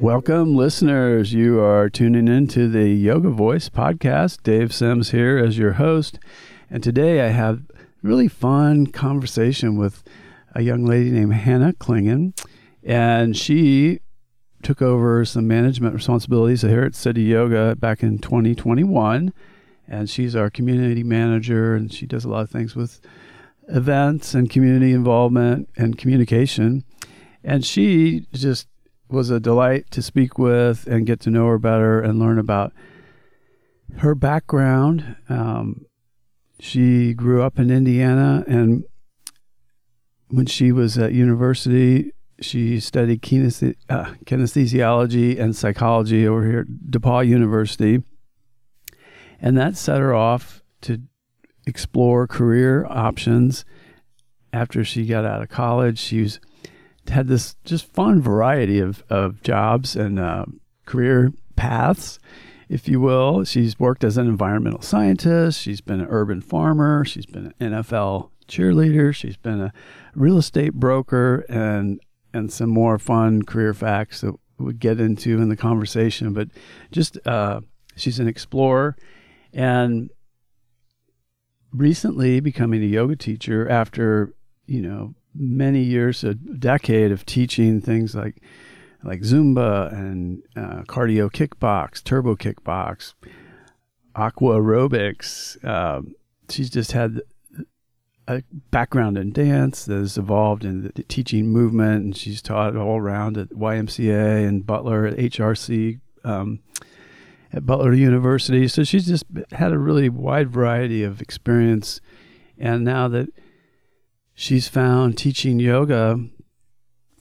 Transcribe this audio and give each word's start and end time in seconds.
Welcome, 0.00 0.54
listeners. 0.54 1.32
You 1.32 1.58
are 1.58 1.90
tuning 1.90 2.28
into 2.28 2.68
the 2.68 2.88
Yoga 2.88 3.30
Voice 3.30 3.68
podcast. 3.68 4.44
Dave 4.44 4.72
Sims 4.72 5.10
here 5.10 5.38
as 5.38 5.58
your 5.58 5.72
host. 5.72 6.20
And 6.70 6.84
today 6.84 7.26
I 7.26 7.30
have 7.30 7.62
a 7.74 7.84
really 8.00 8.28
fun 8.28 8.86
conversation 8.86 9.76
with 9.76 10.04
a 10.54 10.62
young 10.62 10.86
lady 10.86 11.10
named 11.10 11.32
Hannah 11.32 11.72
Clingan. 11.72 12.38
And 12.84 13.36
she 13.36 13.98
took 14.62 14.80
over 14.80 15.24
some 15.24 15.48
management 15.48 15.96
responsibilities 15.96 16.62
here 16.62 16.84
at 16.84 16.94
City 16.94 17.22
Yoga 17.22 17.74
back 17.74 18.04
in 18.04 18.20
2021. 18.20 19.32
And 19.88 20.08
she's 20.08 20.36
our 20.36 20.48
community 20.48 21.02
manager, 21.02 21.74
and 21.74 21.92
she 21.92 22.06
does 22.06 22.24
a 22.24 22.28
lot 22.28 22.42
of 22.42 22.50
things 22.50 22.76
with 22.76 23.00
events 23.66 24.32
and 24.32 24.48
community 24.48 24.92
involvement 24.92 25.68
and 25.76 25.98
communication. 25.98 26.84
And 27.42 27.66
she 27.66 28.26
just 28.32 28.68
was 29.10 29.30
a 29.30 29.40
delight 29.40 29.90
to 29.90 30.02
speak 30.02 30.38
with 30.38 30.86
and 30.86 31.06
get 31.06 31.20
to 31.20 31.30
know 31.30 31.46
her 31.46 31.58
better 31.58 32.00
and 32.00 32.18
learn 32.18 32.38
about 32.38 32.72
her 33.98 34.14
background. 34.14 35.16
Um, 35.28 35.86
she 36.60 37.14
grew 37.14 37.42
up 37.42 37.58
in 37.58 37.70
Indiana, 37.70 38.44
and 38.46 38.84
when 40.28 40.46
she 40.46 40.72
was 40.72 40.98
at 40.98 41.12
university, 41.12 42.12
she 42.40 42.80
studied 42.80 43.22
kinesthe- 43.22 43.76
uh, 43.88 44.14
kinesthesiology 44.24 45.38
and 45.40 45.56
psychology 45.56 46.26
over 46.26 46.44
here 46.44 46.60
at 46.60 46.90
DePauw 46.90 47.26
University. 47.26 48.02
And 49.40 49.56
that 49.56 49.76
set 49.76 50.00
her 50.00 50.14
off 50.14 50.62
to 50.82 51.02
explore 51.66 52.26
career 52.26 52.86
options 52.86 53.64
after 54.52 54.84
she 54.84 55.06
got 55.06 55.24
out 55.24 55.42
of 55.42 55.48
college. 55.48 55.98
She 55.98 56.22
was 56.22 56.40
had 57.08 57.28
this 57.28 57.56
just 57.64 57.86
fun 57.92 58.20
variety 58.20 58.80
of, 58.80 59.02
of 59.08 59.42
jobs 59.42 59.96
and 59.96 60.18
uh, 60.18 60.44
career 60.86 61.32
paths, 61.56 62.18
if 62.68 62.88
you 62.88 63.00
will. 63.00 63.44
She's 63.44 63.78
worked 63.78 64.04
as 64.04 64.16
an 64.16 64.26
environmental 64.26 64.82
scientist, 64.82 65.60
she's 65.60 65.80
been 65.80 66.00
an 66.00 66.08
urban 66.10 66.40
farmer, 66.40 67.04
she's 67.04 67.26
been 67.26 67.52
an 67.58 67.72
NFL 67.72 68.30
cheerleader, 68.46 69.14
she's 69.14 69.36
been 69.36 69.60
a 69.60 69.72
real 70.14 70.38
estate 70.38 70.74
broker, 70.74 71.44
and 71.48 72.00
and 72.34 72.52
some 72.52 72.70
more 72.70 72.98
fun 72.98 73.42
career 73.42 73.72
facts 73.72 74.20
that 74.20 74.34
we'll 74.58 74.72
get 74.72 75.00
into 75.00 75.40
in 75.40 75.48
the 75.48 75.56
conversation. 75.56 76.32
But 76.32 76.48
just 76.90 77.18
uh, 77.26 77.60
she's 77.96 78.18
an 78.18 78.28
explorer, 78.28 78.96
and 79.52 80.10
recently 81.72 82.40
becoming 82.40 82.82
a 82.82 82.86
yoga 82.86 83.16
teacher 83.16 83.68
after 83.68 84.34
you 84.66 84.82
know 84.82 85.14
many 85.34 85.82
years, 85.82 86.24
a 86.24 86.34
decade 86.34 87.12
of 87.12 87.26
teaching 87.26 87.80
things 87.80 88.14
like 88.14 88.42
like 89.04 89.20
Zumba 89.20 89.92
and 89.92 90.42
uh, 90.56 90.82
cardio 90.82 91.30
kickbox, 91.30 92.02
turbo 92.02 92.34
kickbox, 92.34 93.14
aqua 94.14 94.56
aerobics. 94.58 95.62
Um, 95.64 96.14
she's 96.48 96.68
just 96.68 96.92
had 96.92 97.20
a 98.26 98.42
background 98.70 99.16
in 99.16 99.32
dance 99.32 99.84
that 99.84 99.98
has 99.98 100.18
evolved 100.18 100.64
in 100.64 100.82
the 100.82 101.02
teaching 101.04 101.48
movement, 101.48 102.04
and 102.04 102.16
she's 102.16 102.42
taught 102.42 102.76
all 102.76 102.98
around 102.98 103.38
at 103.38 103.50
YMCA 103.50 104.46
and 104.46 104.66
Butler 104.66 105.06
at 105.06 105.16
HRC. 105.16 106.00
Um, 106.24 106.60
at 107.52 107.66
Butler 107.66 107.94
University. 107.94 108.68
So 108.68 108.84
she's 108.84 109.06
just 109.06 109.24
had 109.52 109.72
a 109.72 109.78
really 109.78 110.08
wide 110.08 110.50
variety 110.50 111.02
of 111.02 111.20
experience. 111.20 112.00
And 112.58 112.84
now 112.84 113.08
that 113.08 113.28
she's 114.38 114.68
found 114.68 115.18
teaching 115.18 115.58
yoga 115.58 116.18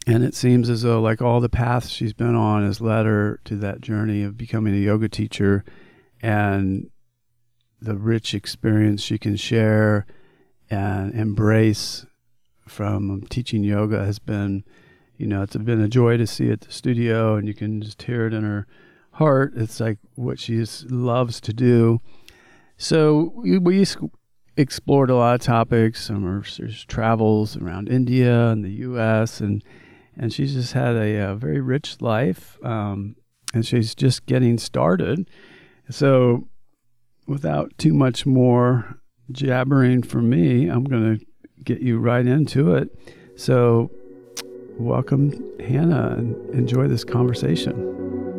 and 0.05 0.23
it 0.23 0.35
seems 0.35 0.69
as 0.69 0.83
though 0.83 1.01
like 1.01 1.21
all 1.21 1.39
the 1.39 1.49
paths 1.49 1.89
she's 1.89 2.13
been 2.13 2.35
on 2.35 2.63
has 2.63 2.79
led 2.79 3.05
her 3.05 3.39
to 3.43 3.55
that 3.55 3.81
journey 3.81 4.21
of 4.21 4.37
becoming 4.37 4.73
a 4.75 4.77
yoga 4.77 5.09
teacher 5.09 5.65
and 6.21 6.89
the 7.81 7.95
rich 7.95 8.33
experience 8.35 9.01
she 9.01 9.17
can 9.17 9.35
share 9.35 10.05
and 10.69 11.13
embrace 11.15 12.05
from 12.67 13.21
teaching 13.29 13.63
yoga 13.63 14.05
has 14.05 14.19
been 14.19 14.63
you 15.17 15.25
know 15.25 15.41
it's 15.41 15.55
been 15.55 15.81
a 15.81 15.87
joy 15.87 16.17
to 16.17 16.27
see 16.27 16.51
at 16.51 16.61
the 16.61 16.71
studio 16.71 17.35
and 17.35 17.47
you 17.47 17.53
can 17.55 17.81
just 17.81 18.01
hear 18.03 18.27
it 18.27 18.33
in 18.33 18.43
her 18.43 18.67
heart. 19.17 19.53
It's 19.55 19.79
like 19.79 19.97
what 20.15 20.39
she 20.39 20.63
loves 20.89 21.41
to 21.41 21.53
do. 21.53 22.01
So 22.77 23.33
we, 23.35 23.85
explored 24.57 25.09
a 25.09 25.15
lot 25.15 25.35
of 25.35 25.41
topics. 25.41 26.05
Some 26.05 26.23
her 26.23 26.43
travels 26.87 27.55
around 27.55 27.89
India 27.89 28.49
and 28.49 28.65
the 28.65 28.71
U.S. 28.71 29.39
and 29.39 29.63
and 30.17 30.33
she's 30.33 30.53
just 30.53 30.73
had 30.73 30.95
a, 30.95 31.31
a 31.31 31.35
very 31.35 31.61
rich 31.61 32.01
life. 32.01 32.57
Um, 32.63 33.15
and 33.53 33.65
she's 33.65 33.95
just 33.95 34.25
getting 34.25 34.57
started. 34.57 35.29
So, 35.89 36.47
without 37.27 37.77
too 37.77 37.93
much 37.93 38.25
more 38.25 38.99
jabbering 39.31 40.03
from 40.03 40.29
me, 40.29 40.67
I'm 40.67 40.83
going 40.83 41.19
to 41.19 41.25
get 41.63 41.81
you 41.81 41.99
right 41.99 42.25
into 42.25 42.75
it. 42.75 42.89
So, 43.35 43.91
welcome, 44.77 45.31
Hannah, 45.59 46.15
and 46.17 46.49
enjoy 46.53 46.87
this 46.87 47.03
conversation. 47.03 48.36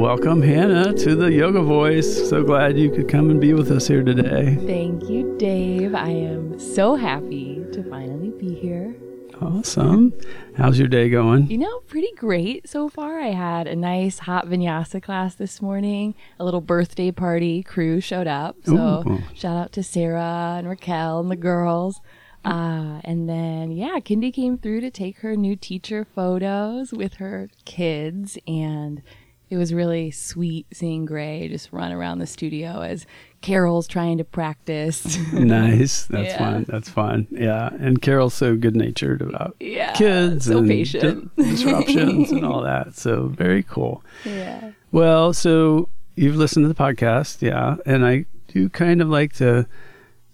Welcome, 0.00 0.40
Hannah, 0.40 0.94
to 0.94 1.14
the 1.14 1.30
Yoga 1.30 1.60
Voice. 1.60 2.30
So 2.30 2.42
glad 2.42 2.78
you 2.78 2.90
could 2.90 3.06
come 3.06 3.28
and 3.28 3.38
be 3.38 3.52
with 3.52 3.70
us 3.70 3.86
here 3.86 4.02
today. 4.02 4.56
Thank 4.66 5.10
you, 5.10 5.36
Dave. 5.36 5.94
I 5.94 6.08
am 6.08 6.58
so 6.58 6.94
happy 6.94 7.62
to 7.72 7.82
finally 7.82 8.30
be 8.30 8.54
here. 8.54 8.96
Awesome. 9.42 10.14
How's 10.56 10.78
your 10.78 10.88
day 10.88 11.10
going? 11.10 11.50
You 11.50 11.58
know, 11.58 11.80
pretty 11.80 12.12
great 12.16 12.66
so 12.66 12.88
far. 12.88 13.20
I 13.20 13.32
had 13.32 13.66
a 13.66 13.76
nice 13.76 14.20
hot 14.20 14.46
vinyasa 14.46 15.02
class 15.02 15.34
this 15.34 15.60
morning, 15.60 16.14
a 16.38 16.46
little 16.46 16.62
birthday 16.62 17.10
party 17.10 17.62
crew 17.62 18.00
showed 18.00 18.26
up. 18.26 18.56
So 18.64 19.04
Ooh. 19.06 19.22
shout 19.34 19.58
out 19.58 19.72
to 19.72 19.82
Sarah 19.82 20.54
and 20.56 20.66
Raquel 20.66 21.20
and 21.20 21.30
the 21.30 21.36
girls. 21.36 22.00
Uh, 22.42 23.02
and 23.04 23.28
then, 23.28 23.70
yeah, 23.70 23.98
Kindy 24.00 24.32
came 24.32 24.56
through 24.56 24.80
to 24.80 24.90
take 24.90 25.18
her 25.18 25.36
new 25.36 25.56
teacher 25.56 26.06
photos 26.06 26.90
with 26.90 27.16
her 27.16 27.50
kids. 27.66 28.38
And 28.46 29.02
it 29.50 29.56
was 29.56 29.74
really 29.74 30.12
sweet 30.12 30.66
seeing 30.72 31.04
Gray 31.04 31.48
just 31.48 31.72
run 31.72 31.90
around 31.90 32.20
the 32.20 32.26
studio 32.26 32.82
as 32.82 33.04
Carol's 33.40 33.88
trying 33.88 34.18
to 34.18 34.24
practice. 34.24 35.18
nice. 35.32 36.04
That's 36.04 36.28
yeah. 36.28 36.38
fun. 36.38 36.66
That's 36.68 36.88
fun. 36.88 37.26
Yeah. 37.32 37.70
And 37.80 38.00
Carol's 38.00 38.34
so 38.34 38.54
good 38.56 38.76
natured 38.76 39.20
about 39.20 39.56
yeah, 39.58 39.92
kids 39.94 40.46
so 40.46 40.58
and 40.58 40.68
patient. 40.68 41.36
Di- 41.36 41.42
disruptions 41.42 42.30
and 42.30 42.44
all 42.44 42.62
that. 42.62 42.94
So 42.94 43.26
very 43.26 43.64
cool. 43.64 44.04
Yeah. 44.24 44.70
Well, 44.92 45.32
so 45.32 45.88
you've 46.14 46.36
listened 46.36 46.64
to 46.64 46.68
the 46.68 46.74
podcast. 46.74 47.42
Yeah. 47.42 47.76
And 47.84 48.06
I 48.06 48.26
do 48.46 48.68
kind 48.68 49.02
of 49.02 49.08
like 49.08 49.32
to 49.34 49.66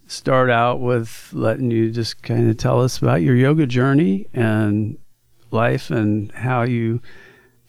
start 0.07 0.51
out 0.51 0.81
with 0.81 1.31
letting 1.33 1.71
you 1.71 1.91
just 1.91 2.23
kind 2.23 2.51
of 2.51 2.59
tell 2.59 2.83
us 2.83 2.99
about 2.99 3.23
your 3.23 3.35
yoga 3.35 3.67
journey 3.67 4.29
and 4.35 4.99
life 5.51 5.91
and 5.91 6.31
how 6.33 6.63
you 6.65 7.01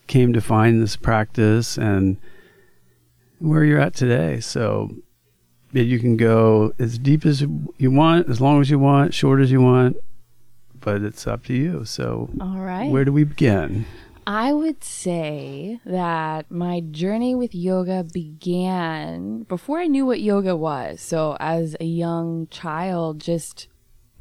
came 0.08 0.34
to 0.34 0.42
find 0.42 0.82
this 0.82 0.96
practice 0.96 1.78
and 1.78 2.18
where 3.40 3.64
you're 3.64 3.80
at 3.80 3.94
today. 3.94 4.40
So 4.40 4.96
you 5.72 6.00
can 6.00 6.18
go 6.18 6.74
as 6.80 6.98
deep 6.98 7.26
as 7.26 7.42
you 7.78 7.92
want, 7.92 8.30
as 8.30 8.42
long 8.42 8.62
as 8.62 8.70
you 8.70 8.80
want, 8.80 9.14
short 9.14 9.42
as 9.42 9.52
you 9.52 9.62
want, 9.62 9.98
but 10.80 11.02
it's 11.02 11.28
up 11.28 11.46
to 11.46 11.54
you. 11.54 11.86
So, 11.86 12.30
all 12.40 12.60
right, 12.60 12.90
where 12.90 13.06
do 13.06 13.12
we 13.12 13.24
begin? 13.24 13.86
I 14.26 14.52
would 14.52 14.84
say 14.84 15.80
that 15.86 16.52
my 16.52 16.82
journey 16.82 17.34
with 17.34 17.56
yoga 17.56 18.04
began 18.04 19.44
before 19.44 19.80
I 19.80 19.88
knew 19.88 20.06
what 20.06 20.20
yoga 20.20 20.56
was. 20.56 21.00
So, 21.00 21.38
as 21.40 21.76
a 21.80 21.86
young 21.86 22.48
child, 22.48 23.22
just 23.22 23.68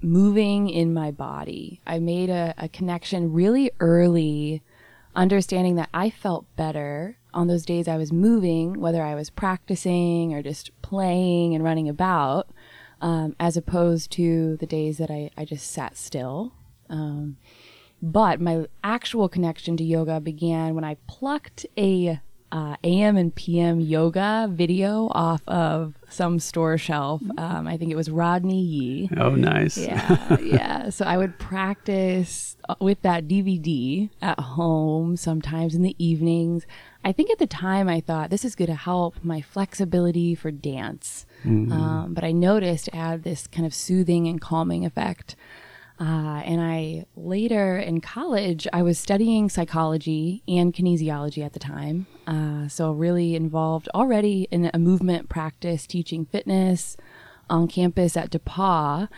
moving 0.01 0.69
in 0.69 0.95
my 0.95 1.11
body, 1.11 1.81
I 1.87 1.99
made 1.99 2.31
a, 2.31 2.55
a 2.59 2.69
connection 2.69 3.33
really 3.33 3.71
early 3.81 4.63
understanding 5.17 5.75
that 5.77 5.89
I 5.93 6.11
felt 6.11 6.45
better 6.57 7.19
on 7.35 7.49
those 7.49 7.65
days 7.65 7.89
I 7.89 7.97
was 7.97 8.13
moving, 8.13 8.81
whether 8.81 9.03
I 9.03 9.15
was 9.15 9.31
practicing 9.31 10.33
or 10.33 10.43
just 10.43 10.71
playing 10.83 11.55
and 11.55 11.65
running 11.65 11.89
about, 11.89 12.49
um, 13.01 13.35
as 13.41 13.57
opposed 13.57 14.13
to 14.13 14.57
the 14.59 14.67
days 14.67 14.99
that 14.99 15.11
I, 15.11 15.31
I 15.37 15.45
just 15.45 15.71
sat 15.71 15.97
still. 15.97 16.53
Um, 16.89 17.39
but 18.01 18.41
my 18.41 18.67
actual 18.85 19.29
connection 19.29 19.77
to 19.79 19.85
yoga 19.85 20.21
began 20.21 20.75
when 20.75 20.85
I 20.85 20.97
plucked 21.07 21.67
a 21.77 22.21
uh, 22.53 22.77
AM 22.85 23.17
and 23.17 23.35
PM 23.35 23.81
yoga 23.81 24.49
video 24.51 25.09
off 25.11 25.43
of 25.49 25.96
some 26.09 26.39
store 26.39 26.79
shelf. 26.79 27.23
Um, 27.37 27.67
I 27.67 27.77
think 27.77 27.91
it 27.91 27.97
was 27.97 28.11
Rodney 28.11 28.61
Yee. 28.61 29.11
Oh, 29.17 29.35
nice. 29.35 29.77
Yeah, 29.77 30.39
yeah. 30.43 30.91
So 30.91 31.05
I 31.05 31.17
would 31.17 31.39
practice 31.39 32.57
uh, 32.69 32.75
with 32.81 33.03
that 33.03 33.27
DVD 33.29 34.11
at 34.23 34.39
home, 34.39 35.17
sometimes 35.17 35.75
in 35.75 35.83
the 35.83 35.97
evenings. 35.99 36.67
I 37.05 37.13
think 37.13 37.31
at 37.31 37.39
the 37.39 37.47
time 37.47 37.89
I 37.89 38.01
thought 38.01 38.31
this 38.31 38.45
is 38.45 38.55
going 38.55 38.69
to 38.69 38.75
help 38.75 39.17
my 39.23 39.41
flexibility 39.41 40.35
for 40.35 40.51
dance. 40.51 41.27
Mm-hmm. 41.45 41.73
Um, 41.73 42.15
but 42.15 42.25
I 42.25 42.33
noticed 42.33 42.89
it 42.89 42.95
had 42.95 43.23
this 43.23 43.47
kind 43.47 43.67
of 43.67 43.75
soothing 43.75 44.27
and 44.27 44.41
calming 44.41 44.85
effect. 44.85 45.37
Uh, 45.99 46.43
and 46.45 46.61
I 46.61 47.07
later 47.17 47.79
in 47.79 48.01
college, 48.01 48.69
I 48.73 48.83
was 48.83 48.99
studying 48.99 49.49
psychology 49.49 50.43
and 50.47 50.75
kinesiology 50.75 51.45
at 51.45 51.55
the 51.55 51.59
time. 51.59 52.07
Uh, 52.27 52.69
so, 52.69 52.93
really 52.93 53.35
involved 53.35 53.89
already 53.95 54.47
in 54.51 54.71
a 54.75 54.79
movement 54.79 55.29
practice, 55.29 55.87
teaching 55.87 56.27
fitness 56.27 56.97
on 57.49 57.69
campus 57.69 58.17
at 58.17 58.31
DePauw. 58.31 59.09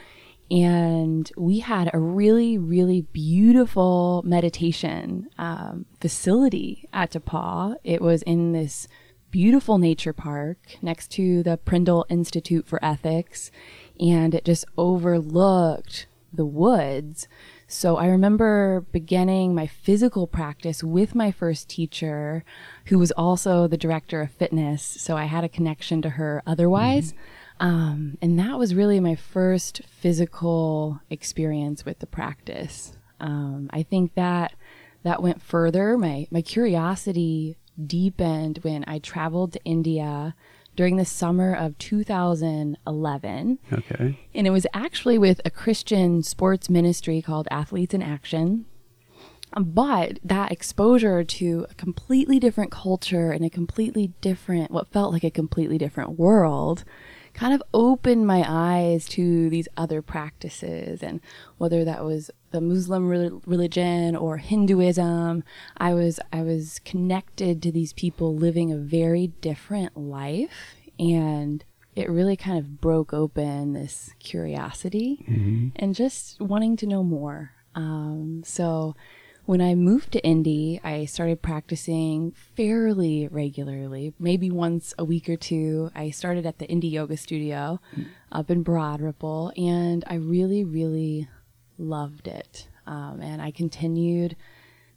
And 0.50 1.30
we 1.36 1.58
had 1.58 1.90
a 1.92 1.98
really, 1.98 2.56
really 2.56 3.02
beautiful 3.02 4.22
meditation 4.24 5.28
um, 5.36 5.84
facility 6.00 6.88
at 6.92 7.12
DePauw. 7.12 7.76
It 7.84 8.00
was 8.00 8.22
in 8.22 8.52
this 8.52 8.88
beautiful 9.30 9.76
nature 9.76 10.14
park 10.14 10.58
next 10.80 11.10
to 11.12 11.42
the 11.42 11.58
Prindle 11.58 12.06
Institute 12.08 12.66
for 12.66 12.82
Ethics. 12.82 13.50
And 14.00 14.34
it 14.34 14.44
just 14.44 14.64
overlooked 14.78 16.06
the 16.32 16.46
woods. 16.46 17.28
So 17.66 17.96
I 17.96 18.06
remember 18.06 18.86
beginning 18.92 19.54
my 19.54 19.66
physical 19.66 20.26
practice 20.26 20.82
with 20.82 21.14
my 21.14 21.30
first 21.30 21.68
teacher, 21.68 22.44
who 22.86 22.98
was 22.98 23.12
also 23.12 23.66
the 23.66 23.76
director 23.76 24.20
of 24.22 24.30
fitness. 24.30 24.82
So 24.82 25.16
I 25.16 25.24
had 25.24 25.44
a 25.44 25.48
connection 25.48 26.02
to 26.02 26.10
her 26.10 26.42
otherwise. 26.46 27.12
Mm-hmm. 27.12 27.66
Um, 27.66 28.18
and 28.22 28.38
that 28.38 28.58
was 28.58 28.74
really 28.74 29.00
my 29.00 29.16
first 29.16 29.82
physical 29.86 31.00
experience 31.10 31.84
with 31.84 31.98
the 31.98 32.06
practice. 32.06 32.96
Um, 33.20 33.68
I 33.72 33.82
think 33.82 34.14
that 34.14 34.54
that 35.02 35.22
went 35.22 35.42
further. 35.42 35.98
My 35.98 36.26
my 36.30 36.42
curiosity 36.42 37.56
deepened 37.84 38.58
when 38.62 38.84
I 38.86 38.98
traveled 38.98 39.52
to 39.52 39.64
India 39.64 40.34
during 40.78 40.94
the 40.94 41.04
summer 41.04 41.52
of 41.52 41.76
2011. 41.78 43.58
Okay. 43.72 44.18
And 44.32 44.46
it 44.46 44.50
was 44.50 44.64
actually 44.72 45.18
with 45.18 45.40
a 45.44 45.50
Christian 45.50 46.22
sports 46.22 46.70
ministry 46.70 47.20
called 47.20 47.48
Athletes 47.50 47.94
in 47.94 48.00
Action. 48.00 48.64
But 49.58 50.20
that 50.22 50.52
exposure 50.52 51.24
to 51.24 51.66
a 51.68 51.74
completely 51.74 52.38
different 52.38 52.70
culture 52.70 53.32
and 53.32 53.44
a 53.44 53.50
completely 53.50 54.12
different, 54.20 54.70
what 54.70 54.92
felt 54.92 55.12
like 55.12 55.24
a 55.24 55.32
completely 55.32 55.78
different 55.78 56.16
world, 56.16 56.84
kind 57.34 57.52
of 57.52 57.60
opened 57.74 58.28
my 58.28 58.44
eyes 58.46 59.08
to 59.08 59.50
these 59.50 59.66
other 59.76 60.00
practices 60.00 61.02
and 61.02 61.20
whether 61.56 61.84
that 61.84 62.04
was 62.04 62.30
the 62.50 62.60
Muslim 62.60 63.08
re- 63.08 63.30
religion 63.46 64.16
or 64.16 64.38
Hinduism 64.38 65.44
I 65.76 65.94
was 65.94 66.20
I 66.32 66.42
was 66.42 66.80
connected 66.84 67.62
to 67.62 67.72
these 67.72 67.92
people 67.92 68.34
living 68.34 68.72
a 68.72 68.76
very 68.76 69.28
different 69.40 69.96
life 69.96 70.76
and 70.98 71.64
it 71.94 72.08
really 72.08 72.36
kind 72.36 72.58
of 72.58 72.80
broke 72.80 73.12
open 73.12 73.72
this 73.72 74.12
curiosity 74.20 75.24
mm-hmm. 75.28 75.68
and 75.76 75.94
just 75.94 76.40
wanting 76.40 76.76
to 76.76 76.86
know 76.86 77.02
more 77.02 77.52
um, 77.74 78.42
so 78.44 78.94
when 79.48 79.62
I 79.62 79.74
moved 79.74 80.12
to 80.12 80.22
Indy, 80.22 80.78
I 80.84 81.06
started 81.06 81.40
practicing 81.40 82.32
fairly 82.54 83.28
regularly, 83.28 84.12
maybe 84.18 84.50
once 84.50 84.92
a 84.98 85.06
week 85.06 85.26
or 85.26 85.38
two. 85.38 85.90
I 85.94 86.10
started 86.10 86.44
at 86.44 86.58
the 86.58 86.66
Indy 86.66 86.88
Yoga 86.88 87.16
Studio 87.16 87.80
up 88.30 88.50
in 88.50 88.62
Broad 88.62 89.00
Ripple, 89.00 89.54
and 89.56 90.04
I 90.06 90.16
really, 90.16 90.64
really 90.64 91.28
loved 91.78 92.28
it. 92.28 92.68
Um, 92.86 93.20
and 93.20 93.40
I 93.40 93.50
continued 93.50 94.36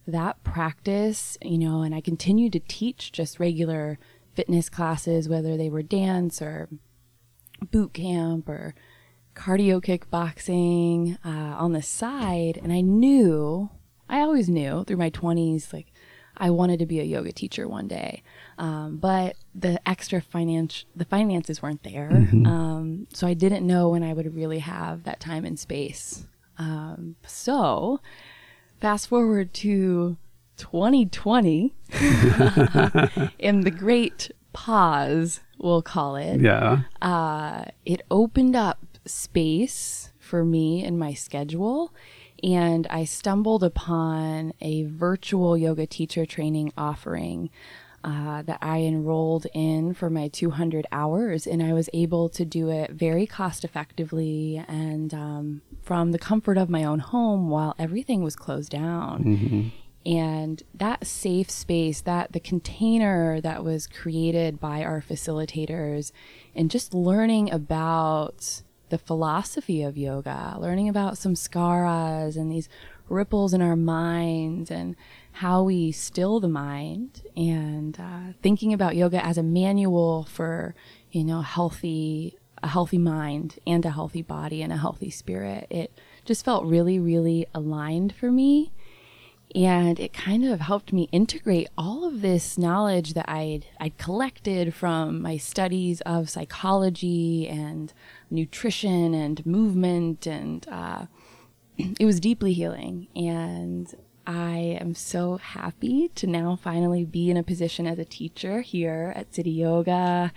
that 0.08 0.44
practice, 0.44 1.38
you 1.42 1.58
know, 1.58 1.82
and 1.82 1.94
I 1.94 2.02
continued 2.02 2.54
to 2.54 2.60
teach 2.60 3.12
just 3.12 3.40
regular 3.40 4.00
fitness 4.34 4.70
classes, 4.70 5.30
whether 5.30 5.58
they 5.58 5.70
were 5.70 5.84
dance 5.84 6.42
or 6.42 6.70
boot 7.70 7.94
camp 7.94 8.50
or 8.50 8.74
cardio 9.36 9.82
kickboxing 9.82 11.18
uh, 11.24 11.56
on 11.58 11.74
the 11.74 11.82
side. 11.82 12.60
And 12.62 12.74
I 12.74 12.82
knew 12.82 13.70
I 14.10 14.20
always 14.20 14.50
knew 14.50 14.84
through 14.84 14.98
my 14.98 15.10
20s, 15.10 15.72
like, 15.72 15.88
I 16.38 16.50
wanted 16.50 16.80
to 16.80 16.86
be 16.86 17.00
a 17.00 17.04
yoga 17.04 17.32
teacher 17.32 17.68
one 17.68 17.88
day. 17.88 18.24
Um, 18.58 18.98
but 18.98 19.36
the 19.54 19.80
extra 19.88 20.22
finance, 20.22 20.86
the 20.96 21.06
finances 21.06 21.62
weren't 21.62 21.84
there. 21.84 22.10
Mm-hmm. 22.12 22.46
Um, 22.46 23.08
so 23.14 23.28
I 23.28 23.34
didn't 23.34 23.66
know 23.66 23.90
when 23.90 24.04
I 24.04 24.14
would 24.14 24.34
really 24.36 24.60
have 24.60 25.04
that 25.04 25.20
time 25.20 25.46
and 25.46 25.60
space. 25.60 26.26
Um, 26.62 27.16
so 27.26 28.00
fast 28.80 29.08
forward 29.08 29.52
to 29.56 30.18
2020 30.58 31.74
in 33.40 33.62
the 33.62 33.74
great 33.76 34.30
pause, 34.54 35.40
we'll 35.58 35.82
call 35.82 36.16
it. 36.16 36.40
Yeah. 36.40 36.82
Uh, 37.02 37.66
it 37.84 38.02
opened 38.12 38.56
up 38.56 38.78
space 39.06 40.12
for 40.20 40.46
me 40.46 40.84
in 40.84 41.00
my 41.00 41.14
schedule 41.14 41.92
and 42.44 42.86
I 42.92 43.06
stumbled 43.06 43.64
upon 43.64 44.54
a 44.62 44.84
virtual 44.84 45.58
yoga 45.58 45.88
teacher 45.88 46.28
training 46.28 46.74
offering 46.78 47.50
uh, 48.04 48.42
that 48.44 48.58
I 48.62 48.80
enrolled 48.80 49.48
in 49.54 49.94
for 49.94 50.10
my 50.10 50.28
200 50.28 50.88
hours, 50.92 51.46
and 51.46 51.62
I 51.62 51.74
was 51.74 51.90
able 51.94 52.30
to 52.30 52.46
do 52.46 52.70
it 52.70 52.92
very 52.92 53.28
cost 53.28 53.64
effectively 53.64 54.64
and 54.68 55.14
um, 55.14 55.62
from 55.82 56.12
the 56.12 56.20
comfort 56.20 56.58
of 56.58 56.70
my 56.70 56.84
own 56.84 57.00
home 57.00 57.50
while 57.50 57.76
everything 57.78 58.24
was 58.24 58.36
closed 58.36 58.72
down. 58.72 59.24
Mm-hmm. 59.24 59.68
And 60.04 60.64
that 60.74 61.06
safe 61.06 61.52
space, 61.52 62.02
that 62.02 62.32
the 62.32 62.40
container 62.40 63.40
that 63.42 63.64
was 63.64 63.86
created 63.86 64.60
by 64.60 64.84
our 64.84 65.04
facilitators, 65.08 66.12
and 66.56 66.72
just 66.72 66.96
learning 66.96 67.52
about 67.52 68.64
the 68.90 68.98
philosophy 68.98 69.84
of 69.84 69.98
yoga, 69.98 70.58
learning 70.60 70.90
about 70.90 71.14
samskaras 71.14 72.36
and 72.36 72.52
these 72.52 72.68
ripples 73.10 73.54
in 73.54 73.62
our 73.62 73.76
minds 73.76 74.72
and 74.72 74.96
how 75.34 75.64
we 75.64 75.92
still 75.92 76.40
the 76.40 76.48
mind 76.48 77.22
and 77.36 78.00
uh, 78.00 78.34
thinking 78.42 78.74
about 78.74 78.96
yoga 78.96 79.24
as 79.26 79.38
a 79.38 79.44
manual 79.44 80.24
for 80.26 80.76
you 81.12 81.24
know 81.24 81.42
healthy 81.42 82.38
a 82.64 82.68
healthy 82.68 82.98
mind 82.98 83.58
and 83.66 83.86
a 83.86 83.92
healthy 83.92 84.22
body 84.22 84.62
and 84.62 84.72
a 84.72 84.78
healthy 84.78 85.10
spirit 85.10 85.66
it 85.70 85.92
just 86.26 86.46
felt 86.46 86.64
really 86.66 87.00
really 87.00 87.48
aligned 87.54 88.14
for 88.14 88.32
me 88.32 88.72
and 89.54 90.00
it 90.00 90.14
kind 90.14 90.46
of 90.46 90.62
helped 90.62 90.94
me 90.94 91.10
integrate 91.12 91.68
all 91.78 92.06
of 92.06 92.22
this 92.22 92.58
knowledge 92.58 93.14
that 93.16 93.28
I'd, 93.28 93.66
I'd 93.80 93.98
collected 93.98 94.74
from 94.74 95.22
my 95.22 95.38
studies 95.38 96.00
of 96.02 96.30
psychology 96.30 97.48
and 97.50 97.92
nutrition 98.30 99.14
and 99.14 99.46
movement. 99.46 100.26
And 100.26 100.66
uh, 100.70 101.08
it 101.78 102.06
was 102.06 102.20
deeply 102.20 102.54
healing. 102.54 103.08
And 103.16 103.94
I 104.26 104.78
am 104.80 104.94
so 104.96 105.38
happy 105.38 106.10
to 106.16 106.28
now 106.28 106.56
finally 106.56 107.06
be 107.06 107.30
in 107.30 107.38
a 107.38 107.44
position 107.44 107.88
as 107.88 108.00
a 108.00 108.06
teacher 108.06 108.62
here 108.62 109.14
at 109.16 109.34
City 109.34 109.52
Yoga. 109.52 110.32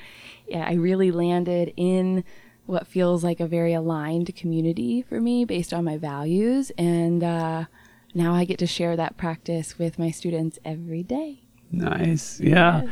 Yeah, 0.48 0.66
I 0.66 0.74
really 0.74 1.10
landed 1.10 1.72
in 1.76 2.24
what 2.66 2.86
feels 2.86 3.22
like 3.22 3.40
a 3.40 3.46
very 3.46 3.74
aligned 3.74 4.34
community 4.36 5.02
for 5.02 5.20
me 5.20 5.44
based 5.44 5.74
on 5.74 5.84
my 5.84 5.98
values. 5.98 6.72
And, 6.78 7.22
uh, 7.22 7.64
now 8.14 8.32
I 8.32 8.44
get 8.44 8.58
to 8.60 8.66
share 8.66 8.96
that 8.96 9.16
practice 9.16 9.78
with 9.78 9.98
my 9.98 10.10
students 10.10 10.58
every 10.64 11.02
day. 11.02 11.40
Nice. 11.72 12.40
Yeah. 12.40 12.82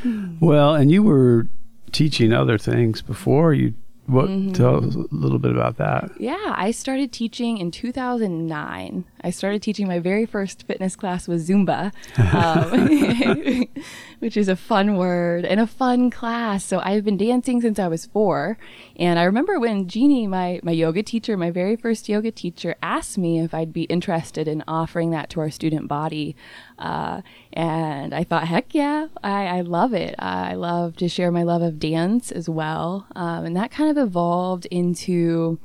Well, 0.41 0.75
and 0.75 0.91
you 0.91 1.03
were 1.03 1.47
teaching 1.93 2.33
other 2.33 2.59
things 2.59 3.01
before 3.03 3.55
you 3.55 3.75
what 4.07 4.29
mm-hmm. 4.29 4.53
tell 4.53 4.85
us 4.85 4.97
a 4.97 5.07
little 5.11 5.39
bit 5.39 5.53
about 5.53 5.77
that? 5.77 6.11
Yeah, 6.19 6.55
I 6.57 6.73
started 6.73 7.13
teaching 7.13 7.59
in 7.59 7.71
2009. 7.71 9.05
I 9.25 9.31
started 9.31 9.63
teaching 9.63 9.87
my 9.87 9.99
very 9.99 10.27
first 10.27 10.67
fitness 10.67 10.97
class 10.97 11.29
was 11.29 11.49
Zumba, 11.49 11.93
um, 12.33 13.67
which 14.19 14.37
is 14.37 14.49
a 14.49 14.57
fun 14.57 14.97
word 14.97 15.45
and 15.45 15.61
a 15.61 15.67
fun 15.67 16.11
class. 16.11 16.65
So 16.65 16.81
I've 16.83 17.05
been 17.05 17.17
dancing 17.17 17.61
since 17.61 17.79
I 17.79 17.89
was 17.89 18.07
four, 18.07 18.59
and 18.97 19.19
I 19.19 19.25
remember 19.25 19.59
when 19.61 19.89
Jeannie, 19.89 20.27
my 20.27 20.61
my 20.63 20.73
yoga 20.73 21.03
teacher, 21.03 21.37
my 21.37 21.51
very 21.51 21.77
first 21.77 22.09
yoga 22.09 22.31
teacher, 22.31 22.75
asked 22.83 23.19
me 23.19 23.41
if 23.41 23.55
I'd 23.55 23.73
be 23.73 23.85
interested 23.85 24.49
in 24.49 24.65
offering 24.67 25.11
that 25.11 25.31
to 25.31 25.41
our 25.41 25.51
student 25.51 25.89
body. 25.89 26.37
Uh, 26.79 27.23
and 27.53 28.15
I 28.15 28.25
thought, 28.25 28.49
heck 28.49 28.75
yeah, 28.75 29.07
I, 29.23 29.47
I 29.47 29.61
love 29.61 29.93
it. 29.93 30.15
I 30.19 30.55
love 30.55 30.97
to 30.97 31.09
share 31.09 31.31
my 31.31 31.43
love 31.43 31.63
of 31.63 31.79
dance 31.79 32.33
as 32.33 32.49
well. 32.49 33.07
Um, 33.15 33.45
and 33.45 33.57
that 33.57 33.71
kind 33.71 33.91
of 33.91 34.03
evolved 34.03 34.67
into 34.67 35.61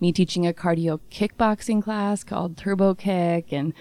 me 0.00 0.12
teaching 0.12 0.46
a 0.46 0.52
cardio 0.52 1.00
kickboxing 1.10 1.82
class 1.82 2.24
called 2.24 2.56
Turbo 2.56 2.94
Kick. 2.94 3.52
And 3.52 3.72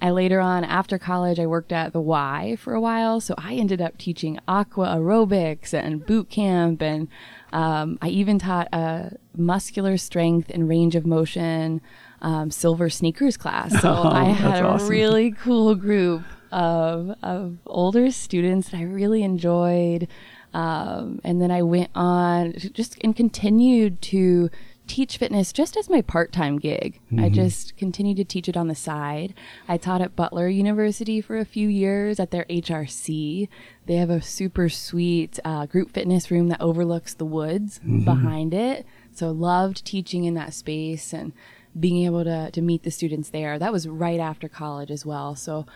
I 0.00 0.10
later 0.10 0.40
on, 0.40 0.64
after 0.64 0.98
college, 0.98 1.38
I 1.38 1.46
worked 1.46 1.72
at 1.72 1.92
the 1.92 2.00
Y 2.00 2.56
for 2.60 2.74
a 2.74 2.80
while. 2.80 3.20
So 3.20 3.34
I 3.38 3.54
ended 3.54 3.80
up 3.80 3.96
teaching 3.98 4.38
aqua 4.46 4.86
aerobics 4.86 5.72
and 5.72 6.04
boot 6.04 6.30
camp. 6.30 6.82
And 6.82 7.08
um, 7.52 7.98
I 8.02 8.08
even 8.08 8.38
taught 8.38 8.68
a 8.72 9.16
muscular 9.36 9.96
strength 9.96 10.50
and 10.50 10.68
range 10.68 10.94
of 10.94 11.06
motion 11.06 11.80
um, 12.22 12.50
silver 12.50 12.90
sneakers 12.90 13.36
class. 13.36 13.80
So 13.80 13.92
oh, 14.04 14.08
I 14.08 14.24
had 14.24 14.64
a 14.64 14.68
awesome. 14.68 14.88
really 14.88 15.30
cool 15.30 15.74
group 15.74 16.22
of, 16.50 17.16
of 17.22 17.58
older 17.66 18.10
students 18.10 18.70
that 18.70 18.78
I 18.78 18.82
really 18.82 19.22
enjoyed. 19.22 20.08
Um, 20.54 21.20
and 21.24 21.42
then 21.42 21.50
I 21.50 21.62
went 21.62 21.90
on 21.94 22.54
just 22.54 22.96
and 23.02 23.14
continued 23.14 24.00
to 24.02 24.50
teach 24.86 25.16
fitness 25.16 25.52
just 25.52 25.76
as 25.76 25.88
my 25.88 26.02
part-time 26.02 26.58
gig. 26.58 27.00
Mm-hmm. 27.06 27.24
I 27.24 27.28
just 27.28 27.76
continued 27.76 28.16
to 28.18 28.24
teach 28.24 28.48
it 28.48 28.56
on 28.56 28.68
the 28.68 28.74
side. 28.74 29.34
I 29.68 29.76
taught 29.76 30.02
at 30.02 30.16
Butler 30.16 30.48
University 30.48 31.20
for 31.20 31.38
a 31.38 31.44
few 31.44 31.68
years 31.68 32.20
at 32.20 32.30
their 32.30 32.44
HRC. 32.44 33.48
They 33.86 33.96
have 33.96 34.10
a 34.10 34.22
super 34.22 34.68
sweet 34.68 35.38
uh, 35.44 35.66
group 35.66 35.92
fitness 35.92 36.30
room 36.30 36.48
that 36.48 36.60
overlooks 36.60 37.14
the 37.14 37.24
woods 37.24 37.78
mm-hmm. 37.78 38.04
behind 38.04 38.54
it. 38.54 38.86
So 39.12 39.30
loved 39.30 39.84
teaching 39.84 40.24
in 40.24 40.34
that 40.34 40.54
space 40.54 41.12
and 41.12 41.32
being 41.78 42.04
able 42.04 42.24
to 42.24 42.50
to 42.52 42.62
meet 42.62 42.82
the 42.82 42.90
students 42.90 43.30
there. 43.30 43.58
That 43.58 43.72
was 43.72 43.88
right 43.88 44.20
after 44.20 44.48
college 44.48 44.90
as 44.90 45.04
well. 45.04 45.34
So 45.34 45.66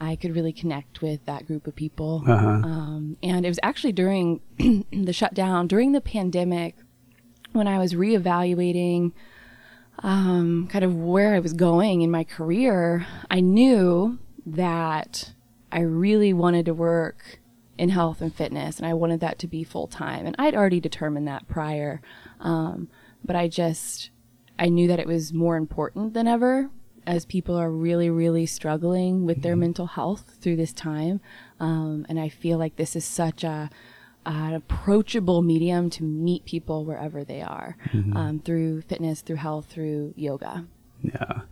I 0.00 0.16
could 0.16 0.34
really 0.34 0.52
connect 0.52 1.00
with 1.00 1.24
that 1.26 1.46
group 1.46 1.66
of 1.66 1.74
people. 1.74 2.22
Uh-huh. 2.26 2.48
Um, 2.48 3.16
and 3.22 3.46
it 3.46 3.48
was 3.48 3.60
actually 3.62 3.92
during 3.92 4.40
the 4.58 5.12
shutdown, 5.12 5.66
during 5.66 5.92
the 5.92 6.00
pandemic, 6.00 6.76
when 7.56 7.68
I 7.68 7.78
was 7.78 7.94
reevaluating 7.94 9.12
um, 10.00 10.68
kind 10.70 10.84
of 10.84 10.94
where 10.94 11.34
I 11.34 11.38
was 11.38 11.52
going 11.52 12.02
in 12.02 12.10
my 12.10 12.24
career, 12.24 13.06
I 13.30 13.40
knew 13.40 14.18
that 14.44 15.32
I 15.72 15.80
really 15.80 16.32
wanted 16.32 16.66
to 16.66 16.74
work 16.74 17.40
in 17.78 17.88
health 17.90 18.20
and 18.20 18.34
fitness, 18.34 18.78
and 18.78 18.86
I 18.86 18.94
wanted 18.94 19.20
that 19.20 19.38
to 19.40 19.46
be 19.46 19.64
full 19.64 19.86
time. 19.86 20.26
And 20.26 20.36
I'd 20.38 20.54
already 20.54 20.80
determined 20.80 21.26
that 21.28 21.48
prior, 21.48 22.00
um, 22.40 22.88
but 23.24 23.36
I 23.36 23.48
just 23.48 24.10
I 24.58 24.68
knew 24.68 24.88
that 24.88 25.00
it 25.00 25.06
was 25.06 25.32
more 25.32 25.56
important 25.56 26.14
than 26.14 26.26
ever 26.26 26.70
as 27.06 27.24
people 27.24 27.54
are 27.56 27.70
really, 27.70 28.10
really 28.10 28.46
struggling 28.46 29.24
with 29.24 29.42
their 29.42 29.52
mm-hmm. 29.52 29.60
mental 29.60 29.86
health 29.86 30.38
through 30.40 30.56
this 30.56 30.72
time. 30.72 31.20
Um, 31.60 32.04
and 32.08 32.18
I 32.18 32.28
feel 32.28 32.58
like 32.58 32.76
this 32.76 32.96
is 32.96 33.04
such 33.04 33.44
a 33.44 33.70
an 34.26 34.54
approachable 34.54 35.42
medium 35.42 35.88
to 35.90 36.02
meet 36.02 36.44
people 36.44 36.84
wherever 36.84 37.24
they 37.24 37.40
are 37.40 37.76
mm-hmm. 37.92 38.16
um, 38.16 38.38
through 38.40 38.82
fitness, 38.82 39.22
through 39.22 39.36
health, 39.36 39.66
through 39.66 40.12
yoga. 40.16 40.66
Yeah. 41.02 41.42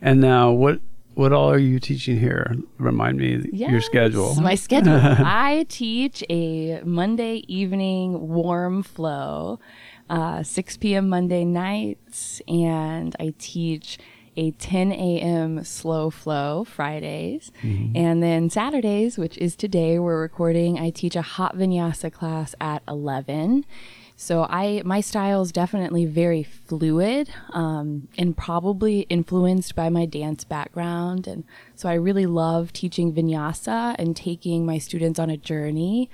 And 0.00 0.20
now, 0.20 0.50
what 0.50 0.80
what 1.14 1.32
all 1.32 1.50
are 1.50 1.58
you 1.58 1.80
teaching 1.80 2.18
here? 2.18 2.56
Remind 2.76 3.16
me 3.16 3.48
yes, 3.50 3.70
your 3.70 3.80
schedule. 3.80 4.34
My 4.34 4.54
schedule. 4.54 4.92
I 5.00 5.64
teach 5.68 6.22
a 6.28 6.82
Monday 6.82 7.44
evening 7.48 8.28
warm 8.28 8.82
flow, 8.82 9.58
uh, 10.10 10.42
6 10.42 10.76
p.m. 10.76 11.08
Monday 11.08 11.44
nights, 11.44 12.42
and 12.46 13.16
I 13.18 13.32
teach 13.38 13.98
a 14.36 14.50
10 14.52 14.92
a.m. 14.92 15.64
slow 15.64 16.10
flow 16.10 16.64
Fridays. 16.64 17.52
Mm-hmm. 17.62 17.96
And 17.96 18.22
then 18.22 18.50
Saturdays, 18.50 19.18
which 19.18 19.38
is 19.38 19.56
today, 19.56 19.98
we're 19.98 20.20
recording, 20.20 20.78
I 20.78 20.90
teach 20.90 21.16
a 21.16 21.22
hot 21.22 21.56
vinyasa 21.56 22.12
class 22.12 22.54
at 22.60 22.82
11. 22.88 23.64
So 24.18 24.44
I 24.48 24.80
my 24.82 25.02
style 25.02 25.42
is 25.42 25.52
definitely 25.52 26.06
very 26.06 26.42
fluid 26.42 27.28
um, 27.52 28.08
and 28.16 28.34
probably 28.34 29.00
influenced 29.10 29.74
by 29.74 29.90
my 29.90 30.06
dance 30.06 30.42
background, 30.42 31.26
and 31.26 31.44
so 31.74 31.90
I 31.90 31.94
really 31.94 32.24
love 32.24 32.72
teaching 32.72 33.12
vinyasa 33.12 33.94
and 33.98 34.16
taking 34.16 34.64
my 34.64 34.78
students 34.78 35.18
on 35.18 35.28
a 35.28 35.36
journey 35.36 36.08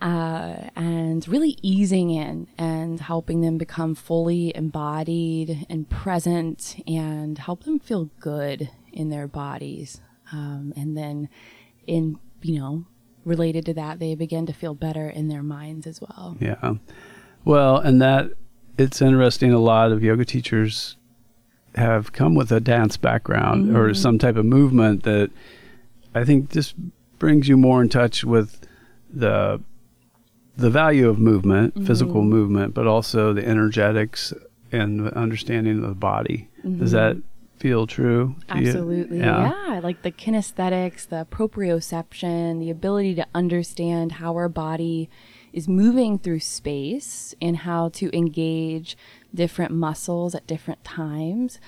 uh, 0.00 0.70
and 0.76 1.26
really 1.28 1.58
easing 1.62 2.10
in 2.10 2.48
and 2.56 3.00
helping 3.00 3.40
them 3.42 3.58
become 3.58 3.94
fully 3.94 4.54
embodied 4.56 5.66
and 5.68 5.88
present 5.88 6.82
and 6.86 7.38
help 7.38 7.64
them 7.64 7.78
feel 7.78 8.10
good 8.18 8.70
in 8.92 9.10
their 9.10 9.28
bodies. 9.28 10.00
Um, 10.32 10.72
and 10.76 10.96
then, 10.96 11.28
in 11.86 12.18
you 12.42 12.58
know, 12.58 12.86
related 13.24 13.66
to 13.66 13.74
that, 13.74 13.98
they 13.98 14.14
begin 14.14 14.46
to 14.46 14.52
feel 14.52 14.74
better 14.74 15.08
in 15.08 15.28
their 15.28 15.42
minds 15.42 15.86
as 15.86 16.00
well. 16.00 16.36
Yeah. 16.40 16.74
Well, 17.44 17.76
and 17.76 18.00
that 18.00 18.32
it's 18.78 19.02
interesting. 19.02 19.52
A 19.52 19.58
lot 19.58 19.92
of 19.92 20.02
yoga 20.02 20.24
teachers 20.24 20.96
have 21.74 22.12
come 22.12 22.34
with 22.34 22.50
a 22.50 22.60
dance 22.60 22.96
background 22.96 23.66
mm-hmm. 23.66 23.76
or 23.76 23.94
some 23.94 24.18
type 24.18 24.36
of 24.36 24.44
movement 24.44 25.02
that 25.02 25.30
I 26.14 26.24
think 26.24 26.50
just 26.50 26.74
brings 27.18 27.48
you 27.48 27.56
more 27.56 27.82
in 27.82 27.88
touch 27.88 28.24
with 28.24 28.66
the 29.12 29.62
the 30.60 30.70
value 30.70 31.08
of 31.08 31.18
movement, 31.18 31.74
mm-hmm. 31.74 31.86
physical 31.86 32.22
movement, 32.22 32.74
but 32.74 32.86
also 32.86 33.32
the 33.32 33.46
energetics 33.46 34.32
and 34.70 35.00
the 35.00 35.16
understanding 35.16 35.82
of 35.82 35.88
the 35.88 35.94
body. 35.94 36.48
Mm-hmm. 36.58 36.80
Does 36.80 36.92
that 36.92 37.16
feel 37.58 37.86
true? 37.86 38.36
Absolutely. 38.48 39.18
Yeah. 39.18 39.52
yeah. 39.68 39.80
Like 39.80 40.02
the 40.02 40.12
kinesthetics, 40.12 41.08
the 41.08 41.26
proprioception, 41.30 42.60
the 42.60 42.70
ability 42.70 43.14
to 43.16 43.26
understand 43.34 44.12
how 44.12 44.34
our 44.34 44.48
body 44.48 45.10
is 45.52 45.68
moving 45.68 46.18
through 46.18 46.40
space 46.40 47.34
and 47.42 47.58
how 47.58 47.88
to 47.88 48.16
engage 48.16 48.96
different 49.34 49.72
muscles 49.72 50.34
at 50.34 50.46
different 50.46 50.84
times 50.84 51.60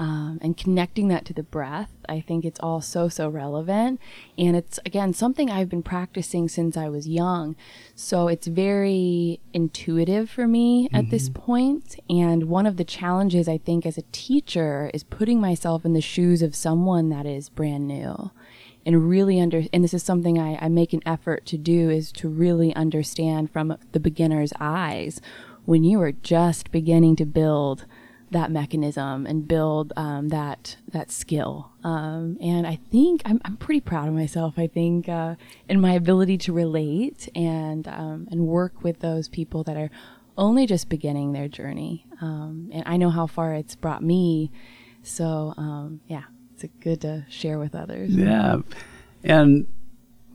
um, 0.00 0.38
and 0.40 0.56
connecting 0.56 1.08
that 1.08 1.26
to 1.26 1.34
the 1.34 1.42
breath. 1.42 1.90
I 2.08 2.20
think 2.20 2.46
it's 2.46 2.58
all 2.60 2.80
so, 2.80 3.10
so 3.10 3.28
relevant. 3.28 4.00
And 4.38 4.56
it's, 4.56 4.80
again, 4.86 5.12
something 5.12 5.50
I've 5.50 5.68
been 5.68 5.82
practicing 5.82 6.48
since 6.48 6.74
I 6.74 6.88
was 6.88 7.06
young. 7.06 7.54
So 7.94 8.26
it's 8.26 8.46
very 8.46 9.40
intuitive 9.52 10.30
for 10.30 10.48
me 10.48 10.86
mm-hmm. 10.86 10.96
at 10.96 11.10
this 11.10 11.28
mm-hmm. 11.28 11.42
point. 11.42 11.96
And 12.08 12.44
one 12.44 12.64
of 12.64 12.78
the 12.78 12.84
challenges 12.84 13.46
I 13.46 13.58
think 13.58 13.84
as 13.84 13.98
a 13.98 14.04
teacher 14.10 14.90
is 14.94 15.04
putting 15.04 15.38
myself 15.38 15.84
in 15.84 15.92
the 15.92 16.00
shoes 16.00 16.40
of 16.40 16.56
someone 16.56 17.10
that 17.10 17.26
is 17.26 17.50
brand 17.50 17.86
new 17.86 18.30
and 18.86 19.10
really 19.10 19.38
under 19.38 19.64
and 19.74 19.84
this 19.84 19.92
is 19.92 20.02
something 20.02 20.38
I, 20.38 20.56
I 20.58 20.68
make 20.70 20.94
an 20.94 21.02
effort 21.04 21.44
to 21.46 21.58
do 21.58 21.90
is 21.90 22.10
to 22.12 22.30
really 22.30 22.74
understand 22.74 23.50
from 23.50 23.76
the 23.92 24.00
beginner's 24.00 24.54
eyes 24.58 25.20
when 25.66 25.84
you 25.84 26.00
are 26.00 26.12
just 26.12 26.70
beginning 26.70 27.14
to 27.16 27.26
build 27.26 27.84
that 28.30 28.50
mechanism 28.50 29.26
and 29.26 29.46
build 29.46 29.92
um, 29.96 30.28
that 30.28 30.76
that 30.92 31.10
skill. 31.10 31.72
Um, 31.82 32.38
and 32.40 32.66
I 32.66 32.78
think 32.90 33.22
I'm, 33.24 33.40
I'm 33.44 33.56
pretty 33.56 33.80
proud 33.80 34.08
of 34.08 34.14
myself. 34.14 34.54
I 34.56 34.66
think 34.66 35.08
uh, 35.08 35.34
in 35.68 35.80
my 35.80 35.92
ability 35.92 36.38
to 36.38 36.52
relate 36.52 37.28
and 37.34 37.88
um, 37.88 38.28
and 38.30 38.46
work 38.46 38.82
with 38.82 39.00
those 39.00 39.28
people 39.28 39.64
that 39.64 39.76
are 39.76 39.90
only 40.36 40.66
just 40.66 40.88
beginning 40.88 41.32
their 41.32 41.48
journey. 41.48 42.06
Um, 42.20 42.70
and 42.72 42.84
I 42.86 42.96
know 42.96 43.10
how 43.10 43.26
far 43.26 43.54
it's 43.54 43.74
brought 43.74 44.02
me. 44.02 44.50
So 45.02 45.54
um, 45.56 46.00
yeah, 46.06 46.24
it's 46.54 46.64
good 46.80 47.00
to 47.02 47.26
share 47.28 47.58
with 47.58 47.74
others. 47.74 48.10
Yeah, 48.10 48.58
and 49.24 49.66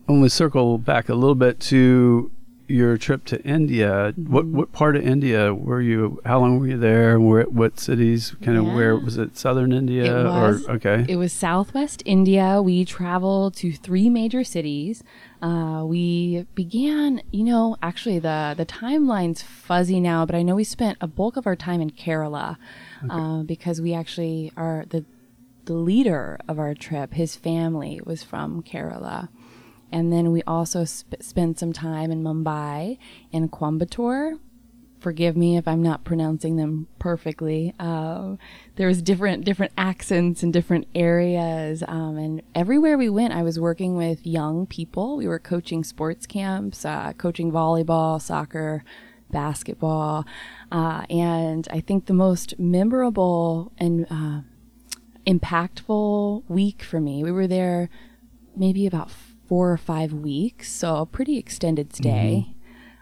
when 0.04 0.20
we 0.20 0.28
circle 0.28 0.78
back 0.78 1.08
a 1.08 1.14
little 1.14 1.34
bit 1.34 1.60
to 1.60 2.30
your 2.68 2.96
trip 2.96 3.24
to 3.26 3.42
India, 3.42 4.12
mm-hmm. 4.12 4.32
what 4.32 4.46
what 4.46 4.72
part 4.72 4.96
of 4.96 5.06
India 5.06 5.54
were 5.54 5.80
you? 5.80 6.20
How 6.24 6.40
long 6.40 6.58
were 6.58 6.66
you 6.66 6.78
there? 6.78 7.18
Where, 7.20 7.44
what 7.44 7.78
cities? 7.78 8.34
Kind 8.42 8.62
yeah. 8.62 8.68
of 8.68 8.74
where 8.74 8.96
was 8.96 9.16
it? 9.16 9.36
Southern 9.36 9.72
India 9.72 10.20
it 10.20 10.24
was, 10.24 10.66
or 10.66 10.72
okay? 10.72 11.06
It 11.08 11.16
was 11.16 11.32
Southwest 11.32 12.02
India. 12.04 12.60
We 12.62 12.84
traveled 12.84 13.54
to 13.56 13.72
three 13.72 14.08
major 14.08 14.44
cities. 14.44 15.02
Uh, 15.42 15.84
we 15.84 16.46
began, 16.54 17.22
you 17.30 17.44
know, 17.44 17.76
actually 17.82 18.18
the 18.18 18.54
the 18.56 18.66
timeline's 18.66 19.42
fuzzy 19.42 20.00
now, 20.00 20.26
but 20.26 20.34
I 20.34 20.42
know 20.42 20.54
we 20.54 20.64
spent 20.64 20.98
a 21.00 21.06
bulk 21.06 21.36
of 21.36 21.46
our 21.46 21.56
time 21.56 21.80
in 21.80 21.90
Kerala 21.90 22.56
okay. 23.04 23.08
uh, 23.10 23.42
because 23.42 23.80
we 23.80 23.94
actually 23.94 24.52
are 24.56 24.84
the 24.88 25.04
the 25.66 25.74
leader 25.74 26.38
of 26.48 26.58
our 26.58 26.74
trip. 26.74 27.14
His 27.14 27.36
family 27.36 28.00
was 28.04 28.22
from 28.22 28.62
Kerala. 28.62 29.28
And 29.96 30.12
then 30.12 30.30
we 30.30 30.42
also 30.42 30.84
sp- 30.84 31.16
spent 31.22 31.58
some 31.58 31.72
time 31.72 32.10
in 32.10 32.22
Mumbai 32.22 32.98
and 33.32 33.50
Coimbatore. 33.50 34.38
Forgive 35.00 35.38
me 35.38 35.56
if 35.56 35.66
I'm 35.66 35.82
not 35.82 36.04
pronouncing 36.04 36.56
them 36.56 36.88
perfectly. 36.98 37.72
Uh, 37.80 38.36
there 38.74 38.88
was 38.88 39.00
different 39.00 39.46
different 39.46 39.72
accents 39.78 40.42
in 40.42 40.52
different 40.52 40.86
areas, 40.94 41.82
um, 41.88 42.18
and 42.18 42.42
everywhere 42.54 42.98
we 42.98 43.08
went, 43.08 43.32
I 43.32 43.42
was 43.42 43.58
working 43.58 43.96
with 43.96 44.26
young 44.26 44.66
people. 44.66 45.16
We 45.16 45.26
were 45.26 45.38
coaching 45.38 45.82
sports 45.82 46.26
camps, 46.26 46.84
uh, 46.84 47.14
coaching 47.14 47.50
volleyball, 47.50 48.20
soccer, 48.20 48.84
basketball, 49.30 50.26
uh, 50.70 51.06
and 51.08 51.66
I 51.70 51.80
think 51.80 52.04
the 52.04 52.12
most 52.12 52.58
memorable 52.58 53.72
and 53.78 54.06
uh, 54.10 54.40
impactful 55.26 56.42
week 56.50 56.82
for 56.82 57.00
me. 57.00 57.24
We 57.24 57.32
were 57.32 57.46
there 57.46 57.88
maybe 58.54 58.86
about 58.86 59.10
four 59.46 59.70
or 59.72 59.76
five 59.76 60.12
weeks, 60.12 60.70
so 60.72 60.96
a 60.96 61.06
pretty 61.06 61.38
extended 61.38 61.94
stay. 61.94 62.48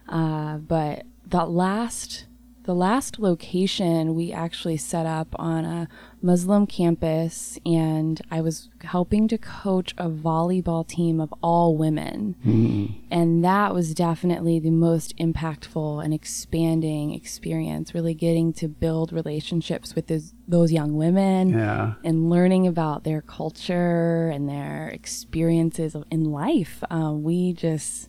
Mm-hmm. 0.09 0.15
Uh, 0.15 0.59
but 0.59 1.05
that 1.27 1.51
last 1.51 2.27
the 2.65 2.75
last 2.75 3.19
location 3.19 4.15
we 4.15 4.33
actually 4.33 4.79
set 4.79 5.05
up 5.05 5.29
on 5.39 5.65
a 5.67 5.89
Muslim 6.23 6.67
campus, 6.67 7.59
and 7.67 8.23
I 8.31 8.41
was 8.41 8.71
helping 8.83 9.29
to 9.29 9.37
coach 9.37 9.95
a 9.99 10.09
volleyball 10.09 10.87
team 10.87 11.21
of 11.21 11.33
all 11.43 11.77
women. 11.77 12.37
Mm. 12.45 12.95
And 13.11 13.45
that 13.45 13.75
was 13.75 13.95
definitely 13.95 14.59
the 14.59 14.71
most 14.71 15.15
impactful 15.19 16.03
and 16.03 16.15
expanding 16.15 17.13
experience, 17.13 17.95
really 17.95 18.15
getting 18.15 18.55
to 18.55 18.69
build 18.69 19.13
relationships 19.13 19.95
with 19.95 20.07
those, 20.07 20.33
those 20.49 20.73
young 20.73 20.97
women 20.97 21.51
yeah. 21.51 21.95
and 22.03 22.31
learning 22.31 22.67
about 22.67 23.05
their 23.05 23.21
culture 23.21 24.31
and 24.31 24.49
their 24.49 24.89
experiences 24.89 25.95
in 26.11 26.33
life. 26.33 26.83
Um, 26.89 27.23
we 27.23 27.53
just 27.53 28.09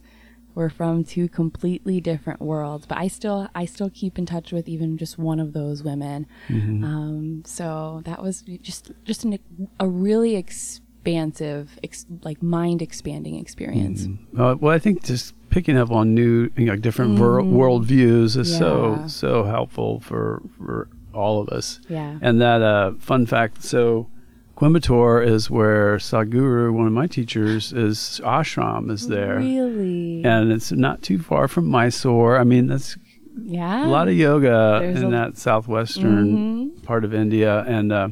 we're 0.55 0.69
from 0.69 1.03
two 1.03 1.27
completely 1.27 2.00
different 2.01 2.41
worlds, 2.41 2.85
but 2.85 2.97
I 2.97 3.09
still 3.09 3.50
I 3.53 3.65
still 3.65 3.89
keep 3.89 4.17
in 4.17 4.25
touch 4.25 4.51
with 4.51 4.67
even 4.67 4.97
just 4.97 5.19
one 5.19 5.39
of 5.39 5.53
those 5.53 5.83
women. 5.83 6.25
Mm-hmm. 6.47 6.83
Um, 6.83 7.43
so 7.45 8.01
that 8.05 8.24
was 8.24 8.41
just 8.41 8.91
just 9.03 9.25
an, 9.25 9.38
a 9.79 9.88
really 9.88 10.35
expansive, 10.35 11.77
ex, 11.83 12.05
like 12.24 12.41
mind 12.41 12.81
expanding 12.81 13.35
experience. 13.35 14.07
Mm-hmm. 14.07 14.41
Uh, 14.41 14.55
well, 14.55 14.74
I 14.74 14.79
think 14.79 15.03
just 15.03 15.33
picking 15.50 15.77
up 15.77 15.91
on 15.91 16.15
new, 16.15 16.50
you 16.55 16.65
know, 16.65 16.75
different 16.77 17.19
mm-hmm. 17.19 17.53
world 17.53 17.85
views 17.85 18.38
is 18.38 18.51
yeah. 18.51 18.57
so 18.57 19.03
so 19.07 19.43
helpful 19.43 20.00
for 20.00 20.41
for 20.57 20.88
all 21.13 21.41
of 21.41 21.50
us. 21.50 21.81
Yeah. 21.89 22.17
And 22.21 22.41
that 22.41 22.62
uh, 22.62 22.93
fun 23.00 23.25
fact. 23.25 23.63
So 23.63 24.07
Coimbatore 24.55 25.25
is 25.25 25.50
where 25.50 25.97
Sadhguru, 25.97 26.71
one 26.74 26.88
of 26.88 26.93
my 26.93 27.07
teachers, 27.07 27.74
is 27.74 28.21
ashram 28.24 28.89
is 28.89 29.07
there. 29.07 29.38
Really? 29.38 30.24
And 30.24 30.51
it's 30.51 30.71
not 30.71 31.01
too 31.01 31.19
far 31.19 31.50
from 31.50 31.67
Mysore. 31.67 32.38
I 32.38 32.45
mean, 32.45 32.67
that's 32.67 32.97
yeah. 33.43 33.85
a 33.85 33.89
lot 33.89 34.07
of 34.07 34.13
yoga 34.13 34.79
There's 34.81 35.01
in 35.01 35.07
a... 35.07 35.09
that 35.12 35.38
southwestern 35.38 36.38
mm-hmm. 36.71 36.85
part 36.85 37.03
of 37.03 37.13
India, 37.13 37.65
and 37.67 37.91
uh, 37.91 38.09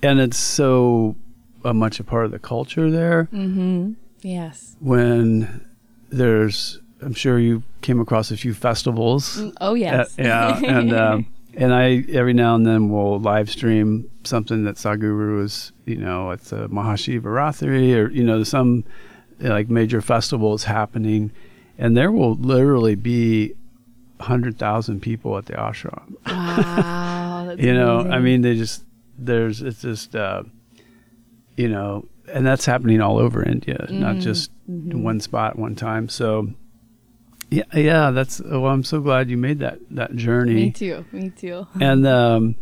and 0.00 0.20
it's 0.20 0.38
so 0.38 1.16
uh, 1.64 1.72
much 1.72 1.98
a 1.98 2.04
part 2.04 2.24
of 2.24 2.30
the 2.30 2.38
culture 2.38 2.88
there. 2.88 3.28
Mm-hmm. 3.32 3.94
Yes. 4.20 4.76
When 4.78 5.66
there's, 6.10 6.80
I'm 7.02 7.14
sure 7.14 7.40
you 7.40 7.64
came 7.80 7.98
across 7.98 8.30
a 8.30 8.36
few 8.36 8.54
festivals. 8.54 9.38
Mm, 9.38 9.56
oh 9.60 9.74
yes. 9.74 10.16
Uh, 10.16 10.22
yeah, 10.22 10.60
and. 10.64 10.92
Um, 10.92 11.26
and 11.56 11.74
I 11.74 12.04
every 12.12 12.32
now 12.32 12.54
and 12.54 12.66
then 12.66 12.90
will 12.90 13.18
live 13.18 13.50
stream 13.50 14.10
something 14.24 14.64
that 14.64 14.76
Sadhguru 14.76 15.42
is, 15.42 15.72
you 15.86 15.96
know, 15.96 16.30
it's 16.30 16.52
a 16.52 16.68
Mahashivaratri 16.68 17.94
or 17.96 18.10
you 18.10 18.24
know 18.24 18.42
some 18.44 18.84
like 19.40 19.68
major 19.68 20.00
festivals 20.00 20.64
happening, 20.64 21.32
and 21.78 21.96
there 21.96 22.10
will 22.10 22.34
literally 22.34 22.94
be 22.94 23.54
hundred 24.20 24.58
thousand 24.58 25.00
people 25.00 25.36
at 25.36 25.46
the 25.46 25.54
ashram. 25.54 26.14
Wow, 26.26 27.54
you 27.58 27.74
know, 27.74 28.00
amazing. 28.00 28.12
I 28.12 28.18
mean, 28.20 28.40
they 28.42 28.56
just 28.56 28.84
there's 29.18 29.62
it's 29.62 29.82
just 29.82 30.16
uh, 30.16 30.42
you 31.56 31.68
know, 31.68 32.08
and 32.32 32.46
that's 32.46 32.64
happening 32.64 33.00
all 33.00 33.18
over 33.18 33.42
India, 33.42 33.78
mm-hmm. 33.78 34.00
not 34.00 34.16
just 34.16 34.50
mm-hmm. 34.68 35.02
one 35.02 35.20
spot 35.20 35.58
one 35.58 35.74
time. 35.74 36.08
So 36.08 36.50
yeah, 37.54 37.62
yeah, 37.74 38.10
that's. 38.10 38.40
Well, 38.40 38.66
I'm 38.66 38.82
so 38.82 39.00
glad 39.00 39.30
you 39.30 39.36
made 39.36 39.60
that 39.60 39.78
that 39.90 40.16
journey. 40.16 40.54
Me 40.54 40.70
too. 40.70 41.04
Me 41.12 41.30
too. 41.30 41.66
and 41.80 42.06
um, 42.06 42.56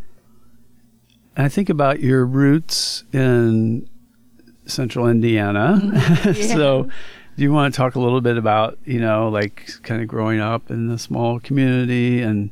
I 1.36 1.48
think 1.48 1.70
about 1.70 2.00
your 2.00 2.26
roots 2.26 3.04
in 3.12 3.88
central 4.66 5.08
Indiana. 5.08 5.80
Mm-hmm. 5.82 6.32
Yeah. 6.32 6.54
so, 6.54 6.82
do 7.36 7.42
you 7.42 7.52
want 7.52 7.72
to 7.72 7.76
talk 7.76 7.94
a 7.94 8.00
little 8.00 8.20
bit 8.20 8.36
about 8.36 8.78
you 8.84 9.00
know 9.00 9.28
like 9.28 9.82
kind 9.82 10.02
of 10.02 10.08
growing 10.08 10.40
up 10.40 10.70
in 10.70 10.88
the 10.88 10.98
small 10.98 11.40
community 11.40 12.20
and 12.20 12.50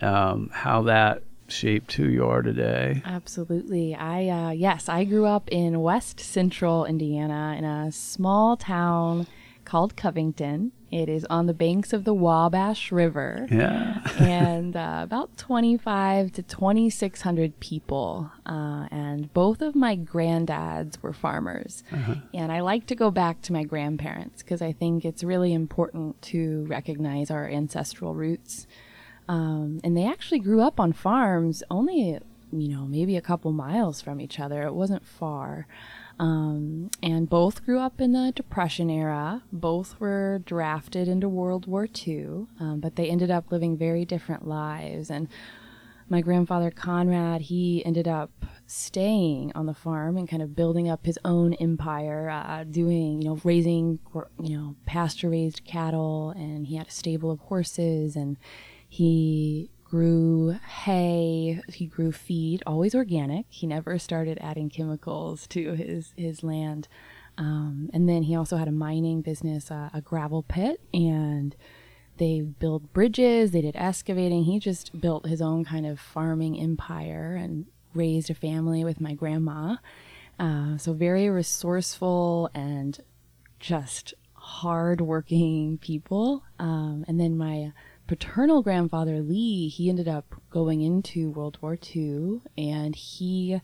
um, 0.00 0.50
how 0.52 0.82
that 0.82 1.22
shaped 1.48 1.92
who 1.94 2.04
you 2.04 2.26
are 2.26 2.42
today? 2.42 3.02
Absolutely. 3.04 3.94
I 3.94 4.28
uh, 4.28 4.50
yes, 4.50 4.88
I 4.88 5.04
grew 5.04 5.26
up 5.26 5.48
in 5.50 5.80
West 5.80 6.20
Central 6.20 6.84
Indiana 6.84 7.56
in 7.58 7.64
a 7.64 7.90
small 7.90 8.56
town 8.56 9.26
called 9.64 9.96
Covington. 9.96 10.72
It 10.92 11.08
is 11.08 11.24
on 11.30 11.46
the 11.46 11.54
banks 11.54 11.94
of 11.94 12.04
the 12.04 12.12
Wabash 12.12 12.92
River. 12.92 13.48
Yeah. 13.50 14.06
and 14.20 14.76
uh, 14.76 15.00
about 15.02 15.34
25 15.38 16.32
to 16.32 16.42
2,600 16.42 17.58
people. 17.60 18.30
Uh, 18.44 18.88
and 18.90 19.32
both 19.32 19.62
of 19.62 19.74
my 19.74 19.96
granddads 19.96 21.00
were 21.00 21.14
farmers. 21.14 21.82
Uh-huh. 21.90 22.16
And 22.34 22.52
I 22.52 22.60
like 22.60 22.84
to 22.88 22.94
go 22.94 23.10
back 23.10 23.40
to 23.42 23.54
my 23.54 23.64
grandparents 23.64 24.42
because 24.42 24.60
I 24.60 24.72
think 24.72 25.06
it's 25.06 25.24
really 25.24 25.54
important 25.54 26.20
to 26.22 26.66
recognize 26.66 27.30
our 27.30 27.48
ancestral 27.48 28.14
roots. 28.14 28.66
Um, 29.28 29.80
and 29.82 29.96
they 29.96 30.06
actually 30.06 30.40
grew 30.40 30.60
up 30.60 30.78
on 30.78 30.92
farms 30.92 31.62
only, 31.70 32.18
you 32.52 32.68
know, 32.68 32.84
maybe 32.84 33.16
a 33.16 33.22
couple 33.22 33.50
miles 33.52 34.02
from 34.02 34.20
each 34.20 34.38
other. 34.38 34.64
It 34.64 34.74
wasn't 34.74 35.06
far. 35.06 35.66
Um, 36.22 36.88
and 37.02 37.28
both 37.28 37.64
grew 37.64 37.80
up 37.80 38.00
in 38.00 38.12
the 38.12 38.32
Depression 38.32 38.88
era. 38.88 39.42
Both 39.50 39.98
were 39.98 40.40
drafted 40.46 41.08
into 41.08 41.28
World 41.28 41.66
War 41.66 41.88
II, 42.06 42.46
um, 42.60 42.78
but 42.78 42.94
they 42.94 43.10
ended 43.10 43.28
up 43.28 43.50
living 43.50 43.76
very 43.76 44.04
different 44.04 44.46
lives. 44.46 45.10
And 45.10 45.26
my 46.08 46.20
grandfather 46.20 46.70
Conrad, 46.70 47.40
he 47.40 47.84
ended 47.84 48.06
up 48.06 48.30
staying 48.68 49.50
on 49.56 49.66
the 49.66 49.74
farm 49.74 50.16
and 50.16 50.28
kind 50.28 50.42
of 50.42 50.54
building 50.54 50.88
up 50.88 51.06
his 51.06 51.18
own 51.24 51.54
empire, 51.54 52.30
uh, 52.30 52.62
doing, 52.70 53.20
you 53.20 53.30
know, 53.30 53.40
raising, 53.42 53.98
you 54.40 54.56
know, 54.56 54.76
pasture 54.86 55.30
raised 55.30 55.64
cattle, 55.64 56.30
and 56.36 56.68
he 56.68 56.76
had 56.76 56.86
a 56.86 56.92
stable 56.92 57.32
of 57.32 57.40
horses, 57.40 58.14
and 58.14 58.36
he 58.88 59.70
grew 59.92 60.52
hay, 60.66 61.60
he 61.68 61.84
grew 61.84 62.10
feed, 62.10 62.62
always 62.66 62.94
organic. 62.94 63.44
He 63.50 63.66
never 63.66 63.98
started 63.98 64.38
adding 64.40 64.70
chemicals 64.70 65.46
to 65.48 65.74
his 65.74 66.14
his 66.16 66.42
land. 66.42 66.88
Um, 67.36 67.90
and 67.92 68.08
then 68.08 68.22
he 68.22 68.34
also 68.34 68.56
had 68.56 68.68
a 68.68 68.72
mining 68.72 69.20
business, 69.20 69.70
uh, 69.70 69.90
a 69.92 70.00
gravel 70.00 70.44
pit, 70.44 70.80
and 70.94 71.54
they 72.16 72.40
built 72.40 72.94
bridges. 72.94 73.50
They 73.50 73.60
did 73.60 73.76
excavating. 73.76 74.44
He 74.44 74.58
just 74.58 74.98
built 74.98 75.26
his 75.26 75.42
own 75.42 75.62
kind 75.62 75.84
of 75.84 76.00
farming 76.00 76.58
empire 76.58 77.34
and 77.38 77.66
raised 77.92 78.30
a 78.30 78.34
family 78.34 78.84
with 78.84 78.98
my 78.98 79.12
grandma. 79.12 79.76
Uh, 80.38 80.78
so 80.78 80.94
very 80.94 81.28
resourceful 81.28 82.48
and 82.54 82.98
just 83.60 84.14
hardworking 84.32 85.76
people. 85.82 86.44
Um, 86.58 87.04
and 87.06 87.20
then 87.20 87.36
my 87.36 87.72
paternal 88.12 88.60
grandfather 88.60 89.22
Lee, 89.22 89.68
he 89.68 89.88
ended 89.88 90.06
up 90.06 90.34
going 90.50 90.82
into 90.82 91.30
World 91.30 91.56
War 91.62 91.78
II 91.96 92.42
and 92.58 92.94
he 92.94 93.58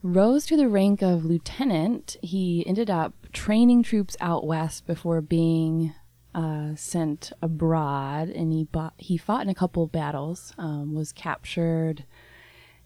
rose 0.00 0.46
to 0.46 0.56
the 0.56 0.68
rank 0.68 1.02
of 1.02 1.24
lieutenant. 1.24 2.16
He 2.22 2.64
ended 2.68 2.88
up 2.88 3.14
training 3.32 3.82
troops 3.82 4.16
out 4.20 4.46
west 4.46 4.86
before 4.86 5.20
being 5.20 5.92
uh, 6.36 6.76
sent 6.76 7.32
abroad, 7.42 8.28
and 8.28 8.52
he 8.52 8.62
bought, 8.62 8.94
he 8.96 9.16
fought 9.16 9.42
in 9.42 9.48
a 9.48 9.56
couple 9.56 9.82
of 9.82 9.90
battles, 9.90 10.52
um, 10.56 10.94
was 10.94 11.10
captured, 11.10 12.04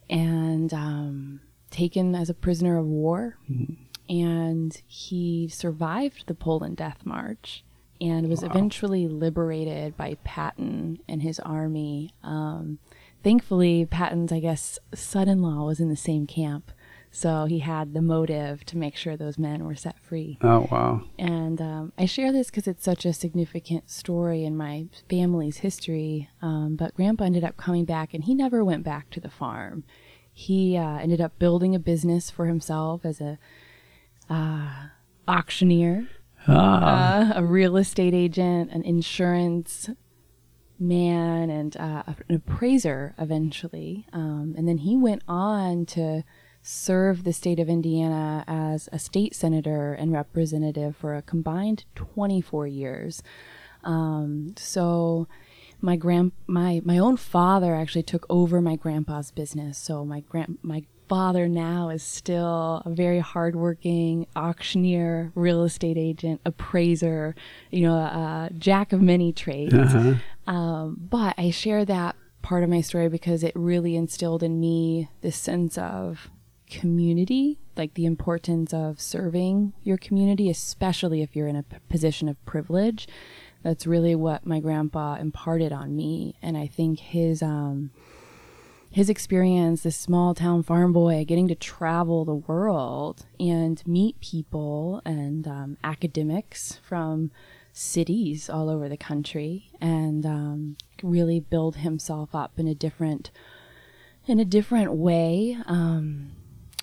and 0.08 0.72
um, 0.72 1.40
taken 1.70 2.14
as 2.14 2.30
a 2.30 2.34
prisoner 2.34 2.78
of 2.78 2.86
war. 2.86 3.36
Mm-hmm. 3.50 3.74
And 4.10 4.80
he 4.86 5.48
survived 5.48 6.28
the 6.28 6.34
Poland 6.34 6.78
Death 6.78 7.04
March 7.04 7.62
and 8.00 8.28
was 8.28 8.42
wow. 8.42 8.50
eventually 8.50 9.08
liberated 9.08 9.96
by 9.96 10.16
Patton 10.24 11.00
and 11.08 11.22
his 11.22 11.40
army. 11.40 12.14
Um, 12.22 12.78
thankfully, 13.22 13.86
Patton's, 13.86 14.32
I 14.32 14.40
guess, 14.40 14.78
son 14.94 15.28
in 15.28 15.42
law 15.42 15.64
was 15.66 15.80
in 15.80 15.88
the 15.88 15.96
same 15.96 16.26
camp. 16.26 16.70
So 17.10 17.46
he 17.46 17.60
had 17.60 17.94
the 17.94 18.02
motive 18.02 18.64
to 18.66 18.76
make 18.76 18.94
sure 18.94 19.16
those 19.16 19.38
men 19.38 19.64
were 19.64 19.74
set 19.74 19.98
free. 19.98 20.38
Oh, 20.42 20.68
wow. 20.70 21.02
And 21.18 21.60
um, 21.60 21.92
I 21.96 22.04
share 22.04 22.32
this 22.32 22.48
because 22.50 22.68
it's 22.68 22.84
such 22.84 23.06
a 23.06 23.12
significant 23.12 23.90
story 23.90 24.44
in 24.44 24.56
my 24.56 24.86
family's 25.08 25.58
history. 25.58 26.28
Um, 26.42 26.76
but 26.76 26.94
Grandpa 26.94 27.24
ended 27.24 27.44
up 27.44 27.56
coming 27.56 27.86
back 27.86 28.12
and 28.12 28.24
he 28.24 28.34
never 28.34 28.62
went 28.62 28.84
back 28.84 29.08
to 29.10 29.20
the 29.20 29.30
farm. 29.30 29.84
He 30.32 30.76
uh, 30.76 30.98
ended 30.98 31.20
up 31.20 31.38
building 31.38 31.74
a 31.74 31.80
business 31.80 32.30
for 32.30 32.46
himself 32.46 33.04
as 33.04 33.20
a 33.20 33.38
uh, 34.30 34.88
auctioneer 35.26 36.08
ah. 36.46 37.30
uh, 37.30 37.40
a 37.40 37.44
real 37.44 37.76
estate 37.76 38.14
agent, 38.14 38.70
an 38.70 38.82
insurance 38.82 39.90
man, 40.78 41.50
and 41.50 41.76
uh, 41.76 42.02
an 42.06 42.36
appraiser 42.36 43.14
eventually. 43.18 44.06
Um, 44.12 44.54
and 44.56 44.68
then 44.68 44.78
he 44.78 44.96
went 44.96 45.22
on 45.26 45.86
to 45.86 46.22
serve 46.62 47.24
the 47.24 47.32
state 47.32 47.58
of 47.58 47.68
Indiana 47.68 48.44
as 48.46 48.88
a 48.92 48.98
state 48.98 49.34
senator 49.34 49.94
and 49.94 50.12
representative 50.12 50.96
for 50.96 51.14
a 51.14 51.22
combined 51.22 51.84
24 51.94 52.66
years. 52.66 53.22
Um, 53.84 54.54
so 54.56 55.28
my 55.80 55.96
grand 55.96 56.32
my 56.46 56.82
my 56.84 56.98
own 56.98 57.16
father 57.16 57.74
actually 57.74 58.02
took 58.02 58.26
over 58.28 58.60
my 58.60 58.76
grandpa's 58.76 59.30
business. 59.30 59.78
So 59.78 60.04
my 60.04 60.20
grand 60.20 60.58
my 60.62 60.84
father 61.08 61.48
now 61.48 61.88
is 61.88 62.02
still 62.02 62.82
a 62.84 62.90
very 62.90 63.18
hardworking 63.18 64.26
auctioneer, 64.36 65.32
real 65.34 65.64
estate 65.64 65.96
agent, 65.96 66.40
appraiser, 66.44 67.34
you 67.70 67.82
know, 67.82 67.94
a 67.94 68.50
jack 68.58 68.92
of 68.92 69.00
many 69.00 69.32
trades. 69.32 69.74
Uh-huh. 69.74 70.14
Um, 70.46 70.96
but 70.98 71.34
I 71.38 71.50
share 71.50 71.84
that 71.84 72.16
part 72.42 72.62
of 72.62 72.70
my 72.70 72.80
story 72.80 73.08
because 73.08 73.42
it 73.42 73.52
really 73.54 73.96
instilled 73.96 74.42
in 74.42 74.60
me 74.60 75.08
this 75.20 75.36
sense 75.36 75.76
of 75.76 76.30
community, 76.70 77.58
like 77.76 77.94
the 77.94 78.06
importance 78.06 78.72
of 78.72 79.00
serving 79.00 79.72
your 79.82 79.96
community, 79.96 80.50
especially 80.50 81.22
if 81.22 81.34
you're 81.34 81.48
in 81.48 81.56
a 81.56 81.62
p- 81.62 81.76
position 81.88 82.28
of 82.28 82.44
privilege. 82.44 83.08
That's 83.62 83.86
really 83.86 84.14
what 84.14 84.46
my 84.46 84.60
grandpa 84.60 85.16
imparted 85.16 85.72
on 85.72 85.96
me. 85.96 86.36
And 86.40 86.56
I 86.56 86.66
think 86.66 87.00
his, 87.00 87.42
um, 87.42 87.90
his 88.90 89.10
experience, 89.10 89.82
this 89.82 89.96
small 89.96 90.34
town 90.34 90.62
farm 90.62 90.92
boy, 90.92 91.24
getting 91.26 91.48
to 91.48 91.54
travel 91.54 92.24
the 92.24 92.34
world 92.34 93.26
and 93.38 93.86
meet 93.86 94.18
people 94.20 95.02
and 95.04 95.46
um, 95.46 95.76
academics 95.84 96.80
from 96.82 97.30
cities 97.72 98.50
all 98.50 98.68
over 98.68 98.88
the 98.88 98.96
country, 98.96 99.70
and 99.80 100.24
um, 100.26 100.76
really 101.02 101.38
build 101.38 101.76
himself 101.76 102.34
up 102.34 102.52
in 102.58 102.66
a 102.66 102.74
different 102.74 103.30
in 104.26 104.38
a 104.38 104.44
different 104.44 104.92
way 104.92 105.56
um, 105.66 106.32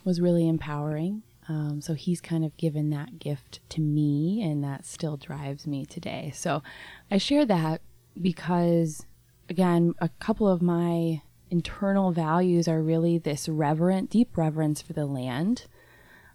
was 0.04 0.20
really 0.20 0.48
empowering. 0.48 1.22
Um, 1.48 1.80
so 1.80 1.94
he's 1.94 2.22
kind 2.22 2.44
of 2.44 2.58
given 2.58 2.89
that 2.89 3.20
gift 3.20 3.60
to 3.70 3.82
me, 3.82 4.41
and 4.41 4.63
that 4.63 4.86
still 4.86 5.15
drives 5.18 5.68
me 5.68 5.86
today. 5.86 6.32
So 6.34 6.63
I 7.12 7.18
share 7.20 7.46
that 7.46 7.82
because, 8.20 9.06
again, 9.48 9.94
a 10.00 10.10
couple 10.10 10.48
of 10.48 10.62
my 10.62 11.22
internal 11.49 12.12
values 12.12 12.67
are 12.67 12.81
really 12.81 13.17
this 13.17 13.47
reverent, 13.47 14.10
deep 14.10 14.38
reverence 14.38 14.81
for 14.81 14.93
the 14.93 15.05
land, 15.05 15.65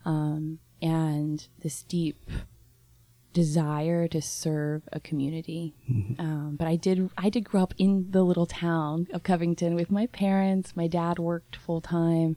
um, 0.04 0.58
and 0.80 1.48
this 1.62 1.82
deep 1.82 2.24
desire 3.32 4.08
to 4.08 4.20
serve 4.20 4.82
a 4.92 5.00
community. 5.00 5.74
Mm-hmm. 5.90 6.20
Um, 6.20 6.56
but 6.56 6.66
I 6.66 6.76
did 6.76 7.10
I 7.16 7.28
did 7.28 7.44
grow 7.44 7.62
up 7.62 7.74
in 7.78 8.10
the 8.10 8.22
little 8.22 8.46
town 8.46 9.06
of 9.12 9.22
Covington 9.22 9.74
with 9.74 9.90
my 9.90 10.06
parents. 10.06 10.74
My 10.74 10.86
dad 10.86 11.18
worked 11.18 11.56
full 11.56 11.80
time. 11.80 12.36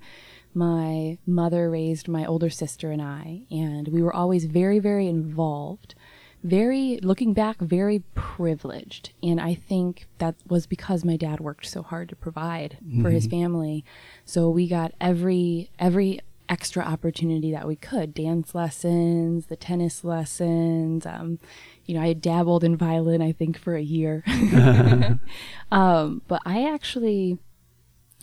My 0.54 1.18
mother 1.26 1.70
raised 1.70 2.08
my 2.08 2.26
older 2.26 2.50
sister 2.50 2.92
and 2.92 3.02
I, 3.02 3.44
and 3.50 3.88
we 3.88 4.04
were 4.04 4.14
always 4.14 4.46
very 4.46 4.80
very 4.80 5.08
involved 5.08 5.96
very, 6.44 7.00
looking 7.02 7.34
back, 7.34 7.60
very 7.60 8.00
privileged. 8.16 9.12
And 9.24 9.40
I 9.40 9.56
think 9.56 10.08
that 10.18 10.36
was 10.46 10.68
because 10.68 11.06
my 11.06 11.16
dad 11.16 11.40
worked 11.40 11.66
so 11.66 11.82
hard 11.82 12.10
to 12.10 12.16
provide 12.16 12.78
mm-hmm. 12.84 13.02
for 13.02 13.10
his 13.10 13.28
mm-hmm. 13.28 13.42
family. 13.42 13.86
So 14.26 14.50
we 14.50 14.68
got 14.68 14.94
every, 15.00 15.72
every 15.80 16.20
extra 16.50 16.84
opportunity 16.84 17.52
that 17.52 17.66
we 17.66 17.78
could 17.78 18.14
dance 18.14 18.54
lessons, 18.54 19.46
the 19.46 19.56
tennis 19.56 20.04
lessons. 20.04 21.06
Um, 21.06 21.40
you 21.86 21.96
know, 21.96 22.02
I 22.02 22.12
dabbled 22.14 22.64
in 22.64 22.76
violin, 22.76 23.22
I 23.22 23.32
think, 23.32 23.58
for 23.58 23.76
a 23.76 23.82
year. 23.82 24.24
um, 25.72 26.22
but 26.28 26.42
I 26.46 26.70
actually, 26.72 27.38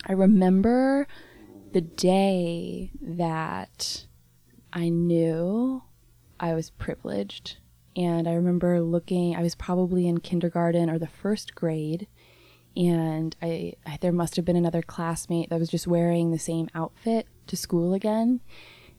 I 0.05 0.13
remember 0.13 1.07
the 1.71 1.81
day 1.81 2.91
that 3.01 4.05
I 4.71 4.89
knew 4.89 5.81
I 6.39 6.53
was 6.53 6.69
privileged 6.69 7.57
and 7.95 8.27
I 8.27 8.33
remember 8.33 8.81
looking, 8.81 9.35
I 9.35 9.41
was 9.41 9.55
probably 9.55 10.07
in 10.07 10.19
kindergarten 10.19 10.89
or 10.89 10.97
the 10.97 11.07
first 11.07 11.55
grade. 11.55 12.07
And 12.75 13.35
I, 13.41 13.73
I, 13.85 13.97
there 13.99 14.13
must 14.13 14.37
have 14.37 14.45
been 14.45 14.55
another 14.55 14.81
classmate 14.81 15.49
that 15.49 15.59
was 15.59 15.69
just 15.69 15.87
wearing 15.87 16.31
the 16.31 16.39
same 16.39 16.69
outfit 16.73 17.27
to 17.47 17.57
school 17.57 17.93
again. 17.93 18.39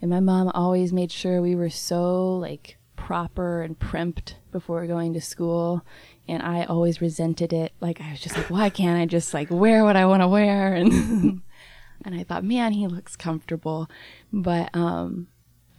And 0.02 0.11
my 0.11 0.20
mom 0.20 0.50
always 0.55 0.92
made 0.92 1.11
sure 1.11 1.40
we 1.40 1.55
were 1.55 1.70
so 1.70 2.37
like 2.37 2.76
proper 2.96 3.62
and 3.62 3.78
primped 3.78 4.35
before 4.50 4.87
going 4.87 5.14
to 5.14 5.20
school. 5.22 5.87
And 6.28 6.42
I 6.42 6.64
always 6.64 7.00
resented 7.00 7.52
it. 7.52 7.72
Like 7.81 8.00
I 8.00 8.11
was 8.11 8.20
just 8.20 8.37
like, 8.37 8.50
why 8.50 8.68
can't 8.68 9.00
I 9.00 9.07
just 9.07 9.33
like 9.33 9.48
wear 9.50 9.85
what 9.85 9.96
I 9.96 10.07
want 10.07 10.22
to 10.22 10.28
wear? 10.28 10.74
And 10.83 11.42
and 12.05 12.14
I 12.14 12.24
thought, 12.24 12.44
man, 12.44 12.72
he 12.72 12.87
looks 12.87 13.16
comfortable. 13.16 13.88
But 14.33 14.74
um, 14.74 15.28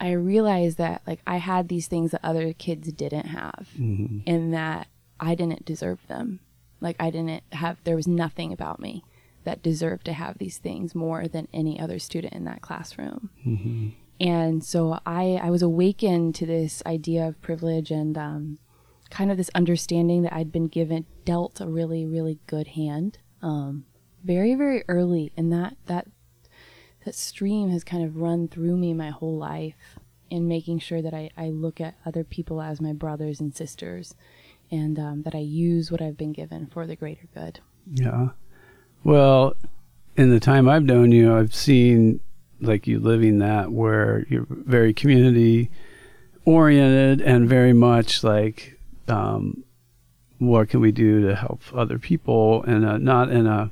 I 0.04 0.12
realized 0.12 0.78
that 0.80 1.02
like 1.08 1.22
I 1.26 1.38
had 1.38 1.70
these 1.70 1.88
things 1.88 2.12
that 2.12 2.20
other 2.26 2.52
kids 2.52 2.92
didn't 2.92 3.28
have 3.28 3.70
mm-hmm. 3.80 4.18
and 4.28 4.54
that 4.54 4.88
I 5.18 5.34
didn't 5.34 5.64
deserve 5.64 6.06
them. 6.08 6.42
Like 6.82 6.98
I 7.00 7.10
didn't 7.10 7.42
have 7.54 7.82
there 7.86 7.96
was 7.96 8.06
nothing 8.06 8.52
about 8.52 8.82
me 8.82 9.06
that 9.46 9.64
deserved 9.64 10.04
to 10.06 10.14
have 10.14 10.40
these 10.40 10.58
things 10.58 10.94
more 10.94 11.30
than 11.30 11.48
any 11.54 11.80
other 11.80 12.00
student 12.00 12.34
in 12.34 12.44
that 12.44 12.62
classroom. 12.62 13.30
Mm-hmm. 13.48 13.90
And 14.20 14.62
so 14.62 15.00
I 15.06 15.40
I 15.42 15.50
was 15.50 15.62
awakened 15.62 16.36
to 16.36 16.46
this 16.46 16.84
idea 16.86 17.26
of 17.26 17.42
privilege 17.42 17.90
and 17.90 18.18
um, 18.18 18.58
kind 19.10 19.32
of 19.32 19.38
this 19.38 19.52
understanding 19.56 20.24
that 20.24 20.34
I'd 20.34 20.52
been 20.52 20.68
given 20.68 21.06
dealt 21.24 21.62
a 21.62 21.68
really 21.68 22.06
really 22.06 22.40
good 22.48 22.68
hand 22.68 23.20
um, 23.42 23.86
very 24.22 24.54
very 24.56 24.84
early 24.90 25.32
and 25.38 25.50
that 25.54 25.78
that 25.86 26.08
that 27.06 27.16
stream 27.16 27.70
has 27.70 27.84
kind 27.84 28.04
of 28.04 28.18
run 28.18 28.48
through 28.48 28.78
me 28.78 28.94
my 28.94 29.10
whole 29.10 29.38
life 29.38 29.76
in 30.30 30.48
making 30.48 30.80
sure 30.80 31.02
that 31.02 31.14
I, 31.14 31.30
I 31.38 31.50
look 31.50 31.80
at 31.80 31.96
other 32.06 32.24
people 32.24 32.62
as 32.62 32.82
my 32.82 32.94
brothers 32.94 33.40
and 33.40 33.56
sisters 33.56 34.16
and 34.72 34.98
um, 34.98 35.22
that 35.24 35.36
I 35.36 35.40
use 35.40 35.92
what 35.92 36.02
I've 36.02 36.18
been 36.18 36.34
given 36.34 36.68
for 36.68 36.88
the 36.88 36.96
greater 36.96 37.28
good. 37.34 37.60
Yeah. 37.92 38.30
Well, 39.04 39.56
in 40.16 40.30
the 40.30 40.40
time 40.40 40.68
I've 40.68 40.84
known 40.84 41.12
you, 41.12 41.36
I've 41.36 41.54
seen 41.54 42.20
like 42.62 42.88
you 42.88 43.00
living 43.00 43.40
that 43.40 43.72
where 43.72 44.26
you're 44.30 44.48
very 44.50 44.94
community 44.94 45.70
oriented 46.46 47.22
and 47.22 47.48
very 47.48 47.74
much 47.74 48.24
like 48.24 48.80
um, 49.08 49.64
what 50.40 50.70
can 50.70 50.80
we 50.80 50.92
do 50.92 51.28
to 51.28 51.36
help 51.36 51.62
other 51.74 52.00
people 52.00 52.64
and 52.64 53.04
not 53.04 53.30
in 53.30 53.48
a 53.48 53.72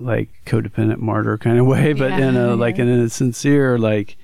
like 0.00 0.30
codependent 0.44 0.98
martyr 0.98 1.38
kind 1.38 1.58
of 1.58 1.66
way, 1.74 1.92
but 1.92 2.10
yeah. 2.10 2.28
in 2.28 2.36
a 2.36 2.56
like 2.56 2.78
in 2.78 2.88
a 2.88 3.08
sincere 3.08 3.78
like, 3.78 4.16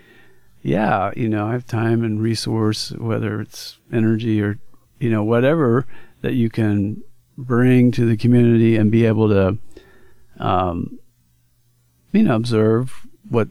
yeah, 0.63 1.13
you 1.17 1.29
know, 1.29 1.49
I 1.49 1.53
have 1.53 1.67
time 1.67 2.05
and 2.05 2.21
resource, 2.21 2.93
whether 2.93 3.41
it's 3.41 3.79
energy 3.93 4.41
or 4.41 4.59
you 4.99 5.11
know 5.11 5.25
whatever 5.25 5.87
that 6.21 6.35
you 6.35 6.51
can 6.51 7.03
bring 7.37 7.91
to 7.93 8.07
the 8.07 8.17
community 8.17 8.77
and 8.77 8.91
be 8.91 9.07
able 9.07 9.29
to, 9.29 9.59
um, 10.39 10.99
you 12.13 12.23
know, 12.23 12.37
observe 12.37 13.07
what 13.29 13.49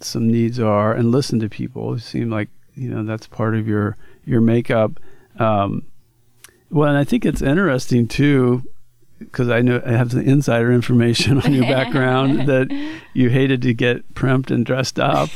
some 0.00 0.30
needs 0.30 0.60
are 0.60 0.92
and 0.92 1.10
listen 1.10 1.38
to 1.40 1.48
people. 1.48 1.94
It 1.94 2.00
seems 2.00 2.30
like 2.30 2.48
you 2.74 2.88
know 2.88 3.04
that's 3.04 3.26
part 3.26 3.54
of 3.54 3.68
your 3.68 3.96
your 4.24 4.40
makeup. 4.40 5.00
Um, 5.38 5.86
well, 6.70 6.88
and 6.88 6.98
I 6.98 7.04
think 7.04 7.24
it's 7.24 7.42
interesting 7.42 8.08
too 8.08 8.64
because 9.18 9.48
I 9.48 9.60
know 9.60 9.82
I 9.84 9.92
have 9.92 10.12
some 10.12 10.20
insider 10.20 10.72
information 10.72 11.40
on 11.40 11.52
your 11.52 11.64
background 11.64 12.40
that 12.48 12.70
you 13.12 13.30
hated 13.30 13.62
to 13.62 13.74
get 13.74 14.14
primped 14.14 14.50
and 14.50 14.64
dressed 14.64 14.98
up, 14.98 15.30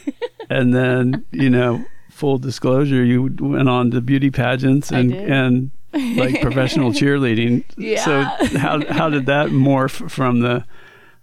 and 0.50 0.74
then 0.74 1.24
you 1.30 1.50
know, 1.50 1.84
full 2.10 2.38
disclosure, 2.38 3.04
you 3.04 3.34
went 3.40 3.68
on 3.68 3.90
to 3.92 4.00
beauty 4.00 4.30
pageants 4.30 4.90
and 4.90 5.12
and 5.14 5.70
like 5.92 6.40
professional 6.40 6.90
cheerleading. 6.92 7.64
Yeah. 7.76 8.04
So 8.04 8.22
how 8.58 8.84
how 8.92 9.08
did 9.08 9.26
that 9.26 9.48
morph 9.48 10.10
from 10.10 10.40
the 10.40 10.64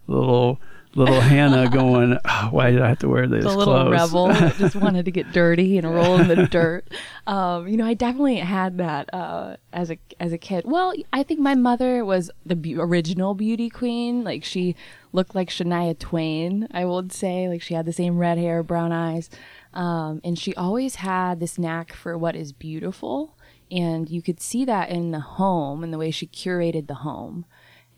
little 0.08 0.60
little 0.96 1.22
Hannah 1.22 1.70
going, 1.70 2.18
oh, 2.26 2.48
why 2.52 2.72
did 2.72 2.82
I 2.82 2.90
have 2.90 3.00
to 3.00 3.10
wear 3.10 3.28
these 3.28 3.44
the 3.44 3.50
little 3.50 3.74
clothes? 3.74 3.92
rebel 3.92 4.28
that 4.28 4.56
just 4.58 4.76
wanted 4.76 5.06
to 5.06 5.12
get 5.12 5.32
dirty 5.32 5.78
and 5.78 5.94
roll 5.94 6.20
in 6.20 6.28
the 6.28 6.48
dirt. 6.48 6.88
Um, 7.28 7.68
you 7.68 7.78
know, 7.78 7.86
I 7.86 7.94
definitely 7.94 8.38
had 8.38 8.78
that 8.78 9.14
uh, 9.14 9.58
as 9.72 9.92
a 9.92 9.98
as 10.20 10.34
a 10.34 10.38
kid. 10.38 10.64
Well, 10.66 10.94
I 11.14 11.24
think 11.24 11.40
my 11.40 11.56
mother 11.56 12.04
was 12.04 12.30
the 12.46 12.56
be- 12.56 12.78
original 12.78 13.34
beauty 13.34 13.70
queen. 13.70 14.24
Like 14.24 14.44
she 14.44 14.76
looked 15.14 15.36
like 15.36 15.50
Shania 15.50 15.98
Twain. 15.98 16.68
I 16.72 16.86
would 16.86 17.12
say, 17.12 17.48
like 17.48 17.62
she 17.62 17.74
had 17.74 17.86
the 17.86 17.94
same 17.94 18.18
red 18.18 18.38
hair, 18.38 18.64
brown 18.64 18.92
eyes, 18.92 19.30
um, 19.74 20.22
and 20.24 20.38
she 20.38 20.54
always 20.56 20.96
had 20.96 21.40
this 21.40 21.58
knack 21.58 21.94
for 21.94 22.18
what 22.18 22.36
is 22.36 22.52
beautiful. 22.52 23.38
And 23.70 24.10
you 24.10 24.22
could 24.22 24.42
see 24.42 24.66
that 24.66 24.90
in 24.90 25.12
the 25.12 25.22
home 25.22 25.82
and 25.82 25.94
the 25.94 25.98
way 25.98 26.12
she 26.12 26.28
curated 26.28 26.88
the 26.88 26.96
home 26.96 27.46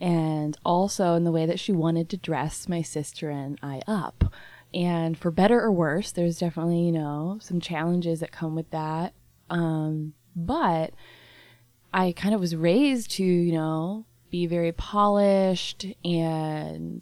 and 0.03 0.57
also 0.65 1.13
in 1.13 1.23
the 1.23 1.31
way 1.31 1.45
that 1.45 1.61
she 1.61 1.71
wanted 1.71 2.09
to 2.09 2.17
dress 2.17 2.67
my 2.67 2.81
sister 2.81 3.29
and 3.29 3.57
I 3.63 3.81
up. 3.87 4.25
And 4.73 5.17
for 5.17 5.31
better 5.31 5.61
or 5.61 5.71
worse, 5.71 6.11
there's 6.11 6.39
definitely, 6.39 6.81
you 6.81 6.91
know, 6.91 7.37
some 7.39 7.61
challenges 7.61 8.19
that 8.19 8.33
come 8.33 8.53
with 8.53 8.69
that. 8.71 9.13
Um, 9.49 10.13
but 10.35 10.91
I 11.93 12.11
kind 12.11 12.35
of 12.35 12.41
was 12.41 12.53
raised 12.53 13.11
to, 13.11 13.23
you 13.23 13.53
know, 13.53 14.05
be 14.29 14.45
very 14.45 14.73
polished 14.73 15.85
and 16.03 17.01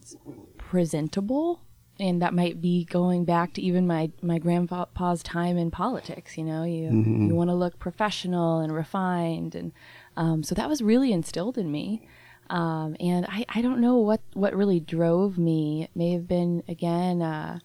presentable. 0.59 1.61
And 1.99 2.21
that 2.21 2.35
might 2.35 2.61
be 2.61 2.85
going 2.85 3.25
back 3.25 3.53
to 3.53 3.63
even 3.63 3.87
my, 3.87 4.11
my 4.21 4.37
grandpa's 4.37 5.23
time 5.23 5.57
in 5.57 5.71
politics. 5.71 6.37
You 6.37 6.43
know, 6.43 6.63
you 6.65 6.89
mm-hmm. 6.89 7.29
you 7.29 7.35
want 7.35 7.49
to 7.49 7.55
look 7.55 7.79
professional 7.79 8.59
and 8.59 8.73
refined, 8.73 9.53
and 9.53 9.71
um, 10.17 10.41
so 10.41 10.55
that 10.55 10.67
was 10.67 10.81
really 10.81 11.11
instilled 11.11 11.59
in 11.59 11.71
me. 11.71 12.07
Um, 12.49 12.97
and 12.99 13.25
I, 13.29 13.45
I 13.47 13.61
don't 13.61 13.79
know 13.79 13.97
what, 13.97 14.21
what 14.33 14.55
really 14.55 14.79
drove 14.79 15.37
me. 15.37 15.83
It 15.83 15.91
may 15.95 16.11
have 16.11 16.27
been, 16.27 16.63
again, 16.67 17.21
uh, 17.21 17.59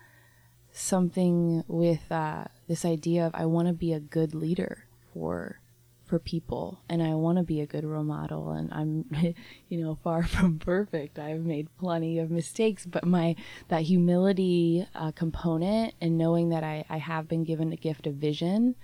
something 0.77 1.65
with 1.67 2.11
uh, 2.11 2.45
this 2.69 2.85
idea 2.85 3.27
of 3.27 3.35
I 3.35 3.47
want 3.47 3.69
to 3.69 3.75
be 3.75 3.93
a 3.93 4.01
good 4.01 4.35
leader 4.35 4.85
for 5.13 5.61
for 6.05 6.21
people 6.21 6.81
and 6.89 7.03
I 7.03 7.15
want 7.15 7.39
to 7.39 7.43
be 7.43 7.61
a 7.61 7.67
good 7.67 7.85
role 7.85 8.05
model 8.05 8.53
and 8.53 8.73
I'm 8.73 9.07
you 9.69 9.81
know 9.81 9.97
far 10.05 10.23
from 10.27 10.59
perfect. 10.59 11.19
I've 11.19 11.45
made 11.45 11.69
plenty 11.79 12.19
of 12.19 12.31
mistakes 12.31 12.87
but 12.87 13.05
my 13.05 13.37
that 13.69 13.83
humility 13.83 14.87
uh, 14.95 15.13
component 15.13 15.95
and 16.01 16.19
knowing 16.19 16.51
that 16.51 16.63
I, 16.63 16.85
I 16.89 16.99
have 16.99 17.27
been 17.27 17.43
given 17.43 17.73
a 17.73 17.77
gift 17.77 18.07
of 18.07 18.15
vision 18.15 18.77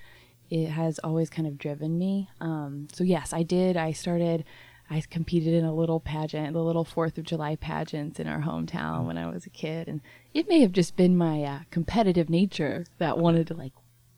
it 0.50 0.68
has 0.68 0.98
always 0.98 1.30
kind 1.30 1.48
of 1.48 1.56
driven 1.56 1.96
me. 1.96 2.28
Um, 2.40 2.88
so 2.92 3.04
yes 3.04 3.32
I 3.32 3.42
did. 3.42 3.76
I 3.76 3.92
started 3.92 4.44
I 4.92 5.02
competed 5.08 5.54
in 5.54 5.64
a 5.64 5.74
little 5.74 6.00
pageant, 6.00 6.52
the 6.52 6.62
little 6.62 6.84
Fourth 6.84 7.16
of 7.16 7.24
July 7.24 7.56
pageants 7.56 8.20
in 8.20 8.26
our 8.26 8.42
hometown 8.42 9.06
when 9.06 9.16
I 9.16 9.30
was 9.30 9.46
a 9.46 9.50
kid, 9.50 9.88
and 9.88 10.02
it 10.34 10.50
may 10.50 10.60
have 10.60 10.72
just 10.72 10.96
been 10.96 11.16
my 11.16 11.42
uh, 11.42 11.58
competitive 11.70 12.28
nature 12.28 12.84
that 12.98 13.16
wanted 13.16 13.46
to 13.46 13.54
like 13.54 13.72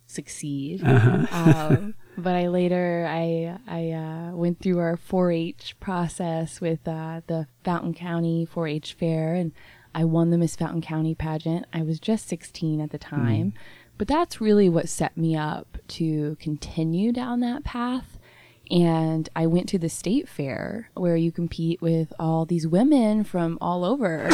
succeed. 0.08 0.82
Uh-huh. 0.82 1.26
um, 1.30 1.94
but 2.18 2.34
I 2.34 2.48
later 2.48 3.06
I 3.08 3.56
I 3.68 3.90
uh, 3.92 4.34
went 4.34 4.58
through 4.58 4.80
our 4.80 4.96
4-H 4.96 5.76
process 5.78 6.60
with 6.60 6.88
uh, 6.88 7.20
the 7.28 7.46
Fountain 7.62 7.94
County 7.94 8.44
4-H 8.52 8.94
fair, 8.94 9.34
and 9.34 9.52
I 9.94 10.04
won 10.04 10.30
the 10.30 10.38
Miss 10.38 10.56
Fountain 10.56 10.82
County 10.82 11.14
pageant. 11.14 11.66
I 11.72 11.82
was 11.82 12.00
just 12.00 12.26
16 12.26 12.80
at 12.80 12.90
the 12.90 12.98
time, 12.98 13.52
mm. 13.52 13.58
but 13.96 14.08
that's 14.08 14.40
really 14.40 14.68
what 14.68 14.88
set 14.88 15.16
me 15.16 15.36
up 15.36 15.78
to 15.86 16.36
continue 16.40 17.12
down 17.12 17.38
that 17.40 17.62
path 17.62 18.18
and 18.70 19.28
I 19.36 19.46
went 19.46 19.68
to 19.70 19.78
the 19.78 19.88
state 19.88 20.28
fair 20.28 20.90
where 20.94 21.16
you 21.16 21.30
compete 21.30 21.82
with 21.82 22.12
all 22.18 22.46
these 22.46 22.66
women 22.66 23.24
from 23.24 23.58
all 23.60 23.84
over, 23.84 24.28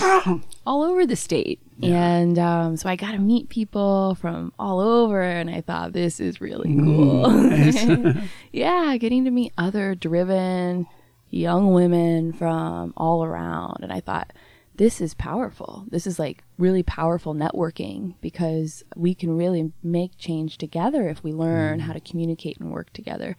all 0.66 0.82
over 0.82 1.04
the 1.04 1.16
state. 1.16 1.60
Yeah. 1.78 1.96
And 1.96 2.38
um, 2.38 2.76
so 2.76 2.88
I 2.88 2.96
got 2.96 3.12
to 3.12 3.18
meet 3.18 3.48
people 3.48 4.14
from 4.20 4.52
all 4.58 4.80
over, 4.80 5.22
and 5.22 5.50
I 5.50 5.62
thought 5.62 5.92
this 5.92 6.20
is 6.20 6.40
really 6.40 6.74
cool. 6.76 7.26
Mm, 7.26 8.28
yeah, 8.52 8.96
getting 8.98 9.24
to 9.24 9.30
meet 9.30 9.52
other 9.58 9.94
driven 9.94 10.86
young 11.30 11.72
women 11.72 12.32
from 12.32 12.92
all 12.96 13.24
around, 13.24 13.78
and 13.82 13.92
I 13.92 14.00
thought 14.00 14.32
this 14.76 15.00
is 15.00 15.12
powerful. 15.14 15.84
This 15.90 16.06
is 16.06 16.18
like 16.18 16.42
really 16.56 16.82
powerful 16.82 17.34
networking 17.34 18.14
because 18.20 18.82
we 18.96 19.14
can 19.14 19.36
really 19.36 19.72
make 19.82 20.16
change 20.16 20.56
together 20.56 21.08
if 21.08 21.22
we 21.22 21.32
learn 21.32 21.80
mm. 21.80 21.82
how 21.82 21.92
to 21.92 22.00
communicate 22.00 22.58
and 22.60 22.72
work 22.72 22.92
together. 22.92 23.36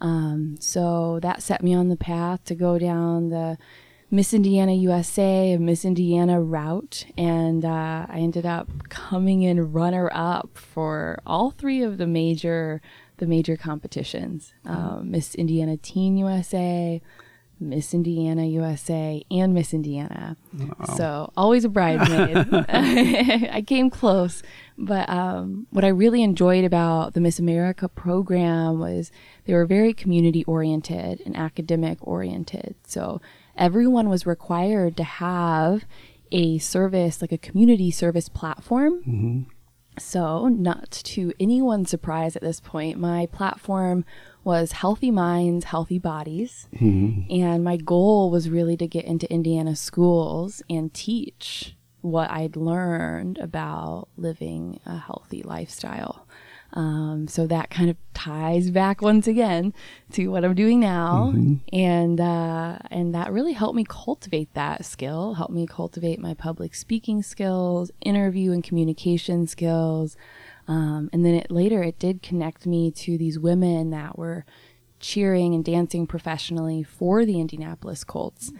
Um, 0.00 0.56
so 0.60 1.18
that 1.20 1.42
set 1.42 1.62
me 1.62 1.74
on 1.74 1.88
the 1.88 1.96
path 1.96 2.44
to 2.44 2.54
go 2.54 2.78
down 2.78 3.28
the 3.30 3.58
Miss 4.10 4.34
Indiana 4.34 4.72
USA 4.72 5.52
and 5.52 5.64
Miss 5.64 5.84
Indiana 5.84 6.42
route, 6.42 7.06
and 7.16 7.64
uh, 7.64 8.06
I 8.08 8.18
ended 8.18 8.44
up 8.44 8.88
coming 8.88 9.42
in 9.42 9.72
runner 9.72 10.10
up 10.12 10.58
for 10.58 11.20
all 11.24 11.50
three 11.52 11.82
of 11.82 11.98
the 11.98 12.06
major 12.06 12.82
the 13.18 13.26
major 13.26 13.56
competitions: 13.56 14.52
um, 14.64 15.12
Miss 15.12 15.36
Indiana 15.36 15.76
Teen 15.76 16.16
USA, 16.16 17.00
Miss 17.60 17.92
Indiana 17.92 18.46
USA 18.46 19.22
and 19.30 19.52
Miss 19.52 19.74
Indiana. 19.74 20.36
Wow. 20.52 20.96
So 20.96 21.32
always 21.36 21.64
a 21.64 21.68
bridesmaid. 21.68 22.36
I 22.68 23.62
came 23.64 23.90
close. 23.90 24.42
But 24.82 25.10
um, 25.10 25.66
what 25.70 25.84
I 25.84 25.88
really 25.88 26.22
enjoyed 26.22 26.64
about 26.64 27.12
the 27.12 27.20
Miss 27.20 27.38
America 27.38 27.86
program 27.86 28.78
was 28.78 29.12
they 29.44 29.52
were 29.52 29.66
very 29.66 29.92
community 29.92 30.42
oriented 30.44 31.20
and 31.26 31.36
academic 31.36 31.98
oriented. 32.00 32.76
So 32.86 33.20
everyone 33.58 34.08
was 34.08 34.24
required 34.24 34.96
to 34.96 35.04
have 35.04 35.84
a 36.32 36.56
service, 36.58 37.20
like 37.20 37.30
a 37.30 37.38
community 37.38 37.90
service 37.90 38.30
platform. 38.30 39.00
Mm-hmm. 39.00 39.40
So, 39.98 40.48
not 40.48 40.90
to 40.90 41.32
anyone's 41.38 41.90
surprise 41.90 42.34
at 42.34 42.42
this 42.42 42.60
point, 42.60 42.98
my 42.98 43.26
platform 43.26 44.06
was 44.44 44.72
healthy 44.72 45.10
minds, 45.10 45.66
healthy 45.66 45.98
bodies. 45.98 46.68
Mm-hmm. 46.74 47.30
And 47.30 47.62
my 47.62 47.76
goal 47.76 48.30
was 48.30 48.48
really 48.48 48.78
to 48.78 48.86
get 48.86 49.04
into 49.04 49.30
Indiana 49.30 49.76
schools 49.76 50.62
and 50.70 50.94
teach 50.94 51.76
what 52.02 52.30
I'd 52.30 52.56
learned 52.56 53.38
about 53.38 54.08
living 54.16 54.80
a 54.86 54.96
healthy 54.96 55.42
lifestyle. 55.42 56.26
Um, 56.72 57.26
so 57.26 57.46
that 57.48 57.68
kind 57.70 57.90
of 57.90 57.96
ties 58.14 58.70
back 58.70 59.02
once 59.02 59.26
again 59.26 59.74
to 60.12 60.28
what 60.28 60.44
I'm 60.44 60.54
doing 60.54 60.78
now, 60.78 61.32
mm-hmm. 61.34 61.54
and 61.72 62.20
uh, 62.20 62.78
and 62.92 63.12
that 63.12 63.32
really 63.32 63.54
helped 63.54 63.74
me 63.74 63.84
cultivate 63.88 64.54
that 64.54 64.84
skill, 64.84 65.34
helped 65.34 65.52
me 65.52 65.66
cultivate 65.66 66.20
my 66.20 66.34
public 66.34 66.76
speaking 66.76 67.24
skills, 67.24 67.90
interview 68.02 68.52
and 68.52 68.62
communication 68.62 69.48
skills, 69.48 70.16
um, 70.68 71.10
and 71.12 71.24
then 71.24 71.34
it, 71.34 71.50
later 71.50 71.82
it 71.82 71.98
did 71.98 72.22
connect 72.22 72.66
me 72.66 72.92
to 72.92 73.18
these 73.18 73.36
women 73.36 73.90
that 73.90 74.16
were 74.16 74.44
cheering 75.00 75.54
and 75.54 75.64
dancing 75.64 76.06
professionally 76.06 76.82
for 76.82 77.24
the 77.24 77.40
Indianapolis 77.40 78.04
Colts. 78.04 78.52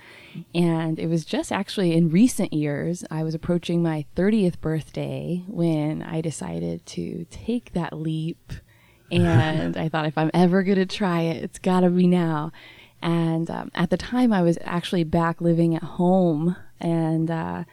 And 0.55 0.99
it 0.99 1.07
was 1.07 1.25
just 1.25 1.53
actually 1.53 1.93
in 1.93 2.11
recent 2.11 2.53
years, 2.53 3.05
I 3.11 3.23
was 3.23 3.35
approaching 3.35 3.83
my 3.83 4.07
30th 4.17 4.61
birthday 4.61 5.45
when 5.47 6.03
I 6.03 6.21
decided 6.21 6.85
to 6.87 7.27
take 7.31 7.73
that 7.73 7.93
leap. 7.93 8.53
And 9.13 9.77
I 9.77 9.89
thought 9.89 10.07
if 10.07 10.17
I'm 10.17 10.31
ever 10.33 10.63
going 10.63 10.79
to 10.79 10.87
try 10.87 11.23
it, 11.23 11.43
it's 11.43 11.59
got 11.59 11.81
to 11.81 11.91
be 11.91 12.07
now. 12.07 12.53
And 13.03 13.51
um, 13.51 13.73
at 13.75 13.91
the 13.91 13.97
time, 13.97 14.33
I 14.33 14.41
was 14.43 14.57
actually 14.63 15.03
back 15.03 15.41
living 15.41 15.75
at 15.75 15.83
home. 15.83 16.55
And 16.79 17.29
uh, 17.29 17.65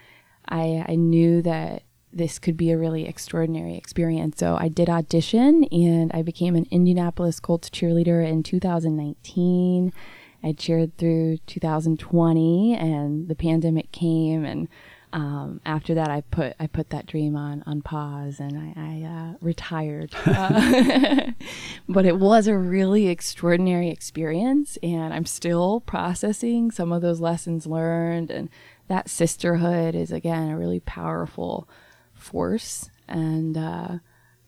I, 0.49 0.83
I 0.89 0.95
knew 0.95 1.43
that 1.43 1.83
this 2.17 2.39
could 2.39 2.57
be 2.57 2.71
a 2.71 2.77
really 2.77 3.07
extraordinary 3.07 3.75
experience. 3.75 4.39
So 4.39 4.57
I 4.59 4.67
did 4.67 4.89
audition 4.89 5.63
and 5.65 6.11
I 6.13 6.21
became 6.21 6.55
an 6.55 6.67
Indianapolis 6.71 7.39
Colts 7.39 7.69
cheerleader 7.69 8.27
in 8.27 8.43
2019. 8.43 9.93
I 10.43 10.51
cheered 10.51 10.97
through 10.97 11.37
2020 11.47 12.75
and 12.75 13.27
the 13.27 13.35
pandemic 13.35 13.91
came 13.91 14.45
and 14.45 14.67
um, 15.13 15.61
after 15.65 15.93
that 15.93 16.09
I 16.09 16.21
put 16.21 16.53
I 16.59 16.67
put 16.67 16.89
that 16.89 17.05
dream 17.05 17.35
on 17.35 17.63
on 17.65 17.81
pause 17.81 18.39
and 18.39 18.57
I, 18.57 18.73
I 18.75 19.07
uh, 19.07 19.33
retired. 19.41 20.13
Uh, 20.27 21.31
but 21.89 22.05
it 22.05 22.17
was 22.17 22.47
a 22.47 22.57
really 22.57 23.07
extraordinary 23.07 23.89
experience 23.89 24.77
and 24.83 25.13
I'm 25.13 25.25
still 25.25 25.79
processing 25.81 26.69
some 26.69 26.91
of 26.91 27.01
those 27.01 27.21
lessons 27.21 27.65
learned 27.65 28.29
and 28.29 28.49
that 28.87 29.09
sisterhood 29.09 29.95
is 29.95 30.11
again 30.11 30.49
a 30.49 30.57
really 30.57 30.81
powerful 30.81 31.67
force. 32.27 32.89
And 33.07 33.57
uh, 33.57 33.97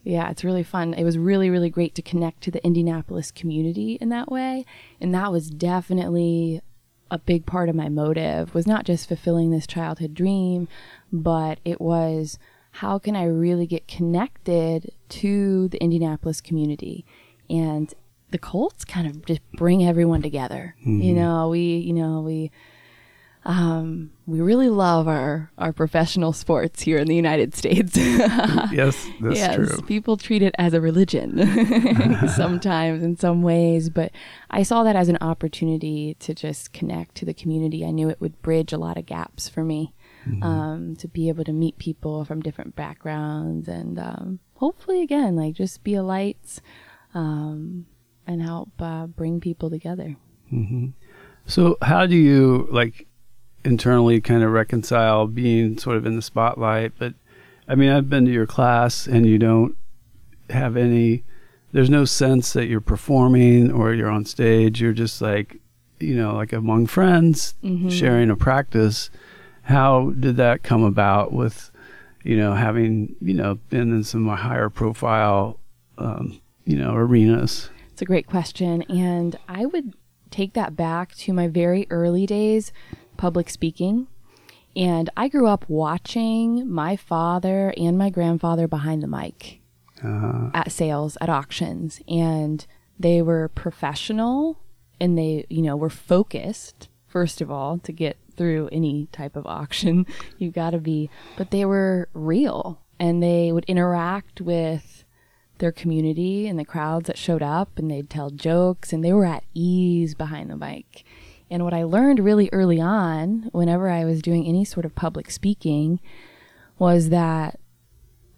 yeah, 0.03 0.29
it's 0.29 0.43
really 0.43 0.63
fun. 0.63 0.93
It 0.93 1.03
was 1.03 1.17
really, 1.17 1.49
really 1.49 1.69
great 1.69 1.95
to 1.95 2.01
connect 2.01 2.41
to 2.43 2.51
the 2.51 2.63
Indianapolis 2.65 3.31
community 3.31 3.97
in 4.01 4.09
that 4.09 4.31
way. 4.31 4.65
And 5.01 5.13
that 5.13 5.31
was 5.31 5.49
definitely 5.49 6.61
a 7.11 7.17
big 7.17 7.45
part 7.45 7.69
of 7.69 7.75
my 7.75 7.89
motive 7.89 8.53
was 8.53 8.67
not 8.67 8.85
just 8.85 9.07
fulfilling 9.07 9.49
this 9.49 9.65
childhood 9.65 10.13
dream, 10.13 10.67
but 11.11 11.59
it 11.65 11.81
was 11.81 12.37
how 12.71 12.99
can 12.99 13.15
I 13.15 13.25
really 13.25 13.65
get 13.65 13.87
connected 13.87 14.91
to 15.09 15.67
the 15.69 15.81
Indianapolis 15.81 16.39
community? 16.39 17.05
And 17.49 17.91
the 18.29 18.37
Colts 18.37 18.85
kind 18.85 19.07
of 19.07 19.25
just 19.25 19.41
bring 19.53 19.83
everyone 19.83 20.21
together. 20.21 20.75
Mm-hmm. 20.81 21.01
You 21.01 21.13
know, 21.15 21.49
we, 21.49 21.77
you 21.77 21.93
know, 21.93 22.21
we 22.21 22.51
um, 23.45 24.12
we 24.25 24.41
really 24.41 24.69
love 24.69 25.08
our, 25.08 25.52
our 25.58 25.71
professional 25.71 26.34
sports 26.34 26.82
here 26.82 26.97
in 26.97 27.08
the 27.08 27.15
United 27.15 27.56
States. 27.56 27.95
yes, 27.97 29.08
that's 29.21 29.36
yes, 29.36 29.56
true. 29.56 29.82
People 29.88 30.17
treat 30.17 30.41
it 30.41 30.54
as 30.58 30.73
a 30.73 30.82
religion 30.82 31.38
sometimes 32.36 33.02
in 33.02 33.15
some 33.15 33.41
ways, 33.41 33.89
but 33.89 34.12
I 34.49 34.63
saw 34.63 34.84
that 34.84 34.95
as 34.95 35.08
an 35.08 35.17
opportunity 35.21 36.15
to 36.19 36.34
just 36.34 36.73
connect 36.73 37.15
to 37.15 37.25
the 37.25 37.34
community. 37.34 37.86
I 37.86 37.91
knew 37.91 38.10
it 38.10 38.19
would 38.19 38.41
bridge 38.41 38.73
a 38.73 38.78
lot 38.78 38.97
of 38.97 39.06
gaps 39.06 39.47
for 39.47 39.63
me 39.63 39.95
mm-hmm. 40.28 40.43
um, 40.43 40.95
to 40.97 41.08
be 41.08 41.30
able 41.30 41.45
to 41.45 41.54
meet 41.54 41.78
people 41.78 42.25
from 42.25 42.41
different 42.41 42.75
backgrounds 42.75 43.67
and 43.67 43.97
um, 43.97 44.39
hopefully, 44.56 45.02
again, 45.02 45.36
like 45.36 45.56
just 45.56 45.84
be 45.84 45.95
a 45.95 46.04
light 46.04 46.60
um, 47.13 47.86
and 48.28 48.41
help 48.41 48.69
uh, 48.80 49.08
bring 49.08 49.39
people 49.39 49.69
together. 49.69 50.17
Mm-hmm. 50.52 50.88
So, 51.45 51.78
how 51.82 52.06
do 52.06 52.15
you 52.15 52.67
like? 52.69 53.08
Internally 53.69 54.19
kind 54.19 54.43
of 54.43 54.51
reconcile 54.51 55.27
being 55.27 55.77
sort 55.77 55.95
of 55.95 56.05
in 56.05 56.15
the 56.15 56.21
spotlight. 56.21 56.93
But 56.97 57.13
I 57.67 57.75
mean, 57.75 57.89
I've 57.89 58.10
been 58.10 58.25
to 58.25 58.32
your 58.32 58.47
class 58.47 59.08
and 59.08 59.25
you 59.25 59.38
don't 59.38 59.77
have 60.49 60.75
any, 60.75 61.23
there's 61.71 61.89
no 61.89 62.03
sense 62.03 62.51
that 62.53 62.65
you're 62.65 62.82
performing 62.82 63.71
or 63.71 63.93
you're 63.93 64.10
on 64.10 64.25
stage. 64.25 64.82
You're 64.82 64.91
just 64.91 65.21
like, 65.21 65.58
you 65.99 66.15
know, 66.15 66.34
like 66.34 66.51
among 66.51 66.88
friends 66.88 67.53
mm-hmm. 67.63 67.89
sharing 67.89 68.29
a 68.29 68.36
practice. 68.36 69.10
How 69.62 70.10
did 70.19 70.36
that 70.38 70.63
come 70.63 70.84
about 70.84 71.32
with, 71.32 71.69
you 72.23 72.36
know, 72.36 72.53
having, 72.53 73.15
you 73.21 73.36
know, 73.36 73.55
been 73.69 73.91
in 73.91 74.03
some 74.03 74.27
higher 74.27 74.69
profile, 74.69 75.60
um, 75.99 76.41
you 76.65 76.75
know, 76.75 76.95
arenas? 76.95 77.69
It's 77.91 78.01
a 78.01 78.05
great 78.05 78.25
question. 78.25 78.82
And 78.84 79.38
I 79.47 79.67
would 79.67 79.93
take 80.32 80.53
that 80.53 80.75
back 80.75 81.13
to 81.15 81.34
my 81.34 81.47
very 81.47 81.86
early 81.89 82.25
days 82.25 82.71
public 83.19 83.49
speaking. 83.49 84.08
And 84.75 85.10
I 85.17 85.27
grew 85.27 85.45
up 85.45 85.65
watching 85.67 86.71
my 86.71 86.95
father 86.95 87.73
and 87.77 87.97
my 87.97 88.10
grandfather 88.10 88.67
behind 88.67 89.03
the 89.03 89.08
mic 89.08 89.60
uh-huh. 90.03 90.51
at 90.53 90.71
sales, 90.71 91.17
at 91.19 91.29
auctions. 91.29 92.01
And 92.08 92.65
they 92.97 93.21
were 93.21 93.49
professional 93.49 94.60
and 94.99 95.17
they, 95.17 95.45
you 95.49 95.62
know, 95.62 95.75
were 95.75 95.89
focused, 95.89 96.88
first 97.08 97.41
of 97.41 97.51
all, 97.51 97.77
to 97.79 97.91
get 97.91 98.17
through 98.36 98.69
any 98.71 99.08
type 99.12 99.36
of 99.36 99.45
auction. 99.45 100.05
You've 100.38 100.53
got 100.53 100.69
to 100.71 100.79
be, 100.79 101.10
but 101.38 101.51
they 101.51 101.65
were 101.65 102.08
real 102.13 102.82
and 102.99 103.21
they 103.21 103.51
would 103.51 103.65
interact 103.65 104.39
with 104.39 105.03
their 105.58 105.71
community 105.73 106.47
and 106.47 106.58
the 106.58 106.63
crowds 106.63 107.08
that 107.08 107.17
showed 107.17 107.43
up 107.43 107.77
and 107.77 107.91
they'd 107.91 108.10
tell 108.10 108.29
jokes 108.29 108.93
and 108.93 109.03
they 109.03 109.12
were 109.12 109.25
at 109.25 109.43
ease 109.53 110.15
behind 110.15 110.49
the 110.49 110.55
mic. 110.55 111.03
And 111.51 111.63
what 111.63 111.73
I 111.73 111.83
learned 111.83 112.19
really 112.19 112.49
early 112.51 112.79
on, 112.79 113.49
whenever 113.51 113.89
I 113.89 114.05
was 114.05 114.21
doing 114.21 114.45
any 114.45 114.63
sort 114.65 114.85
of 114.85 114.95
public 114.95 115.31
speaking, 115.31 115.99
was 116.77 117.09
that 117.09 117.59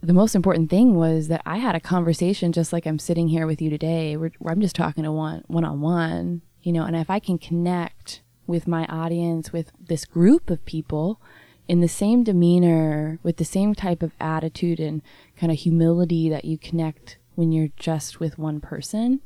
the 0.01 0.13
most 0.13 0.33
important 0.33 0.69
thing 0.69 0.95
was 0.95 1.27
that 1.27 1.41
I 1.45 1.57
had 1.57 1.75
a 1.75 1.79
conversation 1.79 2.51
just 2.51 2.73
like 2.73 2.85
I'm 2.85 2.99
sitting 2.99 3.27
here 3.27 3.45
with 3.45 3.61
you 3.61 3.69
today, 3.69 4.17
where, 4.17 4.31
where 4.39 4.53
I'm 4.53 4.61
just 4.61 4.75
talking 4.75 5.03
to 5.03 5.11
one 5.11 5.43
one 5.47 5.63
on 5.63 5.81
one, 5.81 6.41
you 6.63 6.71
know, 6.71 6.85
and 6.85 6.95
if 6.95 7.09
I 7.09 7.19
can 7.19 7.37
connect 7.37 8.21
with 8.47 8.67
my 8.67 8.85
audience, 8.87 9.53
with 9.53 9.71
this 9.79 10.05
group 10.05 10.49
of 10.49 10.65
people 10.65 11.21
in 11.67 11.81
the 11.81 11.87
same 11.87 12.23
demeanor, 12.23 13.19
with 13.21 13.37
the 13.37 13.45
same 13.45 13.75
type 13.75 14.01
of 14.01 14.13
attitude 14.19 14.79
and 14.79 15.01
kind 15.37 15.51
of 15.51 15.59
humility 15.59 16.29
that 16.29 16.45
you 16.45 16.57
connect 16.57 17.17
when 17.35 17.51
you're 17.51 17.69
just 17.77 18.19
with 18.19 18.39
one 18.39 18.59
person, 18.59 19.21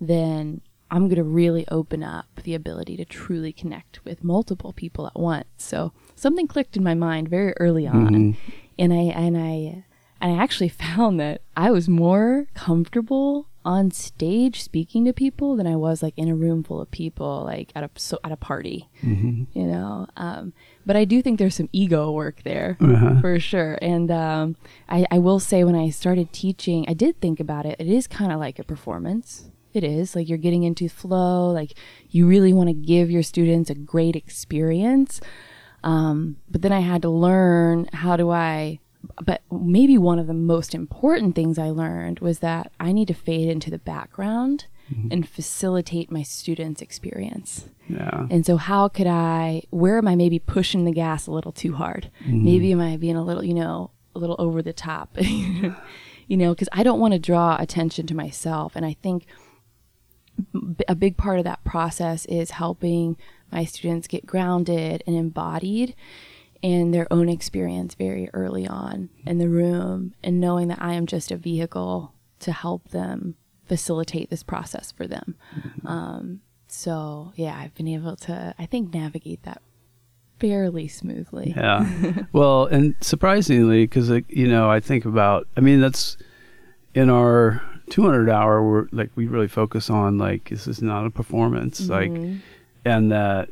then 0.00 0.60
I'm 0.90 1.06
going 1.08 1.16
to 1.16 1.24
really 1.24 1.66
open 1.68 2.02
up 2.02 2.26
the 2.42 2.54
ability 2.54 2.96
to 2.96 3.04
truly 3.04 3.52
connect 3.52 4.04
with 4.04 4.24
multiple 4.24 4.72
people 4.72 5.06
at 5.06 5.18
once. 5.18 5.46
So 5.58 5.92
something 6.14 6.46
clicked 6.46 6.76
in 6.76 6.82
my 6.82 6.94
mind 6.94 7.28
very 7.28 7.54
early 7.58 7.86
on. 7.86 8.14
Mm-hmm. 8.14 8.50
And 8.78 8.92
I 8.92 8.96
and 8.96 9.36
I 9.36 9.84
and 10.20 10.38
I 10.38 10.42
actually 10.42 10.68
found 10.86 11.20
that 11.20 11.42
I 11.56 11.70
was 11.70 11.88
more 11.88 12.46
comfortable 12.54 13.46
on 13.64 13.90
stage 13.90 14.62
speaking 14.62 15.04
to 15.04 15.12
people 15.12 15.54
than 15.54 15.66
I 15.66 15.76
was 15.76 16.02
like 16.02 16.14
in 16.16 16.28
a 16.28 16.34
room 16.34 16.62
full 16.62 16.80
of 16.80 16.90
people, 16.90 17.42
like 17.44 17.72
at 17.74 17.84
a 17.84 17.90
so, 17.96 18.18
at 18.24 18.32
a 18.32 18.36
party, 18.36 18.88
mm-hmm. 19.02 19.44
you 19.52 19.66
know. 19.66 20.06
Um, 20.16 20.54
but 20.86 20.96
I 20.96 21.04
do 21.04 21.20
think 21.20 21.38
there's 21.38 21.56
some 21.56 21.68
ego 21.72 22.10
work 22.10 22.42
there 22.42 22.78
uh-huh. 22.80 23.20
for 23.20 23.38
sure. 23.38 23.78
And 23.82 24.10
um, 24.10 24.56
I, 24.88 25.06
I 25.10 25.18
will 25.18 25.40
say, 25.40 25.62
when 25.62 25.74
I 25.74 25.90
started 25.90 26.32
teaching, 26.32 26.86
I 26.88 26.94
did 26.94 27.20
think 27.20 27.38
about 27.38 27.66
it. 27.66 27.76
It 27.78 27.88
is 27.88 28.06
kind 28.06 28.32
of 28.32 28.40
like 28.40 28.58
a 28.58 28.64
performance. 28.64 29.50
It 29.72 29.84
is 29.84 30.14
like 30.14 30.28
you're 30.28 30.38
getting 30.38 30.62
into 30.62 30.88
flow. 30.88 31.50
Like 31.50 31.74
you 32.10 32.26
really 32.26 32.52
want 32.52 32.68
to 32.68 32.74
give 32.74 33.10
your 33.10 33.22
students 33.22 33.70
a 33.70 33.74
great 33.74 34.16
experience. 34.16 35.20
Um, 35.82 36.36
but 36.50 36.62
then 36.62 36.72
I 36.72 36.80
had 36.80 37.02
to 37.02 37.10
learn 37.10 37.88
how 37.92 38.16
do 38.16 38.30
I 38.30 38.80
but 39.22 39.42
maybe 39.50 39.96
one 39.98 40.18
of 40.18 40.26
the 40.26 40.34
most 40.34 40.74
important 40.74 41.34
things 41.34 41.58
I 41.58 41.70
learned 41.70 42.20
was 42.20 42.40
that 42.40 42.72
I 42.78 42.92
need 42.92 43.08
to 43.08 43.14
fade 43.14 43.48
into 43.48 43.70
the 43.70 43.78
background 43.78 44.66
mm-hmm. 44.92 45.08
and 45.10 45.28
facilitate 45.28 46.10
my 46.10 46.22
students' 46.22 46.82
experience. 46.82 47.68
Yeah. 47.88 48.26
And 48.30 48.44
so, 48.44 48.56
how 48.56 48.88
could 48.88 49.06
I, 49.06 49.62
where 49.70 49.98
am 49.98 50.06
I 50.06 50.16
maybe 50.16 50.38
pushing 50.38 50.84
the 50.84 50.92
gas 50.92 51.26
a 51.26 51.32
little 51.32 51.52
too 51.52 51.74
hard? 51.74 52.10
Mm-hmm. 52.24 52.44
Maybe 52.44 52.72
am 52.72 52.80
I 52.80 52.96
being 52.96 53.16
a 53.16 53.24
little, 53.24 53.44
you 53.44 53.54
know, 53.54 53.90
a 54.14 54.18
little 54.18 54.36
over 54.38 54.62
the 54.62 54.72
top? 54.72 55.16
you 55.20 56.36
know, 56.36 56.54
because 56.54 56.68
I 56.72 56.82
don't 56.82 57.00
want 57.00 57.12
to 57.12 57.18
draw 57.18 57.56
attention 57.58 58.06
to 58.08 58.14
myself. 58.14 58.76
And 58.76 58.84
I 58.86 58.96
think 59.02 59.26
a 60.88 60.94
big 60.94 61.16
part 61.16 61.38
of 61.38 61.44
that 61.44 61.64
process 61.64 62.24
is 62.26 62.52
helping 62.52 63.16
my 63.50 63.64
students 63.64 64.06
get 64.06 64.26
grounded 64.26 65.02
and 65.06 65.16
embodied 65.16 65.94
in 66.62 66.90
their 66.90 67.10
own 67.10 67.28
experience 67.28 67.94
very 67.94 68.28
early 68.32 68.66
on 68.66 69.08
in 69.26 69.38
the 69.38 69.48
room 69.48 70.14
and 70.22 70.40
knowing 70.40 70.68
that 70.68 70.80
I 70.80 70.92
am 70.92 71.06
just 71.06 71.30
a 71.30 71.36
vehicle 71.36 72.12
to 72.40 72.52
help 72.52 72.90
them 72.90 73.36
facilitate 73.66 74.30
this 74.30 74.42
process 74.42 74.92
for 74.92 75.06
them. 75.06 75.36
Mm-hmm. 75.56 75.86
Um, 75.86 76.40
so, 76.68 77.32
yeah, 77.34 77.56
I've 77.58 77.74
been 77.74 77.88
able 77.88 78.16
to, 78.16 78.54
I 78.58 78.66
think, 78.66 78.92
navigate 78.92 79.42
that 79.44 79.62
fairly 80.38 80.88
smoothly. 80.88 81.54
Yeah. 81.56 81.88
well, 82.32 82.66
and 82.66 82.94
surprisingly, 83.00 83.84
because, 83.84 84.10
you 84.28 84.48
know, 84.48 84.70
I 84.70 84.80
think 84.80 85.04
about, 85.04 85.48
I 85.56 85.60
mean, 85.60 85.80
that's 85.80 86.16
in 86.94 87.10
our 87.10 87.62
200 87.90 88.30
hour, 88.30 88.62
we're 88.62 88.88
like, 88.92 89.10
we 89.14 89.26
really 89.26 89.48
focus 89.48 89.90
on, 89.90 90.18
like, 90.18 90.48
this 90.48 90.66
is 90.66 90.80
not 90.80 91.06
a 91.06 91.10
performance. 91.10 91.82
Mm-hmm. 91.82 92.22
Like, 92.22 92.40
and 92.84 93.12
that 93.12 93.50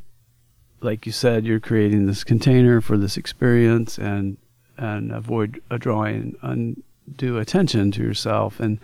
like 0.80 1.06
you 1.06 1.12
said, 1.12 1.44
you're 1.44 1.60
creating 1.60 2.06
this 2.06 2.24
container 2.24 2.80
for 2.80 2.96
this 2.96 3.16
experience 3.16 3.98
and 3.98 4.36
and 4.76 5.10
avoid 5.10 5.60
uh, 5.70 5.76
drawing 5.76 6.36
undue 6.42 7.38
attention 7.38 7.90
to 7.92 8.02
yourself, 8.02 8.60
and 8.60 8.78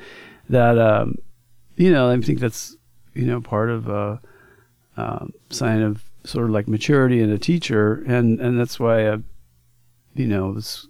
that 0.49 0.79
um, 0.79 1.17
you 1.77 1.91
know 1.91 2.11
I 2.11 2.21
think 2.21 2.41
that's 2.41 2.77
you 3.15 3.27
know 3.27 3.41
part 3.41 3.71
of 3.71 3.89
a 3.89 4.21
um, 4.97 5.33
sign 5.51 5.83
of 5.83 6.03
sort 6.25 6.47
of 6.47 6.51
like 6.51 6.69
maturity 6.69 7.21
in 7.21 7.31
a 7.31 7.39
teacher, 7.39 8.03
and 8.07 8.41
and 8.41 8.59
that's 8.59 8.81
why 8.81 9.09
I, 9.09 9.19
you 10.15 10.27
know 10.27 10.49
was 10.49 10.89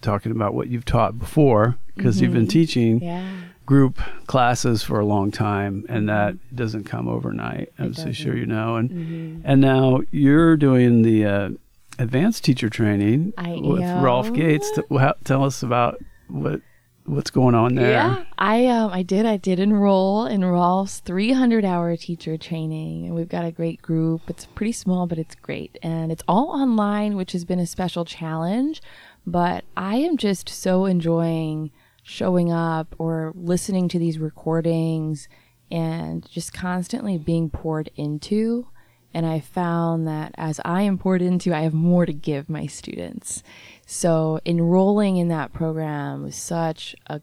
talking 0.00 0.32
about 0.32 0.54
what 0.54 0.68
you've 0.68 0.84
taught 0.84 1.18
before 1.18 1.76
because 1.94 2.16
mm-hmm. 2.16 2.24
you've 2.24 2.32
been 2.32 2.42
mm-hmm. 2.42 2.50
teaching. 2.50 3.02
Yeah 3.02 3.30
group 3.70 4.00
classes 4.26 4.82
for 4.82 4.98
a 4.98 5.06
long 5.06 5.30
time, 5.30 5.86
and 5.88 6.08
that 6.08 6.34
doesn't 6.56 6.82
come 6.82 7.06
overnight. 7.06 7.72
I'm 7.78 7.94
so 7.94 8.10
sure 8.10 8.36
you 8.36 8.44
know. 8.44 8.74
And 8.74 8.90
mm-hmm. 8.90 9.40
and 9.44 9.60
now 9.60 10.00
you're 10.10 10.56
doing 10.56 11.02
the 11.02 11.24
uh, 11.24 11.50
advanced 11.96 12.42
teacher 12.42 12.68
training 12.68 13.32
I 13.38 13.60
with 13.62 13.82
am. 13.82 14.02
Rolf 14.02 14.32
Gates. 14.32 14.68
T- 14.72 14.82
tell 15.22 15.44
us 15.44 15.62
about 15.62 16.00
what 16.26 16.62
what's 17.04 17.30
going 17.30 17.54
on 17.54 17.76
there. 17.76 17.92
Yeah, 17.92 18.24
I 18.38 18.66
um 18.66 18.90
I 18.90 19.04
did 19.04 19.24
I 19.24 19.36
did 19.36 19.60
enroll 19.60 20.26
in 20.26 20.44
Rolf's 20.44 20.98
300 20.98 21.64
hour 21.64 21.96
teacher 21.96 22.36
training, 22.36 23.06
and 23.06 23.14
we've 23.14 23.28
got 23.28 23.44
a 23.44 23.52
great 23.52 23.80
group. 23.80 24.22
It's 24.26 24.46
pretty 24.46 24.72
small, 24.72 25.06
but 25.06 25.16
it's 25.16 25.36
great, 25.36 25.78
and 25.80 26.10
it's 26.10 26.24
all 26.26 26.48
online, 26.48 27.14
which 27.16 27.30
has 27.30 27.44
been 27.44 27.60
a 27.60 27.68
special 27.68 28.04
challenge. 28.04 28.82
But 29.24 29.62
I 29.76 29.98
am 29.98 30.16
just 30.16 30.48
so 30.48 30.86
enjoying 30.86 31.70
showing 32.02 32.52
up 32.52 32.94
or 32.98 33.32
listening 33.34 33.88
to 33.88 33.98
these 33.98 34.18
recordings 34.18 35.28
and 35.70 36.28
just 36.30 36.52
constantly 36.52 37.18
being 37.18 37.50
poured 37.50 37.90
into. 37.96 38.68
And 39.12 39.26
I 39.26 39.40
found 39.40 40.06
that 40.06 40.34
as 40.36 40.60
I 40.64 40.82
am 40.82 40.98
poured 40.98 41.22
into, 41.22 41.52
I 41.54 41.60
have 41.60 41.74
more 41.74 42.06
to 42.06 42.12
give 42.12 42.48
my 42.48 42.66
students. 42.66 43.42
So 43.86 44.40
enrolling 44.46 45.16
in 45.16 45.28
that 45.28 45.52
program 45.52 46.22
was 46.22 46.36
such 46.36 46.94
a 47.06 47.20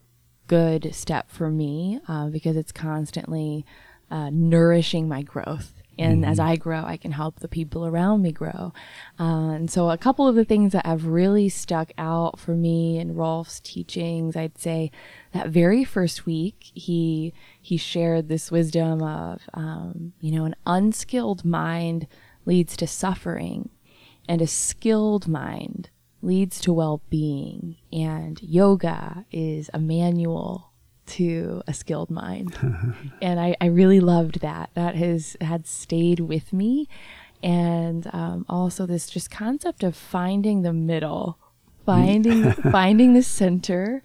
good 0.47 0.93
step 0.93 1.29
for 1.29 1.49
me 1.49 1.99
uh, 2.07 2.27
because 2.27 2.57
it's 2.57 2.71
constantly 2.71 3.65
uh, 4.09 4.29
nourishing 4.31 5.07
my 5.07 5.21
growth 5.21 5.76
and 5.99 6.21
mm-hmm. 6.21 6.31
as 6.31 6.39
I 6.39 6.55
grow, 6.55 6.83
I 6.83 6.97
can 6.97 7.11
help 7.11 7.39
the 7.39 7.47
people 7.47 7.85
around 7.85 8.21
me 8.21 8.31
grow. 8.31 8.73
Uh, 9.19 9.49
and 9.51 9.71
so, 9.71 9.89
a 9.89 9.97
couple 9.97 10.27
of 10.27 10.35
the 10.35 10.45
things 10.45 10.73
that 10.73 10.85
have 10.85 11.05
really 11.05 11.49
stuck 11.49 11.91
out 11.97 12.39
for 12.39 12.51
me 12.51 12.99
in 12.99 13.15
Rolf's 13.15 13.59
teachings, 13.59 14.35
I'd 14.35 14.57
say 14.57 14.91
that 15.33 15.49
very 15.49 15.83
first 15.83 16.25
week, 16.25 16.71
he 16.73 17.33
he 17.61 17.77
shared 17.77 18.27
this 18.27 18.51
wisdom 18.51 19.01
of, 19.01 19.41
um, 19.53 20.13
you 20.19 20.31
know, 20.31 20.45
an 20.45 20.55
unskilled 20.65 21.43
mind 21.43 22.07
leads 22.45 22.77
to 22.77 22.87
suffering, 22.87 23.69
and 24.27 24.41
a 24.41 24.47
skilled 24.47 25.27
mind 25.27 25.89
leads 26.21 26.59
to 26.61 26.73
well-being. 26.73 27.77
And 27.91 28.41
yoga 28.41 29.25
is 29.31 29.69
a 29.73 29.79
manual 29.79 30.71
to 31.07 31.61
a 31.67 31.73
skilled 31.73 32.09
mind. 32.09 32.57
and 33.21 33.39
I, 33.39 33.55
I 33.59 33.65
really 33.67 33.99
loved 33.99 34.41
that. 34.41 34.69
That 34.73 34.95
has 34.95 35.35
had 35.41 35.65
stayed 35.67 36.19
with 36.19 36.53
me. 36.53 36.87
And 37.43 38.09
um, 38.13 38.45
also 38.49 38.85
this 38.85 39.09
just 39.09 39.29
concept 39.29 39.83
of 39.83 39.95
finding 39.95 40.63
the 40.63 40.73
middle, 40.73 41.37
finding 41.85 42.51
finding 42.71 43.13
the 43.13 43.23
center, 43.23 44.03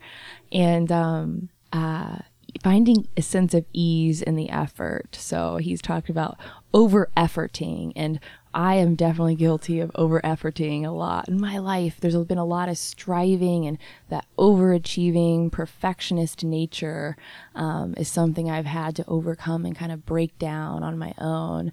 and 0.50 0.92
um, 0.92 1.48
uh, 1.72 2.18
finding 2.62 3.08
a 3.16 3.22
sense 3.22 3.54
of 3.54 3.64
ease 3.72 4.22
in 4.22 4.36
the 4.36 4.50
effort. 4.50 5.16
So 5.18 5.56
he's 5.56 5.80
talked 5.80 6.10
about 6.10 6.38
over 6.74 7.10
efforting 7.16 7.92
and 7.96 8.20
I 8.54 8.74
am 8.74 8.94
definitely 8.94 9.34
guilty 9.34 9.80
of 9.80 9.90
over 9.94 10.20
efforting 10.20 10.84
a 10.84 10.90
lot 10.90 11.28
in 11.28 11.40
my 11.40 11.58
life. 11.58 11.98
There's 11.98 12.16
been 12.24 12.38
a 12.38 12.44
lot 12.44 12.68
of 12.68 12.76
striving, 12.76 13.66
and 13.66 13.78
that 14.08 14.26
overachieving, 14.38 15.50
perfectionist 15.50 16.44
nature 16.44 17.16
um, 17.54 17.94
is 17.96 18.08
something 18.08 18.50
I've 18.50 18.66
had 18.66 18.94
to 18.96 19.04
overcome 19.08 19.64
and 19.64 19.76
kind 19.76 19.92
of 19.92 20.04
break 20.04 20.38
down 20.38 20.82
on 20.82 20.98
my 20.98 21.14
own. 21.18 21.72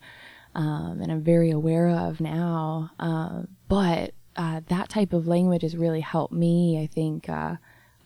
Um, 0.56 1.00
and 1.02 1.12
I'm 1.12 1.22
very 1.22 1.52
aware 1.52 1.90
of 1.90 2.22
now. 2.22 2.92
Uh, 3.00 3.44
but 3.68 4.14
uh, 4.36 4.62
that 4.68 4.90
type 4.90 5.14
of 5.14 5.28
language 5.28 5.64
has 5.64 5.76
really 5.76 6.02
helped 6.02 6.34
me, 6.34 6.82
I 6.82 6.88
think, 6.88 7.28
uh, 7.28 7.58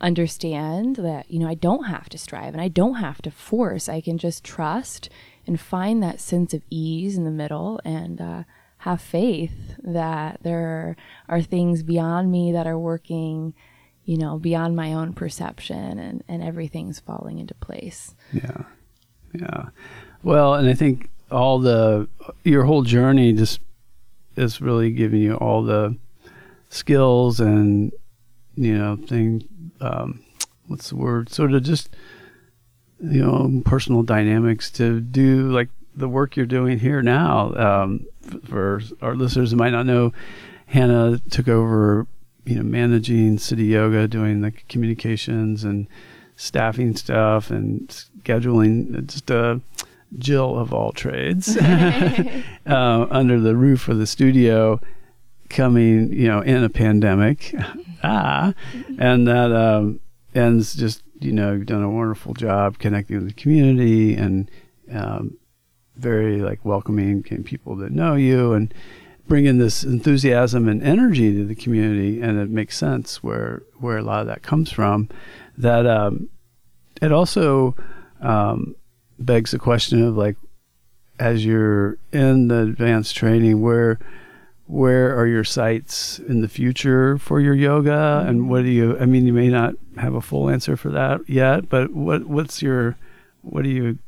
understand 0.02 0.98
that, 0.98 1.30
you 1.32 1.40
know, 1.40 1.48
I 1.48 1.54
don't 1.54 1.86
have 1.86 2.10
to 2.10 2.18
strive 2.18 2.54
and 2.54 2.62
I 2.62 2.68
don't 2.68 2.96
have 2.96 3.22
to 3.22 3.32
force. 3.32 3.88
I 3.88 4.02
can 4.02 4.18
just 4.18 4.44
trust 4.44 5.10
and 5.48 5.60
find 5.60 6.02
that 6.02 6.20
sense 6.20 6.54
of 6.54 6.64
ease 6.70 7.18
in 7.18 7.24
the 7.24 7.32
middle 7.32 7.80
and 7.86 8.20
uh, 8.20 8.44
have 8.84 9.02
faith 9.02 9.76
that 9.84 10.40
there 10.44 10.96
are 11.28 11.42
things 11.42 11.84
beyond 11.84 12.32
me 12.32 12.52
that 12.52 12.68
are 12.68 12.78
working 12.78 13.54
you 14.06 14.18
know 14.18 14.38
beyond 14.38 14.76
my 14.76 14.94
own 14.94 15.14
perception 15.14 15.98
and, 16.00 16.24
and 16.28 16.44
everything's 16.44 17.00
falling 17.00 17.40
into 17.40 17.54
place. 17.56 18.16
Yeah. 18.32 18.64
Yeah. 19.34 19.70
Well 20.22 20.54
and 20.54 20.70
i 20.70 20.74
think 20.74 21.10
all 21.32 21.60
the 21.60 22.08
your 22.44 22.64
whole 22.66 22.84
journey 22.84 23.34
just 23.34 23.60
is 24.36 24.62
really 24.62 24.92
giving 24.92 25.22
you 25.22 25.36
all 25.36 25.64
the 25.64 25.98
skills 26.70 27.40
and 27.40 27.92
you 28.56 28.78
know 28.78 28.96
thing 28.96 29.48
um, 29.82 30.24
what's 30.68 30.90
the 30.90 30.96
word? 30.96 31.30
Sort 31.30 31.54
of 31.54 31.64
just 31.64 31.96
you 33.00 33.22
know 33.22 33.62
personal 33.66 34.04
dynamics 34.04 34.72
to 34.72 35.02
do 35.02 35.52
like 35.52 35.70
the 35.96 36.10
work 36.10 36.36
you're 36.36 36.46
doing 36.46 36.80
here 36.80 37.02
now 37.02 37.54
um, 37.56 38.06
for 38.46 38.82
our 39.02 39.16
listeners 39.16 39.52
who 39.52 39.58
might 39.58 39.72
not 39.72 39.86
know 39.86 40.12
hannah 40.68 41.20
took 41.30 41.48
over 41.48 42.08
you 42.46 42.56
know 42.56 42.64
managing 42.64 43.38
Cityoga 43.38 44.10
doing 44.10 44.42
the 44.42 44.52
communications 44.52 45.64
and 45.64 45.88
staffing 46.36 46.96
stuff 46.96 47.52
and 47.52 47.88
scheduling 48.24 49.06
just 49.06 49.30
a 49.30 49.62
jill 50.18 50.58
of 50.58 50.74
all 50.74 50.92
trades 50.92 51.58
uh, 51.58 52.42
under 52.66 53.40
the 53.40 53.56
roof 53.56 53.88
of 53.88 53.98
the 53.98 54.08
studio 54.08 54.80
coming, 55.54 56.12
you 56.12 56.28
know, 56.28 56.42
in 56.42 56.64
a 56.64 56.70
pandemic. 56.70 57.56
ah, 58.04 58.54
and 58.98 59.28
that 59.28 59.52
um, 59.52 60.00
ends 60.36 60.74
just, 60.74 61.04
you 61.20 61.32
know, 61.32 61.54
you've 61.54 61.66
done 61.66 61.84
a 61.84 61.90
wonderful 61.90 62.34
job 62.34 62.80
connecting 62.80 63.18
with 63.18 63.28
the 63.28 63.34
community 63.34 64.16
and 64.16 64.50
um, 64.92 65.38
very 65.96 66.42
like 66.42 66.64
welcoming 66.64 67.24
people 67.24 67.76
that 67.78 67.92
know 67.92 68.16
you 68.16 68.54
and 68.54 68.74
bring 69.28 69.46
in 69.46 69.58
this 69.58 69.84
enthusiasm 69.84 70.68
and 70.68 70.84
energy 70.84 71.34
to 71.34 71.46
the 71.46 71.56
community. 71.56 72.22
And 72.22 72.40
it 72.40 72.50
makes 72.50 72.78
sense 72.78 73.24
where 73.24 73.64
where 73.80 73.98
a 73.98 74.04
lot 74.04 74.22
of 74.22 74.28
that 74.28 74.42
comes 74.44 74.72
from. 74.72 75.10
That 75.58 75.86
um, 75.86 76.30
it 77.02 77.12
also 77.12 77.76
um, 78.22 78.76
begs 79.20 79.52
the 79.52 79.60
question 79.60 80.04
of 80.04 80.18
like, 80.18 80.38
as 81.20 81.46
you're 81.46 81.98
in 82.12 82.48
the 82.48 82.62
advanced 82.62 83.16
training, 83.16 83.62
where 83.62 84.00
where 84.66 85.18
are 85.18 85.28
your 85.28 85.44
sights 85.44 86.20
in 86.20 86.42
the 86.42 86.48
future 86.48 87.18
for 87.18 87.40
your 87.40 87.54
yoga 87.54 88.24
and 88.26 88.50
what 88.50 88.64
do 88.64 88.70
you 88.70 88.98
i 88.98 89.06
mean 89.06 89.28
you 89.28 89.34
may 89.34 89.50
not 89.50 89.76
have 89.98 90.16
a 90.16 90.22
full 90.22 90.50
answer 90.50 90.78
for 90.78 90.90
that 90.90 91.20
yet 91.28 91.68
but 91.68 91.92
what 91.92 92.26
what's 92.26 92.62
your 92.62 92.96
what 93.42 93.64
do 93.64 93.70
you 93.70 94.00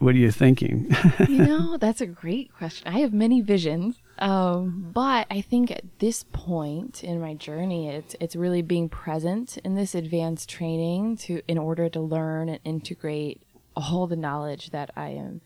what 0.00 0.14
are 0.14 0.18
you 0.18 0.30
thinking 0.30 0.94
you 1.28 1.38
know 1.46 1.76
that's 1.76 2.00
a 2.00 2.06
great 2.06 2.52
question 2.52 2.86
i 2.92 2.98
have 2.98 3.12
many 3.12 3.40
visions 3.40 4.00
um, 4.18 4.90
but 4.92 5.26
i 5.30 5.40
think 5.40 5.70
at 5.70 5.84
this 5.98 6.24
point 6.32 7.04
in 7.04 7.20
my 7.20 7.34
journey 7.34 7.88
it's 7.88 8.16
it's 8.20 8.34
really 8.34 8.62
being 8.62 8.88
present 8.88 9.56
in 9.58 9.74
this 9.74 9.94
advanced 9.94 10.48
training 10.48 11.16
to 11.16 11.40
in 11.46 11.56
order 11.56 11.88
to 11.88 12.00
learn 12.00 12.48
and 12.48 12.60
integrate 12.64 13.42
all 13.76 14.06
the 14.06 14.16
knowledge 14.16 14.70
that 14.70 14.90
i 14.96 15.08
am 15.08 15.40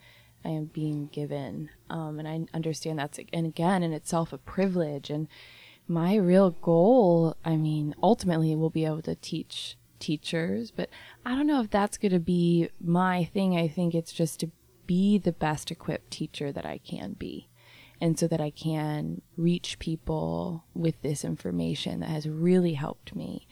I 0.44 0.50
am 0.50 0.66
being 0.66 1.06
given. 1.06 1.70
Um, 1.88 2.18
and 2.18 2.28
I 2.28 2.46
understand 2.54 2.98
that's, 2.98 3.18
and 3.32 3.46
again, 3.46 3.82
in 3.82 3.92
itself, 3.92 4.32
a 4.32 4.38
privilege. 4.38 5.08
And 5.08 5.26
my 5.88 6.16
real 6.16 6.50
goal, 6.50 7.36
I 7.44 7.56
mean, 7.56 7.94
ultimately, 8.02 8.54
will 8.54 8.70
be 8.70 8.84
able 8.84 9.02
to 9.02 9.14
teach 9.14 9.76
teachers, 10.04 10.70
but 10.70 10.90
I 11.24 11.34
don't 11.34 11.46
know 11.46 11.60
if 11.60 11.70
that's 11.70 11.98
going 11.98 12.12
to 12.12 12.20
be 12.20 12.68
my 12.80 13.24
thing. 13.24 13.56
I 13.56 13.68
think 13.68 13.94
it's 13.94 14.12
just 14.12 14.40
to 14.40 14.50
be 14.86 15.18
the 15.18 15.32
best 15.32 15.70
equipped 15.70 16.10
teacher 16.10 16.52
that 16.52 16.66
I 16.66 16.78
can 16.78 17.14
be. 17.14 17.48
And 18.00 18.18
so 18.18 18.26
that 18.28 18.40
I 18.40 18.50
can 18.50 19.22
reach 19.36 19.78
people 19.78 20.64
with 20.74 21.00
this 21.00 21.24
information 21.24 22.00
that 22.00 22.10
has 22.10 22.28
really 22.28 22.74
helped 22.74 23.14
me 23.14 23.46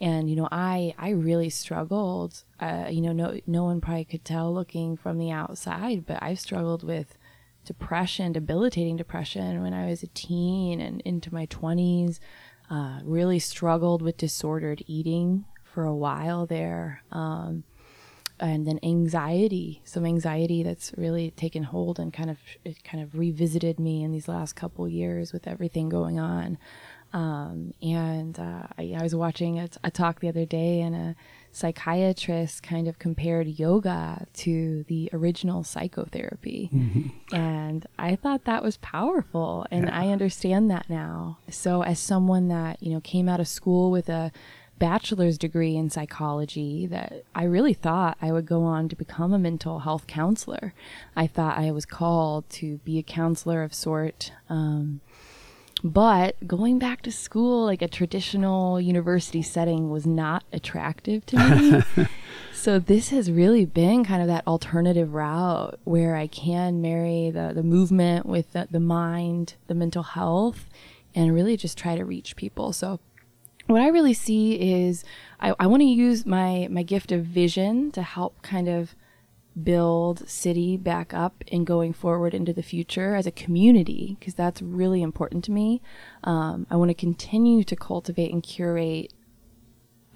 and 0.00 0.30
you 0.30 0.36
know 0.36 0.48
i 0.52 0.94
i 0.98 1.10
really 1.10 1.50
struggled 1.50 2.44
uh, 2.60 2.86
you 2.88 3.00
know 3.00 3.12
no 3.12 3.38
no 3.46 3.64
one 3.64 3.80
probably 3.80 4.04
could 4.04 4.24
tell 4.24 4.52
looking 4.52 4.96
from 4.96 5.18
the 5.18 5.30
outside 5.30 6.06
but 6.06 6.22
i've 6.22 6.38
struggled 6.38 6.82
with 6.82 7.16
depression 7.64 8.32
debilitating 8.32 8.96
depression 8.96 9.62
when 9.62 9.74
i 9.74 9.86
was 9.86 10.02
a 10.02 10.06
teen 10.08 10.80
and 10.80 11.00
into 11.02 11.32
my 11.34 11.46
20s 11.46 12.18
uh, 12.70 13.00
really 13.02 13.38
struggled 13.38 14.02
with 14.02 14.16
disordered 14.16 14.82
eating 14.86 15.44
for 15.78 15.84
a 15.84 15.94
while 15.94 16.44
there 16.44 17.04
um, 17.12 17.62
and 18.40 18.66
then 18.66 18.80
anxiety 18.82 19.80
some 19.84 20.04
anxiety 20.04 20.64
that's 20.64 20.92
really 20.96 21.30
taken 21.30 21.62
hold 21.62 22.00
and 22.00 22.12
kind 22.12 22.28
of 22.28 22.38
it 22.64 22.82
kind 22.82 23.00
of 23.00 23.16
revisited 23.16 23.78
me 23.78 24.02
in 24.02 24.10
these 24.10 24.26
last 24.26 24.56
couple 24.56 24.88
years 24.88 25.32
with 25.32 25.46
everything 25.46 25.88
going 25.88 26.18
on 26.18 26.58
um, 27.12 27.72
and 27.80 28.38
uh, 28.38 28.66
I, 28.76 28.96
I, 28.98 29.02
was 29.02 29.14
watching 29.14 29.58
a, 29.58 29.68
a, 29.82 29.90
talk 29.90 30.20
the 30.20 30.28
other 30.28 30.44
day, 30.44 30.82
and 30.82 30.94
a 30.94 31.16
psychiatrist 31.52 32.62
kind 32.62 32.86
of 32.86 32.98
compared 32.98 33.46
yoga 33.46 34.26
to 34.34 34.84
the 34.88 35.08
original 35.14 35.64
psychotherapy. 35.64 36.68
Mm-hmm. 36.70 37.34
And 37.34 37.86
I 37.98 38.14
thought 38.14 38.44
that 38.44 38.62
was 38.62 38.76
powerful, 38.76 39.66
and 39.70 39.86
yeah. 39.86 39.98
I 39.98 40.08
understand 40.08 40.70
that 40.70 40.90
now. 40.90 41.38
So, 41.48 41.82
as 41.82 41.98
someone 41.98 42.48
that 42.48 42.82
you 42.82 42.92
know 42.92 43.00
came 43.00 43.26
out 43.26 43.40
of 43.40 43.48
school 43.48 43.90
with 43.90 44.10
a 44.10 44.30
bachelor's 44.78 45.38
degree 45.38 45.76
in 45.76 45.90
psychology 45.90 46.86
that 46.86 47.24
I 47.34 47.44
really 47.44 47.74
thought 47.74 48.16
I 48.20 48.32
would 48.32 48.46
go 48.46 48.62
on 48.62 48.88
to 48.88 48.96
become 48.96 49.32
a 49.32 49.38
mental 49.38 49.80
health 49.80 50.06
counselor. 50.06 50.74
I 51.16 51.26
thought 51.26 51.58
I 51.58 51.70
was 51.70 51.84
called 51.84 52.48
to 52.50 52.78
be 52.78 52.98
a 52.98 53.02
counselor 53.02 53.62
of 53.62 53.74
sort. 53.74 54.32
Um, 54.48 55.00
but 55.84 56.36
going 56.46 56.78
back 56.78 57.02
to 57.02 57.12
school, 57.12 57.64
like 57.64 57.82
a 57.82 57.88
traditional 57.88 58.80
university 58.80 59.42
setting, 59.42 59.90
was 59.90 60.06
not 60.06 60.44
attractive 60.52 61.24
to 61.26 61.84
me. 61.96 62.06
so 62.52 62.78
this 62.78 63.10
has 63.10 63.30
really 63.30 63.64
been 63.64 64.04
kind 64.04 64.20
of 64.20 64.28
that 64.28 64.46
alternative 64.46 65.14
route 65.14 65.78
where 65.84 66.16
I 66.16 66.26
can 66.26 66.82
marry 66.82 67.30
the, 67.30 67.52
the 67.54 67.62
movement 67.62 68.26
with 68.26 68.52
the, 68.52 68.66
the 68.70 68.80
mind, 68.80 69.54
the 69.68 69.74
mental 69.74 70.02
health, 70.02 70.66
and 71.14 71.34
really 71.34 71.56
just 71.56 71.78
try 71.78 71.94
to 71.96 72.04
reach 72.04 72.34
people. 72.34 72.72
So 72.72 72.98
what 73.68 73.82
I 73.82 73.88
really 73.88 74.14
see 74.14 74.54
is 74.54 75.04
I, 75.38 75.54
I 75.60 75.66
want 75.66 75.82
to 75.82 75.86
use 75.86 76.26
my 76.26 76.66
my 76.70 76.82
gift 76.82 77.12
of 77.12 77.24
vision 77.24 77.90
to 77.92 78.02
help 78.02 78.42
kind 78.42 78.68
of 78.68 78.94
build 79.62 80.28
city 80.28 80.76
back 80.76 81.12
up 81.12 81.42
and 81.50 81.66
going 81.66 81.92
forward 81.92 82.32
into 82.32 82.52
the 82.52 82.62
future 82.62 83.14
as 83.14 83.26
a 83.26 83.32
community 83.32 84.16
because 84.18 84.34
that's 84.34 84.62
really 84.62 85.02
important 85.02 85.44
to 85.44 85.52
me. 85.52 85.82
Um, 86.24 86.66
i 86.70 86.76
want 86.76 86.90
to 86.90 86.94
continue 86.94 87.62
to 87.64 87.76
cultivate 87.76 88.32
and 88.32 88.42
curate 88.42 89.12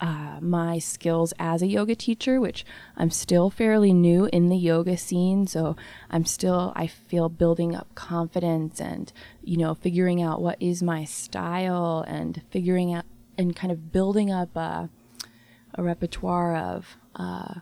uh, 0.00 0.40
my 0.40 0.80
skills 0.80 1.32
as 1.38 1.62
a 1.62 1.68
yoga 1.68 1.94
teacher 1.94 2.40
which 2.40 2.64
i'm 2.96 3.11
still 3.11 3.50
fairly 3.50 3.92
new 3.92 4.28
in 4.32 4.48
the 4.48 4.57
yoga 4.57 4.96
scene 4.96 5.46
so 5.46 5.76
i'm 6.11 6.24
still 6.24 6.72
i 6.74 6.88
feel 6.88 7.28
building 7.28 7.76
up 7.76 7.94
confidence 7.94 8.80
and 8.80 9.12
you 9.44 9.57
know 9.57 9.74
figuring 9.74 10.20
out 10.20 10.42
what 10.42 10.61
is 10.61 10.82
my 10.82 11.05
style 11.05 12.05
and 12.09 12.42
figuring 12.50 12.92
out 12.92 13.05
and 13.39 13.55
kind 13.55 13.72
of 13.72 13.93
building 13.93 14.30
up 14.30 14.55
a, 14.57 14.89
a 15.74 15.83
repertoire 15.83 16.55
of 16.57 16.97
uh, 17.16 17.55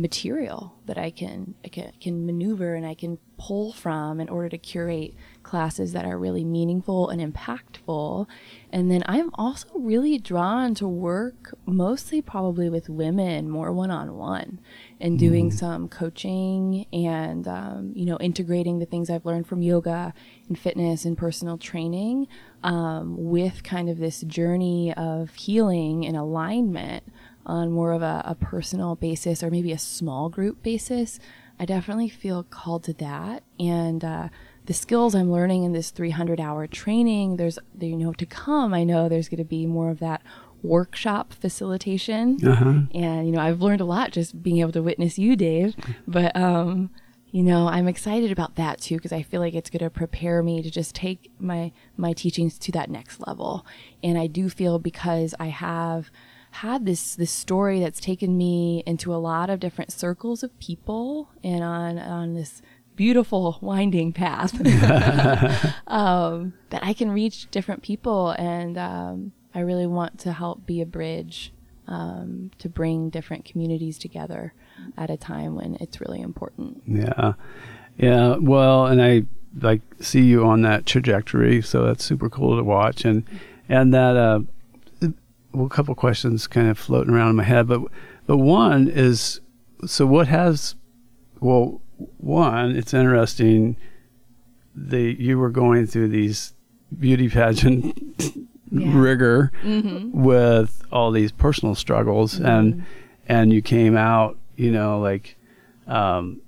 material 0.00 0.74
that 0.86 0.96
I 0.98 1.10
can, 1.10 1.54
I 1.64 1.68
can 1.68 1.92
can 2.00 2.24
maneuver 2.26 2.74
and 2.74 2.86
I 2.86 2.94
can 2.94 3.18
pull 3.38 3.72
from 3.72 4.20
in 4.20 4.28
order 4.28 4.48
to 4.48 4.58
curate 4.58 5.14
classes 5.42 5.92
that 5.92 6.04
are 6.04 6.18
really 6.18 6.44
meaningful 6.44 7.08
and 7.08 7.20
impactful. 7.20 8.26
And 8.70 8.90
then 8.90 9.02
I'm 9.06 9.30
also 9.34 9.68
really 9.74 10.18
drawn 10.18 10.74
to 10.76 10.88
work 10.88 11.54
mostly 11.64 12.20
probably 12.20 12.68
with 12.68 12.88
women 12.88 13.48
more 13.48 13.72
one 13.72 13.90
on 13.90 14.16
one 14.16 14.60
and 15.00 15.18
doing 15.18 15.50
mm. 15.50 15.52
some 15.52 15.88
coaching 15.88 16.86
and 16.92 17.46
um, 17.48 17.92
you 17.94 18.04
know 18.04 18.18
integrating 18.18 18.78
the 18.78 18.86
things 18.86 19.10
I've 19.10 19.26
learned 19.26 19.46
from 19.46 19.62
yoga 19.62 20.12
and 20.48 20.58
fitness 20.58 21.04
and 21.04 21.16
personal 21.16 21.56
training 21.56 22.26
um, 22.62 23.16
with 23.16 23.62
kind 23.62 23.88
of 23.88 23.98
this 23.98 24.20
journey 24.22 24.92
of 24.94 25.34
healing 25.34 26.06
and 26.06 26.16
alignment 26.16 27.04
on 27.46 27.70
more 27.70 27.92
of 27.92 28.02
a, 28.02 28.22
a 28.24 28.34
personal 28.34 28.96
basis 28.96 29.42
or 29.42 29.50
maybe 29.50 29.72
a 29.72 29.78
small 29.78 30.28
group 30.28 30.62
basis, 30.62 31.18
I 31.58 31.64
definitely 31.64 32.08
feel 32.08 32.42
called 32.42 32.84
to 32.84 32.92
that. 32.94 33.42
And 33.58 34.04
uh, 34.04 34.28
the 34.66 34.74
skills 34.74 35.14
I'm 35.14 35.30
learning 35.30 35.64
in 35.64 35.72
this 35.72 35.90
300 35.90 36.40
hour 36.40 36.66
training, 36.66 37.36
there's, 37.36 37.58
you 37.78 37.96
know, 37.96 38.12
to 38.14 38.26
come, 38.26 38.72
I 38.72 38.84
know 38.84 39.08
there's 39.08 39.28
going 39.28 39.38
to 39.38 39.44
be 39.44 39.66
more 39.66 39.90
of 39.90 39.98
that 40.00 40.22
workshop 40.62 41.32
facilitation. 41.32 42.38
Uh-huh. 42.46 42.82
And, 42.94 43.26
you 43.26 43.32
know, 43.32 43.40
I've 43.40 43.62
learned 43.62 43.80
a 43.80 43.86
lot 43.86 44.12
just 44.12 44.42
being 44.42 44.58
able 44.58 44.72
to 44.72 44.82
witness 44.82 45.18
you, 45.18 45.36
Dave. 45.36 45.74
But, 46.06 46.34
um, 46.36 46.90
you 47.30 47.42
know, 47.42 47.68
I'm 47.68 47.86
excited 47.86 48.32
about 48.32 48.56
that 48.56 48.80
too 48.80 48.96
because 48.96 49.12
I 49.12 49.22
feel 49.22 49.40
like 49.40 49.54
it's 49.54 49.70
going 49.70 49.84
to 49.84 49.90
prepare 49.90 50.42
me 50.42 50.62
to 50.62 50.70
just 50.70 50.94
take 50.94 51.30
my 51.38 51.72
my 51.96 52.12
teachings 52.12 52.58
to 52.58 52.72
that 52.72 52.90
next 52.90 53.20
level. 53.26 53.64
And 54.02 54.18
I 54.18 54.26
do 54.26 54.48
feel 54.48 54.78
because 54.78 55.34
I 55.38 55.46
have 55.46 56.10
had 56.50 56.84
this 56.84 57.14
this 57.14 57.30
story 57.30 57.80
that's 57.80 58.00
taken 58.00 58.36
me 58.36 58.82
into 58.86 59.14
a 59.14 59.16
lot 59.16 59.50
of 59.50 59.60
different 59.60 59.92
circles 59.92 60.42
of 60.42 60.58
people 60.58 61.30
and 61.42 61.62
on 61.62 61.98
on 61.98 62.34
this 62.34 62.60
beautiful 63.00 63.56
winding 63.62 64.12
path 64.12 64.54
um, 65.86 66.52
that 66.68 66.84
I 66.84 66.92
can 66.92 67.10
reach 67.10 67.50
different 67.50 67.82
people, 67.82 68.32
and 68.32 68.76
um, 68.76 69.32
I 69.54 69.60
really 69.60 69.86
want 69.86 70.18
to 70.20 70.34
help 70.34 70.66
be 70.66 70.82
a 70.82 70.86
bridge 70.86 71.50
um, 71.88 72.50
to 72.58 72.68
bring 72.68 73.08
different 73.08 73.46
communities 73.46 73.96
together 73.96 74.52
at 74.98 75.08
a 75.08 75.16
time 75.16 75.54
when 75.54 75.76
it's 75.80 75.98
really 75.98 76.20
important. 76.20 76.82
Yeah, 76.86 77.32
yeah. 77.96 78.36
Well, 78.36 78.84
and 78.84 79.00
I 79.00 79.24
like 79.58 79.80
see 80.00 80.24
you 80.24 80.44
on 80.44 80.60
that 80.62 80.84
trajectory, 80.84 81.62
so 81.62 81.86
that's 81.86 82.04
super 82.04 82.28
cool 82.28 82.58
to 82.58 82.62
watch, 82.62 83.06
and 83.06 83.24
and 83.66 83.94
that 83.94 84.14
uh, 84.14 84.40
well, 85.52 85.66
a 85.66 85.70
couple 85.70 85.94
questions 85.94 86.46
kind 86.46 86.68
of 86.68 86.78
floating 86.78 87.12
around 87.12 87.30
in 87.30 87.36
my 87.36 87.44
head, 87.44 87.66
but 87.66 87.82
but 88.26 88.36
one 88.36 88.88
is 88.88 89.40
so 89.86 90.06
what 90.06 90.28
has 90.28 90.74
well 91.40 91.80
one 92.18 92.76
it's 92.76 92.94
interesting 92.94 93.76
that 94.74 95.20
you 95.20 95.38
were 95.38 95.50
going 95.50 95.86
through 95.86 96.08
these 96.08 96.54
beauty 96.98 97.28
pageant 97.28 97.98
yeah. 98.18 98.30
rigor 98.92 99.50
mm-hmm. 99.62 100.10
with 100.12 100.82
all 100.92 101.10
these 101.10 101.32
personal 101.32 101.74
struggles 101.74 102.34
mm-hmm. 102.34 102.46
and 102.46 102.86
and 103.28 103.52
you 103.52 103.62
came 103.62 103.96
out 103.96 104.38
you 104.56 104.70
know 104.70 105.00
like 105.00 105.36
um 105.86 106.40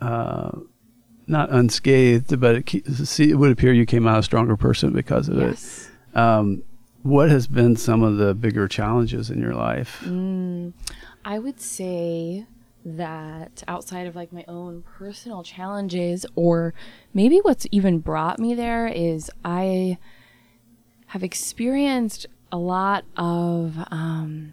uh 0.00 0.50
not 1.26 1.48
unscathed 1.50 2.40
but 2.40 2.56
it, 2.56 2.86
see, 3.06 3.30
it 3.30 3.34
would 3.34 3.52
appear 3.52 3.72
you 3.72 3.86
came 3.86 4.06
out 4.06 4.18
a 4.18 4.22
stronger 4.22 4.56
person 4.56 4.92
because 4.92 5.28
of 5.28 5.36
yes. 5.36 5.88
it 6.12 6.18
um 6.18 6.62
what 7.02 7.30
has 7.30 7.46
been 7.46 7.76
some 7.76 8.02
of 8.02 8.16
the 8.16 8.34
bigger 8.34 8.68
challenges 8.68 9.30
in 9.30 9.40
your 9.40 9.54
life? 9.54 10.02
Mm, 10.04 10.72
i 11.24 11.38
would 11.38 11.60
say 11.60 12.46
that 12.84 13.62
outside 13.68 14.06
of 14.06 14.16
like 14.16 14.32
my 14.32 14.44
own 14.48 14.82
personal 14.82 15.44
challenges 15.44 16.26
or 16.34 16.74
maybe 17.14 17.38
what's 17.38 17.64
even 17.70 18.00
brought 18.00 18.40
me 18.40 18.54
there 18.54 18.88
is 18.88 19.30
i 19.44 19.96
have 21.06 21.22
experienced 21.22 22.26
a 22.50 22.56
lot 22.56 23.04
of 23.16 23.76
um, 23.92 24.52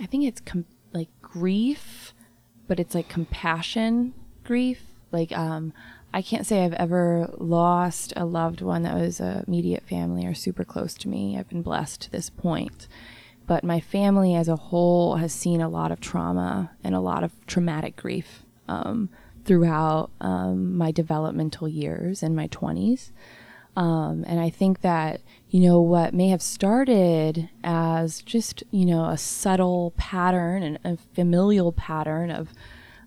i 0.00 0.06
think 0.06 0.24
it's 0.24 0.40
com- 0.40 0.66
like 0.92 1.08
grief 1.20 2.14
but 2.68 2.78
it's 2.78 2.94
like 2.94 3.08
compassion 3.08 4.14
grief. 4.48 4.82
Like 5.12 5.30
um, 5.36 5.72
i 6.12 6.22
can't 6.22 6.46
say 6.46 6.64
i've 6.64 6.72
ever 6.74 7.30
lost 7.38 8.12
a 8.16 8.24
loved 8.24 8.60
one 8.60 8.82
that 8.82 8.94
was 8.94 9.20
a 9.20 9.44
immediate 9.46 9.84
family 9.88 10.26
or 10.26 10.34
super 10.34 10.64
close 10.64 10.94
to 10.94 11.08
me 11.08 11.38
i've 11.38 11.48
been 11.48 11.62
blessed 11.62 12.00
to 12.00 12.10
this 12.10 12.30
point 12.30 12.88
but 13.48 13.64
my 13.64 13.80
family 13.80 14.34
as 14.34 14.46
a 14.46 14.56
whole 14.56 15.16
has 15.16 15.32
seen 15.32 15.62
a 15.62 15.70
lot 15.70 15.90
of 15.90 16.00
trauma 16.00 16.70
and 16.84 16.94
a 16.94 17.00
lot 17.00 17.24
of 17.24 17.32
traumatic 17.46 17.96
grief 17.96 18.44
um, 18.68 19.08
throughout 19.46 20.10
um, 20.20 20.76
my 20.76 20.92
developmental 20.92 21.66
years 21.66 22.22
and 22.22 22.36
my 22.36 22.46
20s. 22.48 23.10
Um, 23.74 24.22
and 24.26 24.38
I 24.38 24.50
think 24.50 24.82
that, 24.82 25.22
you 25.48 25.60
know, 25.60 25.80
what 25.80 26.12
may 26.12 26.28
have 26.28 26.42
started 26.42 27.48
as 27.64 28.20
just, 28.20 28.62
you 28.70 28.84
know, 28.84 29.06
a 29.06 29.16
subtle 29.16 29.94
pattern 29.96 30.62
and 30.62 30.78
a 30.84 30.98
familial 31.14 31.72
pattern 31.72 32.30
of, 32.30 32.52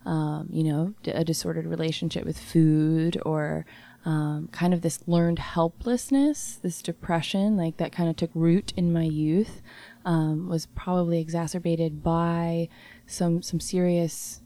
um, 0.06 0.48
you 0.50 0.64
know, 0.64 0.94
a 1.06 1.24
disordered 1.24 1.66
relationship 1.66 2.26
with 2.26 2.40
food 2.40 3.22
or 3.26 3.66
um, 4.04 4.50
kind 4.52 4.74
of 4.74 4.82
this 4.82 5.00
learned 5.08 5.40
helplessness, 5.40 6.60
this 6.62 6.82
depression, 6.82 7.56
like 7.56 7.78
that 7.78 7.92
kind 7.92 8.10
of 8.10 8.16
took 8.16 8.32
root 8.34 8.74
in 8.76 8.92
my 8.92 9.04
youth 9.04 9.62
um, 10.06 10.50
was 10.50 10.66
probably 10.66 11.20
exacerbated 11.20 12.04
by 12.04 12.68
some 13.06 13.42
some 13.42 13.60
serious 13.60 14.42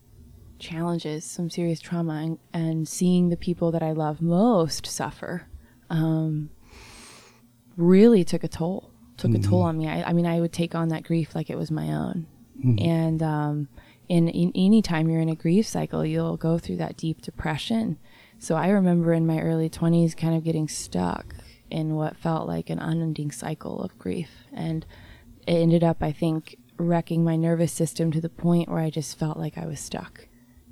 challenges, 0.59 1.25
some 1.25 1.49
serious 1.49 1.79
trauma, 1.79 2.13
and, 2.13 2.39
and 2.53 2.87
seeing 2.87 3.29
the 3.29 3.37
people 3.37 3.71
that 3.71 3.83
I 3.83 3.91
love 3.91 4.21
most 4.21 4.85
suffer 4.85 5.47
um, 5.89 6.49
really 7.77 8.23
took 8.23 8.43
a 8.43 8.47
toll. 8.47 8.91
Took 9.17 9.31
mm-hmm. 9.31 9.45
a 9.45 9.47
toll 9.47 9.59
mm-hmm. 9.59 9.67
on 9.67 9.77
me. 9.77 9.87
I, 9.87 10.09
I, 10.09 10.13
mean, 10.13 10.25
I 10.25 10.41
would 10.41 10.51
take 10.51 10.75
on 10.75 10.89
that 10.89 11.03
grief 11.03 11.35
like 11.35 11.49
it 11.49 11.57
was 11.57 11.71
my 11.71 11.87
own. 11.87 12.27
Mm-hmm. 12.59 12.85
And 12.85 13.23
um, 13.23 13.69
in, 14.09 14.27
in 14.29 14.51
any 14.55 14.81
time 14.81 15.09
you're 15.09 15.21
in 15.21 15.29
a 15.29 15.35
grief 15.35 15.67
cycle, 15.67 16.05
you'll 16.05 16.37
go 16.37 16.57
through 16.57 16.77
that 16.77 16.97
deep 16.97 17.21
depression. 17.21 17.97
So 18.39 18.55
I 18.55 18.69
remember 18.69 19.13
in 19.13 19.25
my 19.25 19.39
early 19.39 19.69
20s 19.69 20.15
kind 20.15 20.35
of 20.35 20.43
getting 20.43 20.67
stuck 20.67 21.35
in 21.69 21.95
what 21.95 22.17
felt 22.17 22.47
like 22.47 22.69
an 22.69 22.79
unending 22.79 23.31
cycle 23.31 23.81
of 23.81 23.97
grief. 23.97 24.29
And 24.53 24.85
it 25.47 25.53
ended 25.53 25.83
up, 25.83 25.97
I 26.01 26.11
think, 26.11 26.57
wrecking 26.77 27.23
my 27.23 27.35
nervous 27.35 27.71
system 27.71 28.11
to 28.11 28.21
the 28.21 28.29
point 28.29 28.69
where 28.69 28.81
I 28.81 28.89
just 28.89 29.17
felt 29.17 29.37
like 29.37 29.57
I 29.57 29.65
was 29.65 29.79
stuck 29.79 30.27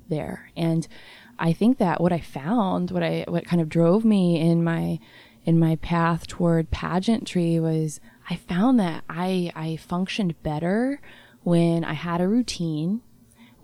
there. 0.08 0.50
And 0.56 0.86
I 1.38 1.52
think 1.52 1.78
that 1.78 2.00
what 2.00 2.12
I 2.12 2.20
found, 2.20 2.90
what 2.90 3.02
I 3.02 3.24
what 3.28 3.44
kind 3.44 3.60
of 3.60 3.68
drove 3.68 4.04
me 4.04 4.40
in 4.40 4.62
my 4.62 4.98
in 5.44 5.58
my 5.58 5.76
path 5.76 6.26
toward 6.26 6.70
pageantry 6.70 7.58
was 7.58 8.00
I 8.30 8.36
found 8.36 8.78
that 8.80 9.04
I 9.08 9.50
I 9.54 9.76
functioned 9.76 10.42
better 10.42 11.00
when 11.42 11.84
I 11.84 11.92
had 11.92 12.20
a 12.20 12.28
routine, 12.28 13.02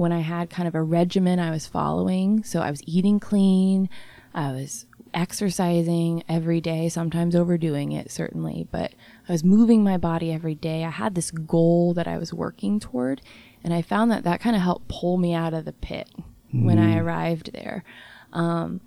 when 0.01 0.12
I 0.12 0.20
had 0.20 0.48
kind 0.48 0.66
of 0.66 0.74
a 0.74 0.82
regimen 0.82 1.38
I 1.38 1.51
was 1.51 1.66
following. 1.66 2.42
So 2.42 2.61
I 2.61 2.70
was 2.70 2.80
eating 2.86 3.20
clean, 3.20 3.90
I 4.32 4.51
was 4.51 4.86
exercising 5.12 6.24
every 6.26 6.62
day, 6.62 6.88
sometimes 6.88 7.36
overdoing 7.36 7.92
it 7.92 8.11
certainly, 8.11 8.66
but 8.70 8.94
I 9.28 9.32
was 9.32 9.44
moving 9.44 9.84
my 9.84 9.98
body 9.98 10.32
every 10.32 10.55
day. 10.55 10.84
I 10.84 10.88
had 10.90 11.14
this 11.14 11.30
goal 11.30 11.92
that 11.92 12.09
I 12.09 12.16
was 12.16 12.32
working 12.32 12.80
toward, 12.80 13.20
and 13.62 13.74
I 13.74 13.82
found 13.82 14.11
that 14.11 14.24
that 14.24 14.40
kind 14.40 14.57
of 14.57 14.62
helped 14.62 14.88
pull 14.88 15.18
me 15.18 15.34
out 15.34 15.53
of 15.53 15.66
the 15.66 15.74
pit 15.74 16.09
mm. 16.51 16.64
when 16.64 16.78
I 16.78 16.94
mm. 16.94 17.03
arrived 17.03 17.53
there. 17.53 17.84
Um, 18.32 18.80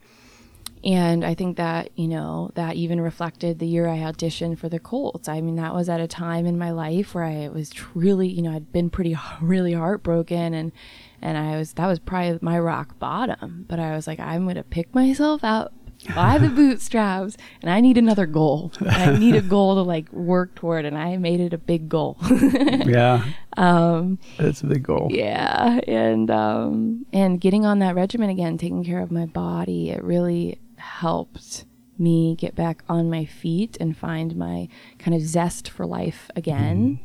and 0.83 1.23
I 1.23 1.33
think 1.33 1.55
that, 1.57 1.97
you 1.97 2.09
know, 2.09 2.51
that 2.55 2.75
even 2.75 2.99
reflected 2.99 3.59
the 3.59 3.67
year 3.67 3.87
I 3.87 3.99
auditioned 3.99 4.57
for 4.57 4.67
the 4.67 4.79
Colts. 4.79 5.29
I 5.29 5.39
mean, 5.39 5.55
that 5.55 5.73
was 5.73 5.87
at 5.87 6.01
a 6.01 6.07
time 6.07 6.45
in 6.45 6.57
my 6.57 6.71
life 6.71 7.15
where 7.15 7.23
I 7.23 7.47
was 7.47 7.69
truly, 7.69 8.27
you 8.27 8.41
know, 8.41 8.51
I'd 8.51 8.71
been 8.73 8.89
pretty, 8.89 9.15
really 9.41 9.73
heartbroken 9.73 10.53
and, 10.53 10.73
and 11.21 11.37
I 11.37 11.57
was, 11.57 11.73
that 11.73 11.87
was 11.87 11.99
probably 11.99 12.37
my 12.41 12.59
rock 12.59 12.99
bottom. 12.99 13.65
But 13.69 13.79
I 13.79 13.95
was 13.95 14.07
like, 14.07 14.19
I'm 14.19 14.43
going 14.43 14.55
to 14.55 14.63
pick 14.63 14.93
myself 14.93 15.41
out 15.41 15.71
by 16.13 16.37
the 16.37 16.49
bootstraps 16.55 17.37
and 17.61 17.71
I 17.71 17.79
need 17.79 17.97
another 17.97 18.25
goal. 18.25 18.73
I 18.81 19.17
need 19.17 19.35
a 19.35 19.41
goal 19.55 19.75
to 19.75 19.83
like 19.83 20.11
work 20.11 20.53
toward 20.55 20.83
and 20.83 20.97
I 20.97 21.15
made 21.15 21.39
it 21.39 21.53
a 21.53 21.57
big 21.57 21.87
goal. 21.87 22.17
yeah. 22.21 23.23
Um 23.55 24.19
it's 24.37 24.61
a 24.61 24.65
big 24.65 24.83
goal. 24.83 25.07
Yeah. 25.11 25.79
And 25.87 26.29
um 26.29 27.05
and 27.13 27.39
getting 27.39 27.65
on 27.65 27.79
that 27.79 27.95
regimen 27.95 28.29
again, 28.29 28.57
taking 28.57 28.83
care 28.83 28.99
of 28.99 29.11
my 29.11 29.27
body, 29.27 29.91
it 29.91 30.03
really 30.03 30.59
helped 30.83 31.65
me 31.97 32.35
get 32.35 32.55
back 32.55 32.83
on 32.89 33.09
my 33.09 33.25
feet 33.25 33.77
and 33.79 33.97
find 33.97 34.35
my 34.35 34.67
kind 34.99 35.15
of 35.15 35.21
zest 35.21 35.69
for 35.69 35.85
life 35.85 36.29
again. 36.35 36.99
Mm-hmm. 36.99 37.03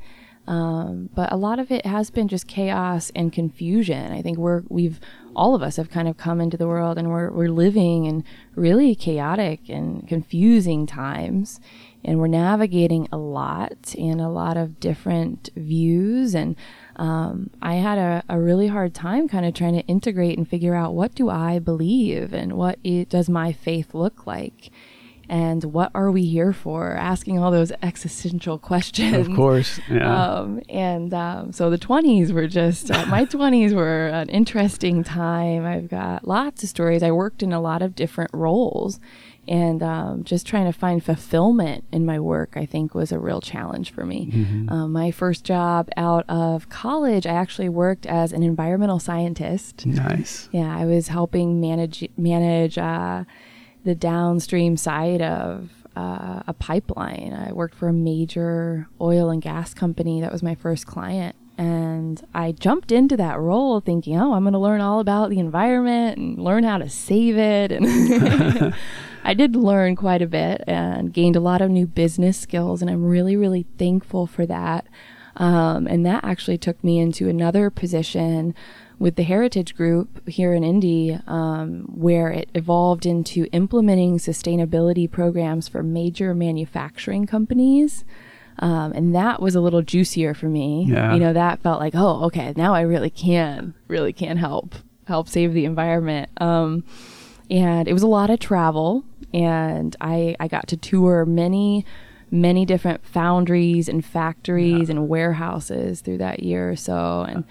Um, 0.48 1.10
but 1.14 1.30
a 1.30 1.36
lot 1.36 1.58
of 1.58 1.70
it 1.70 1.84
has 1.84 2.08
been 2.10 2.26
just 2.26 2.48
chaos 2.48 3.12
and 3.14 3.30
confusion. 3.30 4.12
I 4.12 4.22
think 4.22 4.38
we're 4.38 4.62
we've 4.70 4.98
all 5.36 5.54
of 5.54 5.62
us 5.62 5.76
have 5.76 5.90
kind 5.90 6.08
of 6.08 6.16
come 6.16 6.40
into 6.40 6.56
the 6.56 6.66
world 6.66 6.96
and 6.96 7.10
we're 7.10 7.30
we're 7.30 7.50
living 7.50 8.06
in 8.06 8.24
really 8.54 8.94
chaotic 8.94 9.68
and 9.68 10.08
confusing 10.08 10.86
times, 10.86 11.60
and 12.02 12.18
we're 12.18 12.28
navigating 12.28 13.08
a 13.12 13.18
lot 13.18 13.94
and 13.98 14.22
a 14.22 14.30
lot 14.30 14.56
of 14.56 14.80
different 14.80 15.50
views. 15.54 16.34
And 16.34 16.56
um, 16.99 17.51
I 17.62 17.74
had 17.74 17.99
a, 17.99 18.24
a 18.28 18.38
really 18.38 18.68
hard 18.68 18.94
time 18.94 19.28
kind 19.28 19.46
of 19.46 19.55
trying 19.55 19.74
to 19.74 19.86
integrate 19.86 20.36
and 20.36 20.49
figure 20.49 20.74
out 20.74 20.94
what 20.94 21.14
do 21.14 21.30
I 21.30 21.59
believe 21.59 22.32
and 22.32 22.55
what 22.55 22.78
it, 22.82 23.09
does 23.09 23.28
my 23.28 23.53
faith 23.53 23.94
look 23.94 24.26
like 24.26 24.70
and 25.28 25.62
what 25.64 25.90
are 25.94 26.11
we 26.11 26.24
here 26.24 26.53
for? 26.53 26.92
Asking 26.92 27.38
all 27.38 27.51
those 27.51 27.72
existential 27.82 28.59
questions. 28.70 29.28
Of 29.28 29.34
course, 29.34 29.78
yeah. 29.88 30.30
Um, 30.30 30.61
and 30.68 31.12
um, 31.12 31.53
so 31.53 31.70
the 31.70 31.78
20s 31.78 32.32
were 32.32 32.46
just, 32.46 32.90
uh, 32.90 33.07
my 33.07 33.24
20s 33.26 33.74
were 33.74 34.09
an 34.09 34.28
interesting 34.30 35.05
time. 35.05 35.66
I've 35.66 35.88
got 35.88 36.26
lots 36.26 36.62
of 36.62 36.68
stories. 36.68 37.03
I 37.03 37.11
worked 37.11 37.42
in 37.42 37.53
a 37.53 37.61
lot 37.61 37.82
of 37.82 37.94
different 37.94 38.30
roles. 38.32 38.99
And 39.49 39.82
um, 39.82 40.24
just 40.24 40.46
trying 40.46 40.66
to 40.66 40.78
find 40.78 41.03
fulfillment 41.03 41.84
in 41.90 42.05
my 42.05 42.20
work, 42.20 42.53
I 42.55 42.66
think, 42.66 42.94
was 42.94 43.11
a 43.11 43.18
real 43.18 43.40
challenge 43.40 43.90
for 43.90 44.05
me. 44.05 44.30
Mm-hmm. 44.30 44.68
Um, 44.68 44.92
my 44.92 45.11
first 45.11 45.42
job 45.42 45.88
out 45.96 46.28
of 46.28 46.68
college, 46.68 47.26
I 47.26 47.32
actually 47.32 47.70
worked 47.70 48.05
as 48.05 48.32
an 48.32 48.42
environmental 48.42 48.99
scientist. 48.99 49.86
Nice. 49.86 50.51
Yeah, 50.53 50.76
I 50.76 50.84
was 50.84 51.09
helping 51.09 51.61
manage 51.61 52.07
manage 52.18 52.76
uh, 52.76 53.24
the 53.84 53.94
downstream 53.94 54.76
side 54.76 55.22
of 55.22 55.70
uh, 55.96 56.42
a 56.46 56.53
pipeline. 56.53 57.32
I 57.32 57.53
worked 57.53 57.74
for 57.74 57.88
a 57.88 57.92
major 57.92 58.86
oil 59.01 59.30
and 59.30 59.40
gas 59.40 59.72
company. 59.72 60.20
That 60.20 60.30
was 60.30 60.42
my 60.42 60.55
first 60.55 60.86
client. 60.86 61.34
And 61.57 62.24
I 62.32 62.53
jumped 62.53 62.92
into 62.92 63.16
that 63.16 63.40
role 63.40 63.80
thinking, 63.80 64.16
oh, 64.16 64.34
I'm 64.34 64.44
going 64.44 64.53
to 64.53 64.61
learn 64.61 64.80
all 64.80 65.01
about 65.01 65.30
the 65.30 65.40
environment 65.40 66.16
and 66.16 66.38
learn 66.38 66.62
how 66.62 66.78
to 66.78 66.88
save 66.88 67.36
it. 67.36 67.72
And 67.72 67.84
I 69.28 69.34
did 69.34 69.54
learn 69.54 69.94
quite 69.94 70.22
a 70.22 70.26
bit 70.26 70.64
and 70.66 71.12
gained 71.12 71.36
a 71.36 71.40
lot 71.40 71.60
of 71.60 71.70
new 71.70 71.86
business 71.86 72.38
skills. 72.38 72.80
And 72.80 72.90
I'm 72.90 73.04
really, 73.04 73.36
really 73.36 73.66
thankful 73.76 74.26
for 74.26 74.46
that. 74.46 74.86
Um, 75.36 75.86
and 75.86 76.06
that 76.06 76.24
actually 76.24 76.56
took 76.56 76.82
me 76.82 76.98
into 76.98 77.28
another 77.28 77.68
position 77.68 78.54
with 78.98 79.16
the 79.16 79.24
Heritage 79.24 79.76
Group 79.76 80.26
here 80.26 80.54
in 80.54 80.64
Indy, 80.64 81.20
um, 81.26 81.82
where 81.94 82.30
it 82.30 82.48
evolved 82.54 83.04
into 83.04 83.46
implementing 83.52 84.16
sustainability 84.16 85.10
programs 85.10 85.68
for 85.68 85.82
major 85.82 86.34
manufacturing 86.34 87.26
companies. 87.26 88.06
Um, 88.60 88.92
and 88.92 89.14
that 89.14 89.42
was 89.42 89.54
a 89.54 89.60
little 89.60 89.82
juicier 89.82 90.32
for 90.32 90.48
me. 90.48 90.86
Yeah. 90.88 91.12
You 91.12 91.20
know, 91.20 91.34
that 91.34 91.60
felt 91.60 91.80
like, 91.80 91.92
oh, 91.94 92.24
okay, 92.24 92.54
now 92.56 92.72
I 92.72 92.80
really 92.80 93.10
can, 93.10 93.74
really 93.88 94.14
can 94.14 94.38
help, 94.38 94.74
help 95.06 95.28
save 95.28 95.52
the 95.52 95.66
environment. 95.66 96.30
Um, 96.38 96.84
and 97.50 97.88
it 97.88 97.92
was 97.92 98.02
a 98.02 98.08
lot 98.08 98.30
of 98.30 98.38
travel, 98.40 99.04
and 99.32 99.94
I, 100.00 100.36
I 100.40 100.48
got 100.48 100.68
to 100.68 100.76
tour 100.76 101.24
many, 101.24 101.84
many 102.30 102.64
different 102.64 103.04
foundries 103.06 103.88
and 103.88 104.04
factories 104.04 104.88
yeah. 104.88 104.96
and 104.96 105.08
warehouses 105.08 106.00
through 106.00 106.18
that 106.18 106.42
year 106.42 106.70
or 106.70 106.76
so, 106.76 107.26
and 107.28 107.44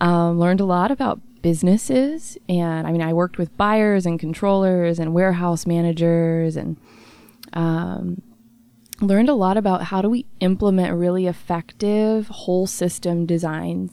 um, 0.00 0.38
learned 0.38 0.60
a 0.60 0.64
lot 0.64 0.90
about 0.90 1.20
businesses. 1.42 2.38
And 2.48 2.86
I 2.86 2.92
mean, 2.92 3.02
I 3.02 3.12
worked 3.12 3.38
with 3.38 3.56
buyers 3.56 4.06
and 4.06 4.18
controllers 4.18 4.98
and 4.98 5.12
warehouse 5.12 5.66
managers 5.66 6.56
and 6.56 6.76
um, 7.52 8.22
learned 9.00 9.28
a 9.28 9.34
lot 9.34 9.56
about 9.56 9.84
how 9.84 10.00
do 10.00 10.08
we 10.08 10.26
implement 10.40 10.94
really 10.94 11.26
effective 11.26 12.28
whole 12.28 12.66
system 12.66 13.26
design 13.26 13.90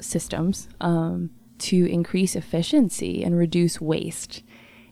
systems 0.00 0.68
um, 0.80 1.30
to 1.58 1.86
increase 1.90 2.34
efficiency 2.34 3.22
and 3.22 3.36
reduce 3.36 3.80
waste 3.80 4.42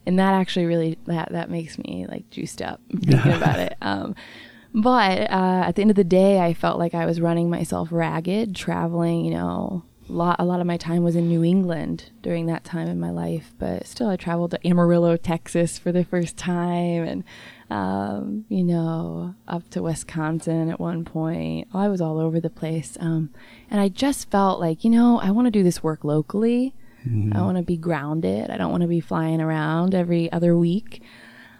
and 0.08 0.18
that 0.18 0.34
actually 0.34 0.66
really 0.66 0.98
that 1.06 1.30
that 1.30 1.50
makes 1.50 1.78
me 1.78 2.06
like 2.08 2.28
juiced 2.30 2.62
up 2.62 2.80
thinking 2.90 3.32
about 3.32 3.58
it 3.58 3.76
um, 3.82 4.14
but 4.74 5.30
uh, 5.30 5.62
at 5.66 5.76
the 5.76 5.82
end 5.82 5.90
of 5.90 5.96
the 5.96 6.04
day 6.04 6.40
i 6.40 6.52
felt 6.52 6.78
like 6.78 6.94
i 6.94 7.06
was 7.06 7.20
running 7.20 7.48
myself 7.48 7.88
ragged 7.92 8.56
traveling 8.56 9.24
you 9.24 9.30
know 9.30 9.84
a 10.08 10.12
lot, 10.12 10.36
a 10.38 10.44
lot 10.44 10.58
of 10.58 10.66
my 10.66 10.78
time 10.78 11.04
was 11.04 11.14
in 11.14 11.28
new 11.28 11.44
england 11.44 12.10
during 12.22 12.46
that 12.46 12.64
time 12.64 12.88
in 12.88 12.98
my 12.98 13.10
life 13.10 13.52
but 13.58 13.86
still 13.86 14.08
i 14.08 14.16
traveled 14.16 14.50
to 14.50 14.66
amarillo 14.66 15.16
texas 15.16 15.78
for 15.78 15.92
the 15.92 16.04
first 16.04 16.36
time 16.36 17.04
and 17.04 17.22
um, 17.70 18.46
you 18.48 18.64
know, 18.64 19.34
up 19.46 19.68
to 19.72 19.82
Wisconsin 19.82 20.70
at 20.70 20.80
one 20.80 21.04
point. 21.04 21.68
I 21.74 21.88
was 21.88 22.00
all 22.00 22.18
over 22.18 22.40
the 22.40 22.48
place. 22.48 22.96
Um, 22.98 23.28
and 23.70 23.78
I 23.78 23.88
just 23.88 24.30
felt 24.30 24.58
like, 24.58 24.84
you 24.84 24.90
know, 24.90 25.20
I 25.20 25.30
want 25.32 25.48
to 25.48 25.50
do 25.50 25.62
this 25.62 25.82
work 25.82 26.02
locally. 26.02 26.74
Mm-hmm. 27.08 27.36
I 27.36 27.42
want 27.42 27.56
to 27.56 27.62
be 27.62 27.76
grounded. 27.76 28.50
I 28.50 28.56
don't 28.56 28.70
want 28.70 28.82
to 28.82 28.88
be 28.88 29.00
flying 29.00 29.40
around 29.40 29.94
every 29.94 30.30
other 30.30 30.56
week. 30.56 31.02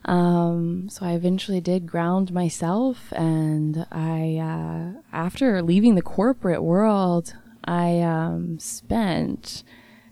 Um, 0.05 0.89
so 0.89 1.05
I 1.05 1.13
eventually 1.13 1.61
did 1.61 1.87
ground 1.87 2.33
myself. 2.33 3.13
And 3.13 3.87
I, 3.91 4.39
uh, 4.39 5.01
after 5.13 5.63
leaving 5.63 5.95
the 5.95 6.03
corporate 6.03 6.63
world, 6.63 7.35
I 7.65 8.01
um, 8.01 8.59
spent 8.59 9.65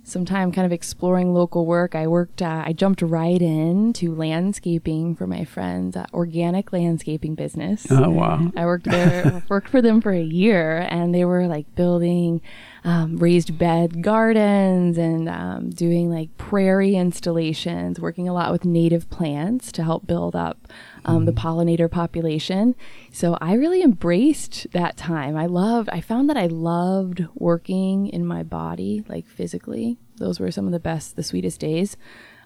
some 0.02 0.24
time 0.24 0.52
kind 0.52 0.64
of 0.64 0.70
exploring 0.70 1.34
local 1.34 1.66
work. 1.66 1.96
I 1.96 2.06
worked, 2.06 2.40
uh, 2.40 2.62
I 2.64 2.72
jumped 2.72 3.02
right 3.02 3.42
into 3.42 4.14
landscaping 4.14 5.16
for 5.16 5.26
my 5.26 5.44
friend's 5.44 5.96
uh, 5.96 6.06
organic 6.14 6.72
landscaping 6.72 7.34
business. 7.34 7.88
Oh, 7.90 8.10
wow. 8.10 8.52
I 8.56 8.66
worked 8.66 8.84
there, 8.84 9.42
worked 9.48 9.68
for 9.68 9.82
them 9.82 10.00
for 10.00 10.12
a 10.12 10.22
year, 10.22 10.86
and 10.90 11.12
they 11.12 11.24
were 11.24 11.48
like 11.48 11.74
building 11.74 12.40
um, 12.86 13.16
raised 13.16 13.58
bed 13.58 14.00
gardens 14.00 14.96
and 14.96 15.28
um, 15.28 15.70
doing 15.70 16.08
like 16.08 16.34
prairie 16.38 16.94
installations, 16.94 17.98
working 17.98 18.28
a 18.28 18.32
lot 18.32 18.52
with 18.52 18.64
native 18.64 19.10
plants 19.10 19.72
to 19.72 19.82
help 19.82 20.06
build 20.06 20.36
up 20.36 20.68
um, 21.04 21.24
the 21.24 21.32
mm-hmm. 21.32 21.46
pollinator 21.46 21.90
population. 21.90 22.76
So 23.12 23.36
I 23.40 23.54
really 23.54 23.82
embraced 23.82 24.68
that 24.70 24.96
time. 24.96 25.36
I 25.36 25.46
loved, 25.46 25.88
I 25.88 26.00
found 26.00 26.30
that 26.30 26.36
I 26.36 26.46
loved 26.46 27.26
working 27.34 28.06
in 28.06 28.24
my 28.24 28.44
body, 28.44 29.04
like 29.08 29.26
physically. 29.26 29.98
Those 30.18 30.38
were 30.38 30.52
some 30.52 30.66
of 30.66 30.72
the 30.72 30.78
best, 30.78 31.16
the 31.16 31.24
sweetest 31.24 31.58
days. 31.58 31.96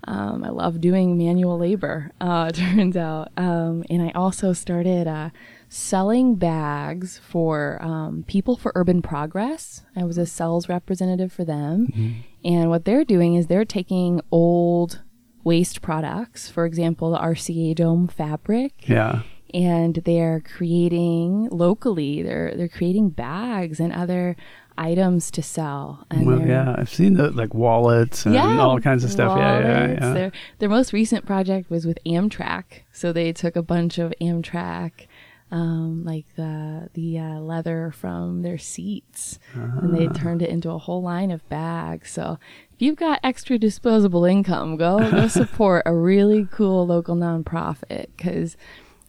Um, 0.04 0.42
I 0.42 0.48
love 0.48 0.80
doing 0.80 1.18
manual 1.18 1.58
labor, 1.58 2.12
uh, 2.18 2.50
turns 2.52 2.96
out. 2.96 3.28
Um, 3.36 3.84
and 3.90 4.00
I 4.00 4.10
also 4.12 4.54
started 4.54 5.06
uh, 5.06 5.28
selling 5.72 6.34
bags 6.34 7.18
for 7.18 7.78
um, 7.80 8.24
People 8.26 8.56
for 8.56 8.72
Urban 8.74 9.00
Progress. 9.00 9.84
I 9.96 10.02
was 10.02 10.18
a 10.18 10.26
sales 10.26 10.68
representative 10.68 11.32
for 11.32 11.44
them. 11.44 11.86
Mm-hmm. 11.86 12.10
And 12.44 12.70
what 12.70 12.84
they're 12.84 13.04
doing 13.04 13.36
is 13.36 13.46
they're 13.46 13.64
taking 13.64 14.20
old 14.32 15.00
waste 15.44 15.80
products, 15.80 16.50
for 16.50 16.66
example, 16.66 17.12
the 17.12 17.18
RCA 17.18 17.76
Dome 17.76 18.08
fabric. 18.08 18.88
Yeah. 18.88 19.22
And 19.54 19.94
they're 20.04 20.40
creating 20.40 21.48
locally, 21.50 22.22
they're 22.22 22.54
they're 22.56 22.68
creating 22.68 23.10
bags 23.10 23.80
and 23.80 23.92
other 23.92 24.36
items 24.78 25.30
to 25.32 25.42
sell. 25.42 26.06
And 26.10 26.26
well, 26.26 26.46
yeah, 26.46 26.74
I've 26.78 26.88
seen 26.88 27.14
the 27.14 27.30
like 27.30 27.52
wallets 27.52 28.26
and 28.26 28.34
yeah, 28.34 28.58
all 28.58 28.80
kinds 28.80 29.04
of 29.04 29.10
stuff. 29.10 29.36
Wallets. 29.36 29.64
Yeah, 29.64 29.86
yeah, 29.86 29.92
yeah. 29.92 30.14
Their, 30.14 30.32
their 30.58 30.68
most 30.68 30.92
recent 30.92 31.26
project 31.26 31.68
was 31.68 31.84
with 31.84 31.98
Amtrak. 32.06 32.82
So 32.92 33.12
they 33.12 33.32
took 33.32 33.56
a 33.56 33.62
bunch 33.62 33.98
of 33.98 34.14
Amtrak 34.20 35.06
um, 35.50 36.04
like 36.04 36.26
the 36.36 36.88
the 36.94 37.18
uh, 37.18 37.40
leather 37.40 37.90
from 37.90 38.42
their 38.42 38.58
seats, 38.58 39.38
and 39.54 39.94
they 39.94 40.06
ah. 40.06 40.12
turned 40.12 40.42
it 40.42 40.50
into 40.50 40.70
a 40.70 40.78
whole 40.78 41.02
line 41.02 41.30
of 41.30 41.48
bags. 41.48 42.10
So 42.10 42.38
if 42.72 42.80
you've 42.80 42.96
got 42.96 43.20
extra 43.24 43.58
disposable 43.58 44.24
income, 44.24 44.76
go 44.76 45.10
go 45.10 45.28
support 45.28 45.82
a 45.86 45.94
really 45.94 46.46
cool 46.50 46.86
local 46.86 47.16
nonprofit 47.16 48.06
because 48.16 48.56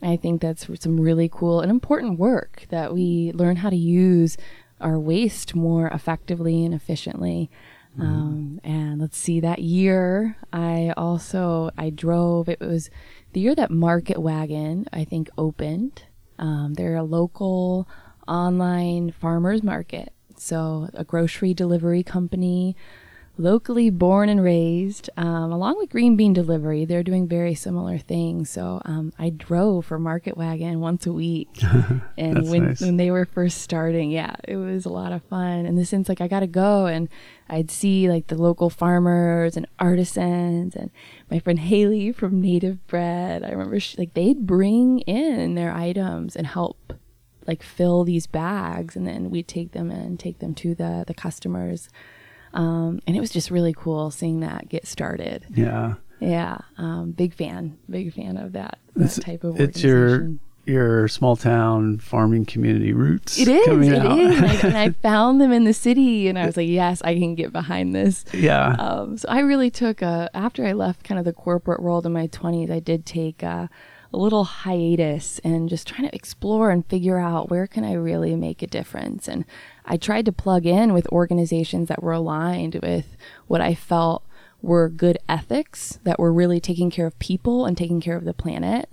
I 0.02 0.16
think 0.16 0.42
that's 0.42 0.68
some 0.82 1.00
really 1.00 1.30
cool 1.32 1.62
and 1.62 1.70
important 1.70 2.18
work 2.18 2.66
that 2.70 2.94
we 2.94 3.32
learn 3.34 3.58
how 3.58 3.70
to 3.70 3.76
use 3.76 4.36
our 4.80 4.98
waste 4.98 5.56
more 5.56 5.88
effectively 5.88 6.66
and 6.66 6.74
efficiently. 6.74 7.52
Mm. 8.00 8.04
Um, 8.04 8.62
and 8.64 9.02
let's 9.02 9.18
see, 9.18 9.40
that 9.42 9.60
year 9.60 10.38
I 10.52 10.94
also 10.98 11.70
I 11.78 11.92
drove. 11.92 12.50
It 12.50 12.62
was 12.62 12.90
the 13.34 13.42
year 13.42 13.54
that 13.54 13.70
Market 13.70 14.18
Wagon 14.18 14.88
I 14.92 15.04
think 15.04 15.30
opened 15.38 16.04
um, 16.42 16.74
they're 16.74 16.98
a 16.98 17.04
local 17.04 17.88
online 18.28 19.12
farmers 19.12 19.64
market, 19.64 20.12
so 20.36 20.90
a 20.94 21.04
grocery 21.04 21.54
delivery 21.54 22.04
company, 22.04 22.76
locally 23.42 23.90
born 23.90 24.30
and 24.30 24.44
raised, 24.44 25.10
um, 25.18 25.52
along 25.52 25.78
with 25.78 25.90
Green 25.90 26.16
Bean 26.16 26.34
Delivery. 26.34 26.86
They're 26.86 27.04
doing 27.04 27.28
very 27.28 27.56
similar 27.56 27.98
things. 27.98 28.50
So 28.50 28.82
um, 28.86 29.12
I 29.18 29.30
drove 29.30 29.86
for 29.86 29.98
Market 29.98 30.38
Wagon 30.38 30.80
once 30.80 31.06
a 31.08 31.14
week, 31.14 31.50
and 32.18 32.50
when 32.50 32.68
nice. 32.68 32.82
when 32.82 32.98
they 32.98 33.12
were 33.12 33.26
first 33.26 33.60
starting, 33.62 34.12
yeah, 34.12 34.36
it 34.48 34.58
was 34.58 34.86
a 34.86 34.90
lot 34.90 35.12
of 35.12 35.24
fun. 35.24 35.66
In 35.66 35.76
the 35.76 35.86
sense, 35.86 36.08
like 36.08 36.22
I 36.22 36.28
got 36.28 36.42
to 36.42 36.48
go 36.48 36.86
and 36.86 37.10
I'd 37.50 37.72
see 37.72 38.10
like 38.10 38.28
the 38.28 38.42
local 38.42 38.70
farmers 38.70 39.58
and 39.58 39.68
artisans 39.80 40.76
and 40.76 40.92
my 41.30 41.40
friend 41.40 41.60
Haley 41.60 42.12
from 42.12 42.40
Native 42.40 42.86
Bread. 42.88 43.44
I 43.44 43.50
remember 43.50 43.80
she, 43.80 43.98
like 43.98 44.14
they'd 44.14 44.46
bring 44.46 45.00
in 45.00 45.56
their 45.56 45.74
items 45.74 46.36
and 46.36 46.48
help 46.48 46.94
like 47.48 47.64
fill 47.64 48.04
these 48.04 48.28
bags 48.28 48.96
and 48.96 49.08
then 49.08 49.32
we'd 49.32 49.48
take 49.48 49.72
them 49.72 49.90
and 49.90 50.20
take 50.20 50.40
them 50.40 50.54
to 50.56 50.76
the 50.76 51.04
the 51.08 51.14
customers. 51.14 51.90
Um, 52.54 53.00
and 53.08 53.16
it 53.16 53.20
was 53.20 53.30
just 53.30 53.52
really 53.52 53.74
cool 53.74 54.12
seeing 54.12 54.42
that 54.42 54.70
get 54.70 54.86
started. 54.86 55.46
Yeah. 55.54 55.96
Yeah. 56.20 56.60
Um, 56.78 57.12
big 57.12 57.34
fan, 57.34 57.78
big 57.90 58.14
fan 58.14 58.38
of 58.38 58.54
that, 58.54 58.78
that 58.96 59.06
it's, 59.06 59.20
type 59.20 59.44
of 59.44 59.60
It's 59.60 59.82
your 59.82 60.32
your 60.66 61.08
small 61.08 61.36
town 61.36 61.98
farming 61.98 62.46
community 62.46 62.94
roots. 62.94 63.40
It 63.40 63.48
is. 63.48 63.88
It 63.88 63.96
out. 63.96 64.20
is. 64.20 64.38
And 64.38 64.46
I, 64.46 64.54
and 64.68 64.78
I, 64.78 64.90
found 65.02 65.42
them 65.42 65.52
in 65.52 65.64
the 65.64 65.74
city, 65.74 66.28
and 66.28 66.38
I 66.38 66.46
was 66.46 66.56
like, 66.56 66.70
yes, 66.70 67.02
I 67.02 67.16
can 67.16 67.34
get 67.34 67.52
behind 67.52 67.96
this. 67.96 68.26
Yeah. 68.34 68.76
Um, 68.78 69.18
so 69.18 69.28
I 69.28 69.40
really 69.40 69.72
took 69.72 70.02
a 70.02 70.30
after 70.34 70.66
I 70.66 70.74
left 70.74 71.04
kind 71.04 71.18
of 71.18 71.26
the 71.26 71.34
corporate 71.34 71.82
world 71.82 72.06
in 72.06 72.14
my 72.14 72.28
twenties. 72.28 72.70
I 72.70 72.80
did 72.80 73.06
take 73.06 73.42
a, 73.44 73.70
a 74.14 74.18
little 74.18 74.44
hiatus 74.44 75.40
and 75.40 75.70
just 75.70 75.88
trying 75.88 76.08
to 76.08 76.16
explore 76.16 76.70
and 76.70 76.86
figure 76.86 77.18
out 77.18 77.50
where 77.50 77.68
can 77.68 77.84
I 77.84 77.94
really 77.94 78.36
make 78.36 78.62
a 78.62 78.68
difference. 78.68 79.28
And 79.28 79.46
I 79.86 79.98
tried 79.98 80.26
to 80.26 80.32
plug 80.32 80.66
in 80.66 80.94
with 80.94 81.08
organizations 81.08 81.88
that 81.90 82.04
were 82.04 82.12
aligned 82.12 82.80
with 82.82 83.18
what 83.48 83.62
I 83.62 83.74
felt 83.74 84.24
were 84.62 84.90
good 84.90 85.18
ethics 85.28 86.00
that 86.04 86.20
were 86.20 86.32
really 86.32 86.60
taking 86.60 86.92
care 86.92 87.08
of 87.08 87.18
people 87.20 87.66
and 87.66 87.76
taking 87.76 88.00
care 88.00 88.16
of 88.16 88.26
the 88.26 88.34
planet. 88.34 88.90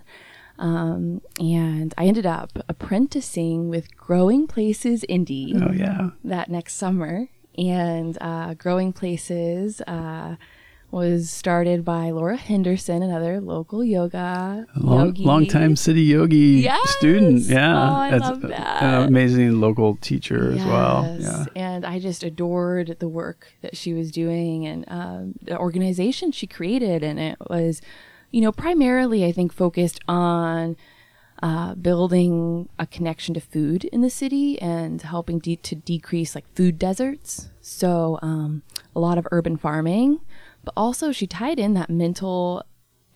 Um, 0.58 1.20
and 1.38 1.94
I 1.96 2.06
ended 2.06 2.26
up 2.26 2.58
apprenticing 2.68 3.68
with 3.68 3.96
Growing 3.96 4.46
Places 4.46 5.04
Indy. 5.08 5.54
Oh 5.54 5.72
yeah, 5.72 6.10
that 6.24 6.50
next 6.50 6.74
summer. 6.74 7.28
And 7.56 8.16
uh, 8.20 8.54
Growing 8.54 8.92
Places 8.92 9.80
uh, 9.82 10.36
was 10.90 11.30
started 11.30 11.84
by 11.84 12.10
Laura 12.10 12.36
Henderson, 12.36 13.02
another 13.02 13.40
local 13.40 13.84
yoga 13.84 14.66
long, 14.74 15.14
yogi. 15.14 15.76
city 15.76 16.02
yogi 16.02 16.62
yes! 16.62 16.88
student. 16.90 17.42
Yeah, 17.42 17.74
oh, 17.74 17.94
I 17.94 18.10
That's 18.10 18.24
love 18.24 18.40
that. 18.42 18.82
An 18.82 19.08
amazing 19.08 19.60
local 19.60 19.96
teacher 19.96 20.52
yes. 20.52 20.60
as 20.60 20.66
well. 20.66 21.16
Yeah, 21.18 21.44
and 21.54 21.84
I 21.84 21.98
just 21.98 22.22
adored 22.22 22.96
the 23.00 23.08
work 23.08 23.52
that 23.60 23.76
she 23.76 23.92
was 23.92 24.10
doing 24.10 24.66
and 24.66 24.84
um, 24.88 25.34
the 25.42 25.58
organization 25.58 26.32
she 26.32 26.46
created, 26.46 27.02
and 27.02 27.18
it 27.18 27.36
was 27.48 27.82
you 28.30 28.40
know, 28.40 28.52
primarily 28.52 29.24
I 29.24 29.32
think 29.32 29.52
focused 29.52 30.00
on 30.06 30.76
uh, 31.42 31.74
building 31.74 32.68
a 32.78 32.86
connection 32.86 33.34
to 33.34 33.40
food 33.40 33.84
in 33.84 34.00
the 34.00 34.10
city 34.10 34.60
and 34.60 35.00
helping 35.00 35.38
de- 35.38 35.56
to 35.56 35.74
decrease 35.74 36.34
like 36.34 36.44
food 36.54 36.78
deserts. 36.78 37.50
So 37.60 38.18
um, 38.22 38.62
a 38.94 39.00
lot 39.00 39.18
of 39.18 39.26
urban 39.30 39.56
farming, 39.56 40.20
but 40.68 40.78
also 40.82 41.12
she 41.12 41.26
tied 41.26 41.58
in 41.58 41.72
that 41.72 41.88
mental 41.88 42.62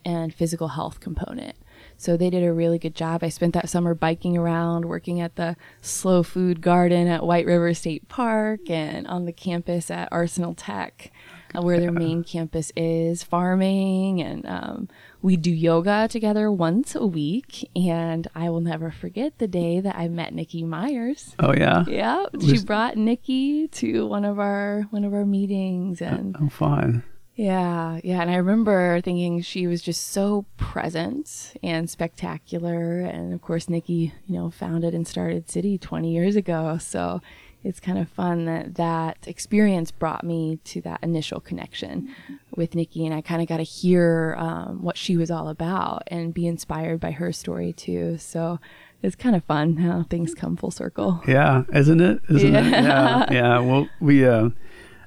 and 0.03 0.33
physical 0.33 0.69
health 0.69 0.99
component. 0.99 1.55
So 1.97 2.17
they 2.17 2.31
did 2.31 2.43
a 2.43 2.51
really 2.51 2.79
good 2.79 2.95
job. 2.95 3.23
I 3.23 3.29
spent 3.29 3.53
that 3.53 3.69
summer 3.69 3.93
biking 3.93 4.35
around, 4.35 4.85
working 4.85 5.21
at 5.21 5.35
the 5.35 5.55
Slow 5.81 6.23
Food 6.23 6.61
Garden 6.61 7.07
at 7.07 7.23
White 7.23 7.45
River 7.45 7.73
State 7.75 8.09
Park 8.09 8.69
and 8.69 9.05
on 9.05 9.25
the 9.25 9.31
campus 9.31 9.91
at 9.91 10.09
Arsenal 10.11 10.55
Tech, 10.55 11.11
uh, 11.55 11.61
where 11.61 11.79
their 11.79 11.91
main 11.91 12.23
campus 12.23 12.71
is, 12.75 13.21
farming. 13.23 14.21
And 14.21 14.45
um, 14.47 14.89
we 15.21 15.37
do 15.37 15.51
yoga 15.51 16.07
together 16.09 16.51
once 16.51 16.95
a 16.95 17.05
week. 17.05 17.69
And 17.75 18.27
I 18.35 18.49
will 18.49 18.61
never 18.61 18.91
forget 18.91 19.37
the 19.37 19.47
day 19.47 19.79
that 19.79 19.95
I 19.95 20.07
met 20.07 20.33
Nikki 20.33 20.63
Myers. 20.63 21.35
Oh 21.39 21.53
yeah. 21.53 21.85
Yeah, 21.87 22.25
she 22.41 22.63
brought 22.63 22.97
Nikki 22.97 23.67
to 23.69 24.07
one 24.07 24.25
of 24.25 24.39
our 24.39 24.87
one 24.89 25.03
of 25.05 25.13
our 25.13 25.25
meetings, 25.25 26.01
and 26.01 26.35
Oh, 26.41 26.49
fine. 26.49 27.03
Yeah, 27.35 27.99
yeah. 28.03 28.21
And 28.21 28.29
I 28.29 28.35
remember 28.35 29.01
thinking 29.01 29.41
she 29.41 29.65
was 29.65 29.81
just 29.81 30.09
so 30.09 30.45
present 30.57 31.55
and 31.63 31.89
spectacular. 31.89 33.01
And 33.01 33.33
of 33.33 33.41
course, 33.41 33.69
Nikki, 33.69 34.13
you 34.27 34.35
know, 34.35 34.51
founded 34.51 34.93
and 34.93 35.07
started 35.07 35.49
City 35.49 35.77
20 35.77 36.11
years 36.11 36.35
ago. 36.35 36.77
So 36.79 37.21
it's 37.63 37.79
kind 37.79 37.97
of 37.97 38.09
fun 38.09 38.45
that 38.45 38.75
that 38.75 39.17
experience 39.25 39.89
brought 39.89 40.23
me 40.23 40.59
to 40.65 40.81
that 40.81 40.99
initial 41.01 41.39
connection 41.39 42.13
with 42.55 42.75
Nikki. 42.75 43.05
And 43.05 43.15
I 43.15 43.21
kind 43.21 43.41
of 43.41 43.47
got 43.47 43.57
to 43.57 43.63
hear 43.63 44.35
um, 44.37 44.83
what 44.83 44.97
she 44.97 45.17
was 45.17 45.31
all 45.31 45.47
about 45.47 46.03
and 46.07 46.33
be 46.33 46.45
inspired 46.45 46.99
by 46.99 47.11
her 47.11 47.31
story 47.31 47.73
too. 47.73 48.17
So 48.19 48.59
it's 49.01 49.15
kind 49.15 49.35
of 49.35 49.43
fun 49.43 49.77
how 49.77 50.03
things 50.03 50.35
come 50.35 50.55
full 50.55 50.71
circle. 50.71 51.21
Yeah, 51.27 51.63
isn't 51.73 51.99
it? 52.01 52.21
Isn't 52.29 52.55
it? 52.55 52.65
Yeah. 52.65 52.83
Yeah. 52.83 53.25
Yeah. 53.31 53.59
Well, 53.59 53.89
we, 53.99 54.25
uh, 54.25 54.49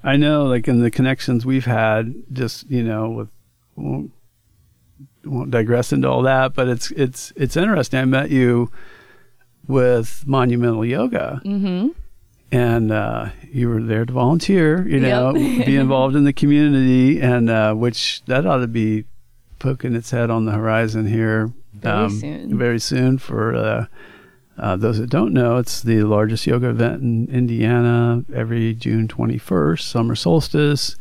I 0.07 0.17
know, 0.17 0.45
like 0.47 0.69
in 0.69 0.81
the 0.81 0.91
connections 0.91 1.45
we've 1.45 1.67
had, 1.67 2.15
just 2.33 2.71
you 2.71 2.83
know, 2.83 3.11
with 3.11 3.29
won't 3.75 4.13
won't 5.25 5.51
digress 5.51 5.93
into 5.93 6.09
all 6.09 6.23
that, 6.23 6.55
but 6.55 6.69
it's 6.69 6.91
it's 6.93 7.33
it's 7.37 7.57
interesting. 7.57 7.99
I 8.01 8.05
met 8.05 8.31
you 8.31 8.71
with 9.67 10.25
Monumental 10.27 10.85
Yoga, 10.85 11.41
Mm-hmm. 11.45 11.89
and 12.53 12.93
uh, 12.93 13.31
you 13.51 13.69
were 13.69 13.83
there 13.83 14.05
to 14.05 14.13
volunteer. 14.13 14.87
You 14.87 15.01
know, 15.01 15.35
Yep. 15.35 15.67
be 15.67 15.77
involved 15.85 16.15
in 16.17 16.25
the 16.25 16.33
community, 16.33 17.21
and 17.21 17.51
uh, 17.51 17.75
which 17.75 18.23
that 18.27 18.47
ought 18.47 18.59
to 18.59 18.69
be 18.69 19.05
poking 19.59 19.95
its 19.97 20.11
head 20.13 20.31
on 20.31 20.45
the 20.45 20.53
horizon 20.53 21.07
here 21.07 21.53
Very 21.75 22.11
soon. 22.11 22.57
Very 22.59 22.79
soon 22.79 23.19
for. 23.19 23.55
Uh, 23.55 23.87
uh, 24.59 24.77
those 24.77 24.99
that 24.99 25.11
don't 25.11 25.33
know, 25.33 25.59
it's 25.59 25.83
the 25.83 26.03
largest 26.03 26.47
yoga 26.47 26.71
event 26.71 27.03
in 27.03 27.29
Indiana 27.29 28.25
every 28.35 28.75
June 28.75 29.07
21st, 29.07 29.81
summer 29.83 30.15
solstice, 30.15 30.97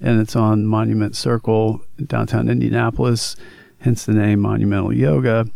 and 0.00 0.20
it's 0.20 0.36
on 0.36 0.66
Monument 0.66 1.16
Circle 1.16 1.80
in 1.98 2.04
downtown 2.04 2.48
Indianapolis, 2.48 3.34
hence 3.80 4.04
the 4.04 4.12
name 4.12 4.40
Monumental 4.40 4.92
Yoga. 4.92 5.46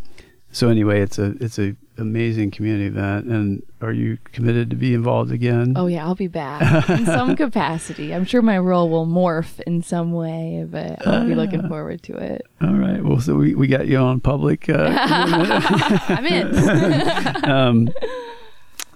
So 0.53 0.69
anyway, 0.69 1.01
it's 1.01 1.17
a 1.17 1.35
it's 1.41 1.57
a 1.57 1.75
amazing 1.97 2.51
community 2.51 2.85
event. 2.85 3.25
And 3.25 3.63
are 3.81 3.91
you 3.91 4.19
committed 4.31 4.69
to 4.69 4.75
be 4.75 4.93
involved 4.93 5.31
again? 5.31 5.73
Oh 5.75 5.87
yeah, 5.87 6.05
I'll 6.05 6.13
be 6.13 6.27
back 6.27 6.89
in 6.89 7.05
some 7.07 7.35
capacity. 7.45 8.13
I'm 8.13 8.23
sure 8.23 8.43
my 8.43 8.59
role 8.59 8.87
will 8.87 9.07
morph 9.07 9.59
in 9.61 9.81
some 9.81 10.13
way, 10.13 10.65
but 10.69 11.05
I'll 11.07 11.27
be 11.27 11.33
looking 11.33 11.67
forward 11.67 12.03
to 12.03 12.15
it. 12.17 12.45
All 12.61 12.73
right. 12.73 13.03
Well, 13.03 13.19
so 13.19 13.35
we, 13.35 13.55
we 13.55 13.65
got 13.67 13.87
you 13.87 13.97
on 13.97 14.19
public. 14.19 14.69
Uh, 14.69 14.95
I'm 15.01 16.25
in. 16.25 17.43
um, 17.49 17.89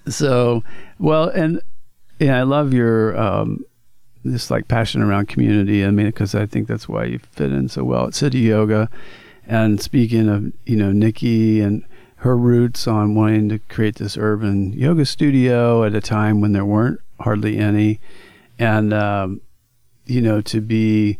so, 0.07 0.63
well, 0.99 1.29
and 1.29 1.61
yeah, 2.19 2.37
I 2.37 2.43
love 2.43 2.71
your 2.71 3.19
um, 3.19 3.65
this 4.23 4.51
like 4.51 4.67
passion 4.67 5.01
around 5.01 5.27
community. 5.27 5.83
I 5.83 5.89
mean, 5.89 6.05
because 6.05 6.35
I 6.35 6.45
think 6.45 6.67
that's 6.67 6.87
why 6.87 7.05
you 7.05 7.19
fit 7.31 7.51
in 7.51 7.67
so 7.67 7.83
well 7.83 8.05
at 8.05 8.13
Cityoga. 8.13 8.89
And 9.47 9.81
speaking 9.81 10.27
of, 10.27 10.51
you 10.65 10.75
know, 10.75 10.91
Nikki 10.91 11.61
and 11.61 11.83
her 12.17 12.35
roots 12.35 12.87
on 12.87 13.15
wanting 13.15 13.49
to 13.49 13.59
create 13.59 13.95
this 13.95 14.17
urban 14.17 14.73
yoga 14.73 15.05
studio 15.05 15.83
at 15.83 15.95
a 15.95 16.01
time 16.01 16.41
when 16.41 16.51
there 16.51 16.65
weren't 16.65 16.99
hardly 17.19 17.57
any, 17.57 17.99
and 18.59 18.93
um, 18.93 19.41
you 20.05 20.21
know, 20.21 20.41
to 20.41 20.59
be 20.59 21.17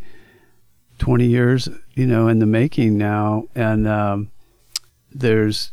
20 0.99 1.25
years, 1.25 1.69
you 1.93 2.05
know, 2.05 2.27
in 2.27 2.39
the 2.39 2.45
making 2.45 2.97
now, 2.97 3.45
and 3.55 3.87
um, 3.87 4.31
there's 5.11 5.71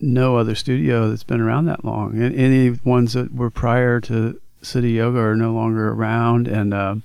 no 0.00 0.36
other 0.36 0.54
studio 0.54 1.08
that's 1.08 1.24
been 1.24 1.40
around 1.40 1.66
that 1.66 1.84
long. 1.84 2.20
And 2.20 2.34
any 2.34 2.70
ones 2.84 3.12
that 3.12 3.34
were 3.34 3.50
prior 3.50 4.00
to 4.02 4.40
Cityoga 4.62 5.18
are 5.18 5.36
no 5.36 5.52
longer 5.52 5.90
around, 5.90 6.48
and 6.48 6.72
uh, 6.72 6.96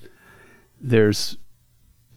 there's 0.80 1.38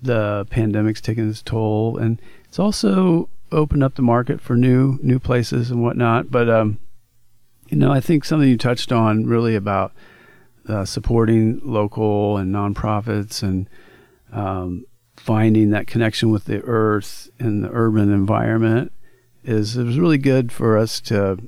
the 0.03 0.47
pandemic's 0.51 1.01
taken 1.01 1.29
its 1.29 1.43
toll, 1.43 1.99
and 1.99 2.21
it's 2.45 2.59
also 2.59 3.29
opened 3.53 3.83
up 3.83 3.95
the 3.95 4.03
market 4.03 4.41
for 4.41 4.57
new 4.57 4.99
new 5.03 5.19
places 5.19 5.71
and 5.71 5.83
whatnot. 5.83 6.31
But 6.31 6.49
um, 6.49 6.79
you 7.69 7.77
know, 7.77 7.93
I 7.93 8.01
think 8.01 8.25
something 8.25 8.49
you 8.49 8.57
touched 8.57 8.93
on 8.93 9.27
really 9.27 9.55
about 9.55 9.93
uh, 10.69 10.85
supporting 10.85 11.61
local 11.65 12.37
and 12.37 12.55
nonprofits 12.55 13.43
and 13.43 13.69
um, 14.33 14.85
finding 15.17 15.71
that 15.71 15.87
connection 15.87 16.31
with 16.31 16.45
the 16.45 16.63
earth 16.63 17.29
and 17.39 17.65
the 17.65 17.71
urban 17.73 18.13
environment 18.13 18.93
is 19.45 19.77
it 19.77 19.85
was 19.85 19.99
really 19.99 20.19
good 20.19 20.53
for 20.53 20.77
us 20.77 21.01
to 21.01 21.39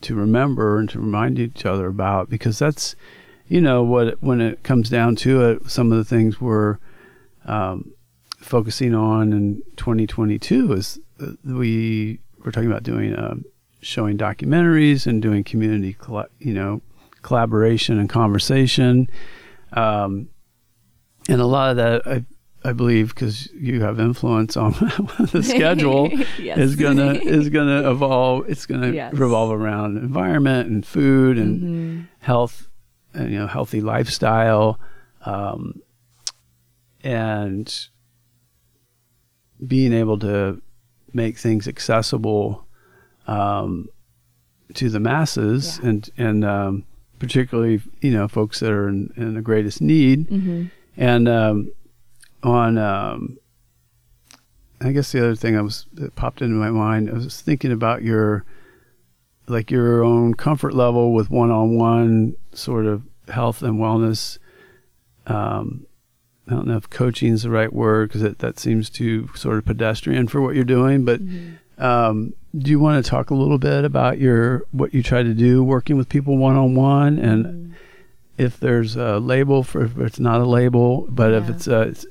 to 0.00 0.14
remember 0.14 0.78
and 0.78 0.88
to 0.90 1.00
remind 1.00 1.38
each 1.38 1.66
other 1.66 1.88
about 1.88 2.30
because 2.30 2.58
that's 2.58 2.94
you 3.48 3.60
know 3.60 3.82
what 3.82 4.20
when 4.22 4.40
it 4.40 4.62
comes 4.62 4.88
down 4.88 5.16
to 5.16 5.44
it 5.44 5.70
some 5.70 5.90
of 5.90 5.98
the 5.98 6.04
things 6.04 6.40
we're 6.40 6.78
um, 7.46 7.92
focusing 8.38 8.94
on 8.94 9.32
in 9.32 9.62
2022 9.76 10.72
is 10.72 10.98
uh, 11.20 11.32
we 11.44 12.20
we're 12.44 12.52
talking 12.52 12.70
about 12.70 12.82
doing 12.84 13.14
uh, 13.14 13.34
showing 13.80 14.16
documentaries 14.16 15.06
and 15.06 15.20
doing 15.22 15.42
community 15.44 15.92
colla- 15.94 16.28
you 16.38 16.54
know 16.54 16.80
collaboration 17.22 17.98
and 17.98 18.08
conversation 18.08 19.08
um, 19.72 20.28
and 21.28 21.40
a 21.40 21.46
lot 21.46 21.70
of 21.70 21.76
that 21.76 22.02
I 22.06 22.24
I 22.64 22.72
believe 22.72 23.14
because 23.14 23.50
you 23.52 23.80
have 23.82 24.00
influence 24.00 24.56
on 24.56 24.72
the 25.32 25.42
schedule 25.42 26.08
Yes. 26.38 26.58
is 26.58 26.76
gonna 26.76 27.12
is 27.14 27.48
gonna 27.56 27.88
evolve. 27.90 28.48
It's 28.48 28.66
gonna 28.66 28.90
Yes. 28.90 29.14
revolve 29.14 29.52
around 29.52 29.96
environment 29.96 30.68
and 30.68 30.84
food 30.86 31.38
and 31.38 31.62
Mhm. 31.62 32.06
health, 32.20 32.68
and 33.14 33.30
you 33.32 33.38
know, 33.38 33.46
healthy 33.46 33.80
lifestyle, 33.80 34.80
um, 35.24 35.80
and 37.08 37.88
being 39.66 39.92
able 39.92 40.18
to 40.18 40.60
make 41.12 41.38
things 41.38 41.66
accessible 41.66 42.66
um, 43.26 43.88
to 44.74 44.88
the 44.90 45.00
masses 45.00 45.80
Yeah. 45.82 45.88
and 45.88 46.10
and 46.18 46.44
um, 46.44 46.84
particularly 47.18 47.80
you 48.00 48.10
know 48.10 48.28
folks 48.28 48.60
that 48.60 48.70
are 48.70 48.88
in, 48.88 49.12
in 49.16 49.34
the 49.34 49.40
greatest 49.42 49.80
need 49.80 50.28
Mhm. 50.28 50.70
and 50.96 51.28
um, 51.28 51.72
on, 52.42 52.78
um, 52.78 53.38
I 54.80 54.92
guess 54.92 55.10
the 55.10 55.18
other 55.20 55.34
thing 55.34 55.56
I 55.56 55.60
was 55.62 55.86
that 55.94 56.14
popped 56.14 56.40
into 56.40 56.54
my 56.54 56.70
mind, 56.70 57.10
I 57.10 57.14
was 57.14 57.40
thinking 57.42 57.72
about 57.72 58.02
your, 58.04 58.44
like 59.48 59.72
your 59.72 60.04
own 60.04 60.34
comfort 60.34 60.72
level 60.72 61.12
with 61.12 61.30
one-on-one 61.30 62.36
sort 62.52 62.86
of 62.86 63.02
health 63.28 63.60
and 63.64 63.80
wellness. 63.80 64.38
Um, 65.26 65.86
I 66.48 66.54
don't 66.54 66.66
know 66.66 66.76
if 66.76 66.88
coaching 66.88 67.32
is 67.32 67.42
the 67.42 67.50
right 67.50 67.72
word 67.72 68.10
because 68.10 68.36
that 68.36 68.58
seems 68.58 68.88
too 68.90 69.28
sort 69.34 69.58
of 69.58 69.64
pedestrian 69.64 70.28
for 70.28 70.40
what 70.40 70.54
you're 70.54 70.64
doing. 70.64 71.04
But 71.04 71.20
um, 71.78 72.34
do 72.56 72.70
you 72.70 72.80
want 72.80 73.04
to 73.04 73.08
talk 73.08 73.30
a 73.30 73.34
little 73.34 73.58
bit 73.58 73.84
about 73.84 74.18
your 74.18 74.64
what 74.72 74.94
you 74.94 75.02
try 75.02 75.22
to 75.22 75.34
do 75.34 75.62
working 75.62 75.96
with 75.96 76.08
people 76.08 76.36
one-on-one 76.38 77.18
and 77.18 77.74
if 78.38 78.58
there's 78.60 78.96
a 78.96 79.18
label 79.18 79.62
for 79.62 79.84
if 79.84 79.98
it's 79.98 80.20
not 80.20 80.40
a 80.40 80.46
label, 80.46 81.06
but 81.10 81.32
if 81.34 81.48
it's 81.50 81.66
a, 81.66 81.80
it 81.82 82.04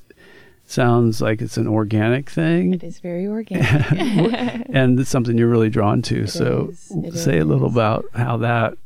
sounds 0.65 1.21
like 1.21 1.41
it's 1.41 1.55
an 1.57 1.67
organic 1.67 2.29
thing 2.29 2.73
It 2.73 2.83
is 2.83 2.99
very 2.99 3.25
organic. 3.27 3.91
and 4.69 4.99
it's 4.99 5.09
something 5.09 5.37
you're 5.37 5.47
really 5.47 5.69
drawn 5.69 6.01
to. 6.03 6.27
so 6.27 6.69
is. 6.71 6.91
It 6.91 7.17
say 7.17 7.39
a 7.39 7.45
little 7.45 7.67
about 7.67 8.05
how 8.13 8.37
that. 8.37 8.77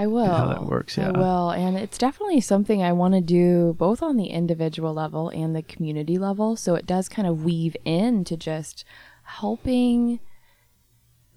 I 0.00 0.06
will. 0.06 0.24
how 0.24 0.48
that 0.48 0.64
works, 0.64 0.96
yeah. 0.96 1.08
I 1.08 1.18
will. 1.18 1.50
And 1.50 1.76
it's 1.76 1.98
definitely 1.98 2.40
something 2.40 2.82
I 2.82 2.94
want 2.94 3.12
to 3.12 3.20
do 3.20 3.74
both 3.74 4.02
on 4.02 4.16
the 4.16 4.28
individual 4.28 4.94
level 4.94 5.28
and 5.28 5.54
the 5.54 5.62
community 5.62 6.16
level. 6.16 6.56
So 6.56 6.74
it 6.74 6.86
does 6.86 7.06
kind 7.06 7.28
of 7.28 7.44
weave 7.44 7.76
into 7.84 8.34
just 8.34 8.82
helping 9.24 10.20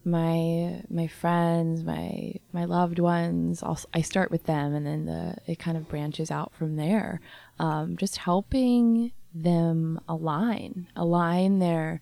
my 0.05 0.81
my 0.89 1.07
friends, 1.07 1.83
my 1.83 2.35
my 2.53 2.63
loved 2.63 2.99
ones. 2.99 3.61
I'll, 3.61 3.79
I 3.93 3.99
start 3.99 4.31
with 4.31 4.45
them, 4.45 4.73
and 4.73 4.87
then 4.87 5.05
the 5.07 5.35
it 5.45 5.59
kind 5.59 5.75
of 5.75 5.89
branches 5.89 6.31
out 6.31 6.53
from 6.53 6.77
there. 6.77 7.19
Um, 7.59 7.97
just 7.97 8.15
helping 8.15 9.11
them 9.33 9.99
align, 10.07 10.87
align 10.95 11.59
their 11.59 11.99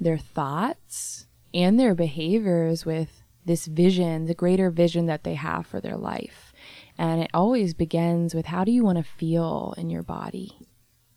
their 0.00 0.18
thoughts 0.18 1.26
and 1.52 1.78
their 1.78 1.94
behaviors 1.94 2.86
with 2.86 3.22
this 3.48 3.66
vision, 3.66 4.26
the 4.26 4.34
greater 4.34 4.70
vision 4.70 5.06
that 5.06 5.24
they 5.24 5.34
have 5.34 5.66
for 5.66 5.80
their 5.80 5.96
life. 5.96 6.52
And 6.96 7.20
it 7.20 7.30
always 7.34 7.74
begins 7.74 8.34
with 8.34 8.46
how 8.46 8.62
do 8.62 8.70
you 8.70 8.84
want 8.84 8.98
to 8.98 9.04
feel 9.04 9.74
in 9.76 9.90
your 9.90 10.04
body? 10.04 10.56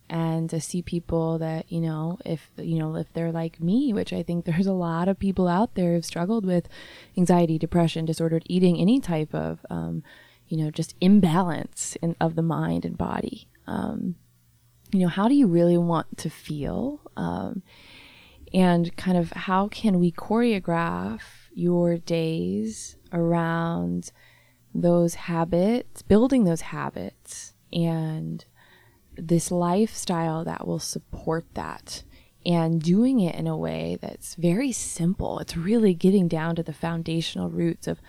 And 0.10 0.50
to 0.50 0.60
see 0.60 0.82
people 0.82 1.38
that, 1.38 1.72
you 1.72 1.80
know, 1.80 2.18
if, 2.26 2.52
you 2.58 2.80
know, 2.80 2.96
if 2.96 3.14
they're 3.14 3.32
like 3.32 3.62
me, 3.62 3.94
which 3.94 4.12
I 4.12 4.24
think 4.24 4.46
there's 4.46 4.68
a 4.68 4.74
lot 4.74 5.08
of 5.08 5.20
people 5.20 5.48
out 5.48 5.76
there 5.76 5.94
who've 5.94 6.06
struggled 6.06 6.46
with 6.46 6.68
anxiety, 7.18 7.60
depression, 7.60 8.06
disordered 8.06 8.44
eating, 8.48 8.80
any 8.80 9.00
type 9.00 9.34
of, 9.36 9.66
um, 9.70 10.04
you 10.48 10.58
know, 10.58 10.72
just 10.72 10.96
imbalance 11.00 11.96
in, 12.02 12.16
of 12.20 12.36
the 12.36 12.42
mind 12.42 12.86
and 12.86 12.98
body. 12.98 13.48
Um, 13.68 14.16
you 14.92 15.00
know, 15.00 15.08
how 15.08 15.28
do 15.28 15.36
you 15.36 15.48
really 15.48 15.78
want 15.78 16.18
to 16.18 16.30
feel? 16.30 17.00
Um, 17.16 17.64
and 18.54 18.96
kind 18.98 19.18
of 19.18 19.32
how 19.32 19.70
can 19.70 20.00
we 20.00 20.12
choreograph 20.12 21.22
your 21.54 21.98
days 21.98 22.96
around 23.12 24.12
those 24.74 25.16
habits, 25.16 26.02
building 26.02 26.44
those 26.44 26.62
habits, 26.62 27.54
and 27.74 28.46
this 29.16 29.52
lifestyle 29.52 30.44
that 30.46 30.66
will 30.66 30.80
support 30.80 31.46
that 31.54 32.04
and 32.46 32.82
doing 32.82 33.20
it 33.20 33.36
in 33.36 33.48
a 33.48 33.58
way 33.58 33.98
that's 34.02 34.36
very 34.36 34.72
simple. 34.72 35.40
It's 35.40 35.58
really 35.58 35.94
getting 35.94 36.28
down 36.28 36.56
to 36.56 36.64
the 36.64 36.74
foundational 36.74 37.50
roots 37.50 37.88
of 37.88 38.02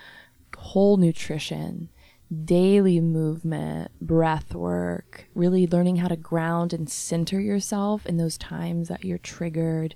whole 0.57 0.97
nutrition, 0.97 1.91
daily 2.33 3.01
movement, 3.01 3.91
breath 4.01 4.55
work, 4.55 5.27
really 5.35 5.67
learning 5.67 5.97
how 5.97 6.09
to 6.09 6.17
ground 6.17 6.73
and 6.73 6.89
center 6.89 7.41
yourself 7.41 8.07
in 8.07 8.17
those 8.17 8.39
times 8.39 8.89
that 8.89 9.05
you're 9.05 9.19
triggered 9.19 9.95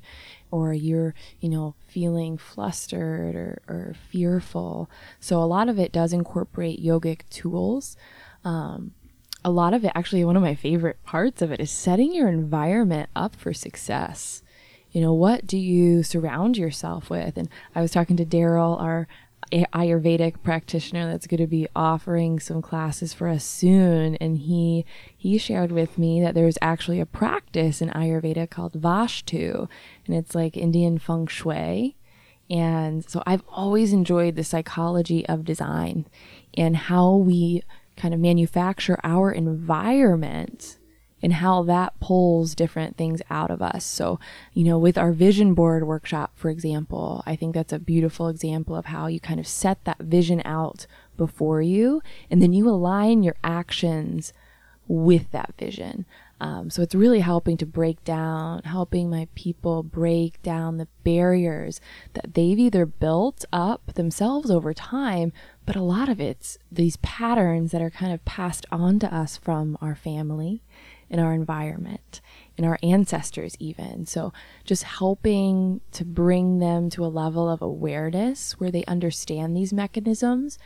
or 0.51 0.75
you're, 0.75 1.15
you 1.41 1.49
know, 1.49 1.75
feeling 1.89 2.37
flustered 2.37 3.35
or, 3.35 3.63
or 3.69 3.95
fearful. 4.11 4.91
So 5.19 5.43
a 5.43 5.45
lot 5.45 5.69
of 5.69 5.79
it 5.79 5.93
does 5.93 6.13
incorporate 6.13 6.85
yogic 6.85 7.29
tools. 7.31 7.97
Um, 8.45 8.93
a 9.45 9.51
lot 9.51 9.75
of 9.75 9.85
it, 9.85 9.93
actually, 9.95 10.25
one 10.25 10.37
of 10.37 10.43
my 10.43 10.55
favorite 10.55 11.03
parts 11.05 11.41
of 11.41 11.53
it 11.53 11.61
is 11.61 11.71
setting 11.71 12.15
your 12.15 12.29
environment 12.29 13.09
up 13.15 13.35
for 13.37 13.53
success. 13.53 14.43
You 14.91 15.01
know, 15.01 15.13
what 15.13 15.47
do 15.47 15.59
you 15.59 16.03
surround 16.03 16.57
yourself 16.57 17.11
with? 17.11 17.37
And 17.37 17.49
I 17.75 17.81
was 17.81 17.93
talking 17.93 18.17
to 18.17 18.25
Daryl, 18.25 18.81
our 18.81 19.07
Ayurvedic 19.53 20.43
practitioner 20.43 21.11
that's 21.11 21.27
going 21.27 21.41
to 21.41 21.47
be 21.47 21.69
offering 21.75 22.41
some 22.41 22.61
classes 22.61 23.13
for 23.13 23.29
us 23.29 23.45
soon. 23.45 24.17
And 24.17 24.39
he 24.39 24.85
he 25.17 25.39
shared 25.39 25.73
with 25.73 25.99
me 25.99 26.21
that 26.21 26.35
there's 26.35 26.59
actually 26.61 27.01
a 27.01 27.07
practice 27.07 27.81
in 27.81 27.91
Ayurveda 27.91 28.51
called 28.51 28.73
Vastu 28.75 29.69
and 30.07 30.17
it's 30.17 30.35
like 30.35 30.57
Indian 30.57 30.99
feng 30.99 31.27
shui. 31.27 31.97
And 32.49 33.09
so 33.09 33.23
I've 33.27 33.43
always 33.49 33.93
enjoyed 33.93 34.37
the 34.37 34.45
psychology 34.45 35.27
of 35.27 35.45
design 35.45 36.07
and 36.57 36.77
how 36.77 37.17
we 37.17 37.63
kind 37.97 38.15
of 38.15 38.21
manufacture 38.21 38.99
our 39.03 39.33
environment 39.33 40.76
and 41.23 41.35
how 41.35 41.63
that 41.63 41.99
pulls 42.01 42.55
different 42.55 42.97
things 42.97 43.23
out 43.31 43.51
of 43.51 43.63
us. 43.63 43.85
So, 43.85 44.21
you 44.53 44.65
know, 44.65 44.79
with 44.79 44.99
our 44.99 45.13
vision 45.13 45.55
board 45.55 45.87
workshop, 45.87 46.33
for 46.35 46.51
example, 46.51 47.23
I 47.27 47.37
think 47.37 47.55
that's 47.55 47.73
a 47.73 47.79
beautiful 47.79 48.29
example 48.29 48.77
of 48.77 48.87
how 48.87 49.07
you 49.07 49.21
kind 49.21 49.41
of 49.41 49.47
set 49.47 49.85
that 49.85 49.99
vision 49.99 50.43
out 50.45 50.87
before 51.17 51.63
you 51.63 52.03
and 52.31 52.43
then 52.43 52.53
you 52.53 52.69
align 52.69 53.23
your 53.23 53.37
actions 53.43 54.33
with 54.89 55.31
that 55.33 55.55
vision. 55.59 56.07
Um, 56.39 56.69
so 56.69 56.83
it's 56.83 56.95
really 56.95 57.21
helping 57.21 57.57
to 57.57 57.67
break 57.67 58.05
down, 58.05 58.63
helping 58.65 59.09
my 59.09 59.27
people 59.35 59.83
break 59.83 60.43
down 60.43 60.77
the 60.77 60.89
barriers 61.03 61.81
that 62.13 62.35
they've 62.35 62.59
either 62.59 62.85
built 62.85 63.47
up 63.53 63.95
themselves 63.95 64.51
over 64.51 64.75
time, 64.75 65.33
but 65.65 65.77
a 65.77 65.83
lot 65.83 66.11
of 66.11 66.21
it's 66.21 66.59
these 66.71 66.99
patterns 66.99 67.73
that 67.73 67.81
are 67.81 67.91
kind 67.91 68.13
of 68.13 68.25
passed 68.27 68.67
on 68.71 68.99
to 68.99 69.15
us 69.15 69.39
from 69.39 69.79
our 69.81 69.95
family 69.95 70.63
in 71.09 71.19
our 71.19 71.33
environment, 71.33 72.21
in 72.57 72.65
our 72.65 72.79
ancestors, 72.83 73.57
even. 73.59 74.07
So, 74.07 74.33
just 74.65 74.83
helping 74.83 75.81
to 75.93 76.05
bring 76.05 76.59
them 76.59 76.91
to 76.91 77.05
a 77.05 77.09
level 77.09 77.49
of 77.49 77.63
awareness 77.63 78.59
where 78.59 78.71
they 78.71 78.85
understand 78.85 79.57
these 79.57 79.73
mechanisms. 79.73 80.59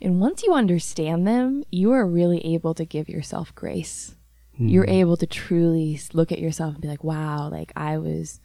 And 0.00 0.20
once 0.20 0.42
you 0.42 0.52
understand 0.52 1.26
them, 1.26 1.64
you 1.70 1.92
are 1.92 2.06
really 2.06 2.44
able 2.44 2.74
to 2.74 2.84
give 2.84 3.08
yourself 3.08 3.54
grace. 3.54 4.16
Mm. 4.60 4.70
You're 4.70 4.88
able 4.88 5.16
to 5.16 5.26
truly 5.26 6.00
look 6.12 6.32
at 6.32 6.40
yourself 6.40 6.74
and 6.74 6.82
be 6.82 6.88
like, 6.88 7.04
wow, 7.04 7.48
like 7.48 7.72
I 7.76 7.98
was, 7.98 8.40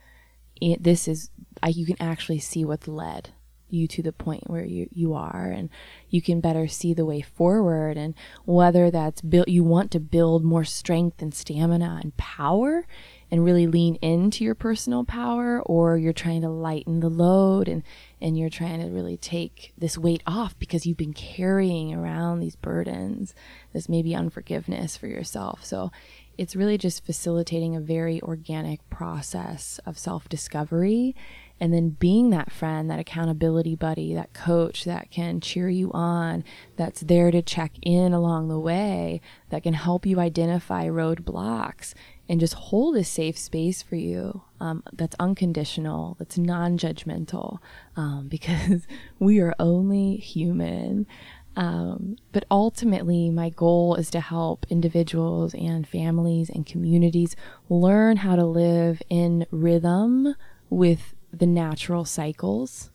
this 0.61 1.07
is, 1.07 1.31
I, 1.63 1.69
you 1.69 1.85
can 1.85 1.97
actually 1.99 2.39
see 2.39 2.63
what's 2.63 2.87
led 2.87 3.31
you 3.69 3.87
to 3.87 4.01
the 4.01 4.11
point 4.11 4.49
where 4.49 4.65
you, 4.65 4.87
you 4.91 5.13
are 5.13 5.51
and 5.51 5.69
you 6.09 6.21
can 6.21 6.41
better 6.41 6.67
see 6.67 6.93
the 6.93 7.05
way 7.05 7.21
forward 7.21 7.97
and 7.97 8.13
whether 8.45 8.89
that's 8.91 9.21
built 9.21 9.47
you 9.47 9.63
want 9.63 9.91
to 9.91 9.99
build 9.99 10.43
more 10.43 10.63
strength 10.63 11.21
and 11.21 11.33
stamina 11.33 11.99
and 12.01 12.15
power 12.17 12.85
and 13.31 13.45
really 13.45 13.67
lean 13.67 13.95
into 13.95 14.43
your 14.43 14.55
personal 14.55 15.03
power 15.03 15.61
or 15.61 15.97
you're 15.97 16.13
trying 16.13 16.41
to 16.41 16.49
lighten 16.49 16.99
the 16.99 17.09
load 17.09 17.67
and 17.67 17.83
and 18.21 18.37
you're 18.37 18.49
trying 18.49 18.81
to 18.81 18.87
really 18.87 19.17
take 19.17 19.71
this 19.77 19.97
weight 19.97 20.23
off 20.25 20.57
because 20.59 20.85
you've 20.85 20.97
been 20.97 21.13
carrying 21.13 21.93
around 21.93 22.39
these 22.39 22.55
burdens. 22.55 23.33
This 23.71 23.87
maybe 23.87 24.13
unforgiveness 24.13 24.97
for 24.97 25.07
yourself. 25.07 25.63
So 25.63 25.91
it's 26.37 26.55
really 26.55 26.77
just 26.77 27.05
facilitating 27.05 27.75
a 27.75 27.81
very 27.81 28.21
organic 28.21 28.87
process 28.89 29.79
of 29.85 29.97
self-discovery 29.97 31.15
and 31.59 31.73
then 31.73 31.89
being 31.89 32.29
that 32.29 32.51
friend, 32.51 32.89
that 32.89 32.99
accountability 32.99 33.75
buddy, 33.75 34.13
that 34.13 34.33
coach 34.33 34.85
that 34.85 35.11
can 35.11 35.41
cheer 35.41 35.69
you 35.69 35.91
on, 35.93 36.43
that's 36.77 37.01
there 37.01 37.31
to 37.31 37.41
check 37.41 37.73
in 37.81 38.13
along 38.13 38.47
the 38.47 38.59
way, 38.59 39.21
that 39.49 39.63
can 39.63 39.73
help 39.73 40.05
you 40.05 40.19
identify 40.19 40.87
roadblocks 40.87 41.93
and 42.29 42.39
just 42.39 42.53
hold 42.53 42.95
a 42.95 43.03
safe 43.03 43.37
space 43.37 43.81
for 43.81 43.95
you 43.95 44.43
um, 44.59 44.83
that's 44.93 45.15
unconditional, 45.19 46.15
that's 46.19 46.37
non 46.37 46.77
judgmental, 46.77 47.59
um, 47.95 48.27
because 48.29 48.87
we 49.17 49.39
are 49.39 49.55
only 49.59 50.17
human. 50.17 51.07
Um, 51.55 52.15
but 52.31 52.45
ultimately, 52.49 53.29
my 53.29 53.49
goal 53.49 53.95
is 53.95 54.09
to 54.11 54.21
help 54.21 54.65
individuals 54.69 55.53
and 55.53 55.85
families 55.85 56.49
and 56.49 56.65
communities 56.65 57.35
learn 57.67 58.17
how 58.17 58.35
to 58.35 58.45
live 58.45 59.01
in 59.09 59.45
rhythm 59.51 60.35
with 60.69 61.15
the 61.31 61.47
natural 61.47 62.05
cycles. 62.05 62.89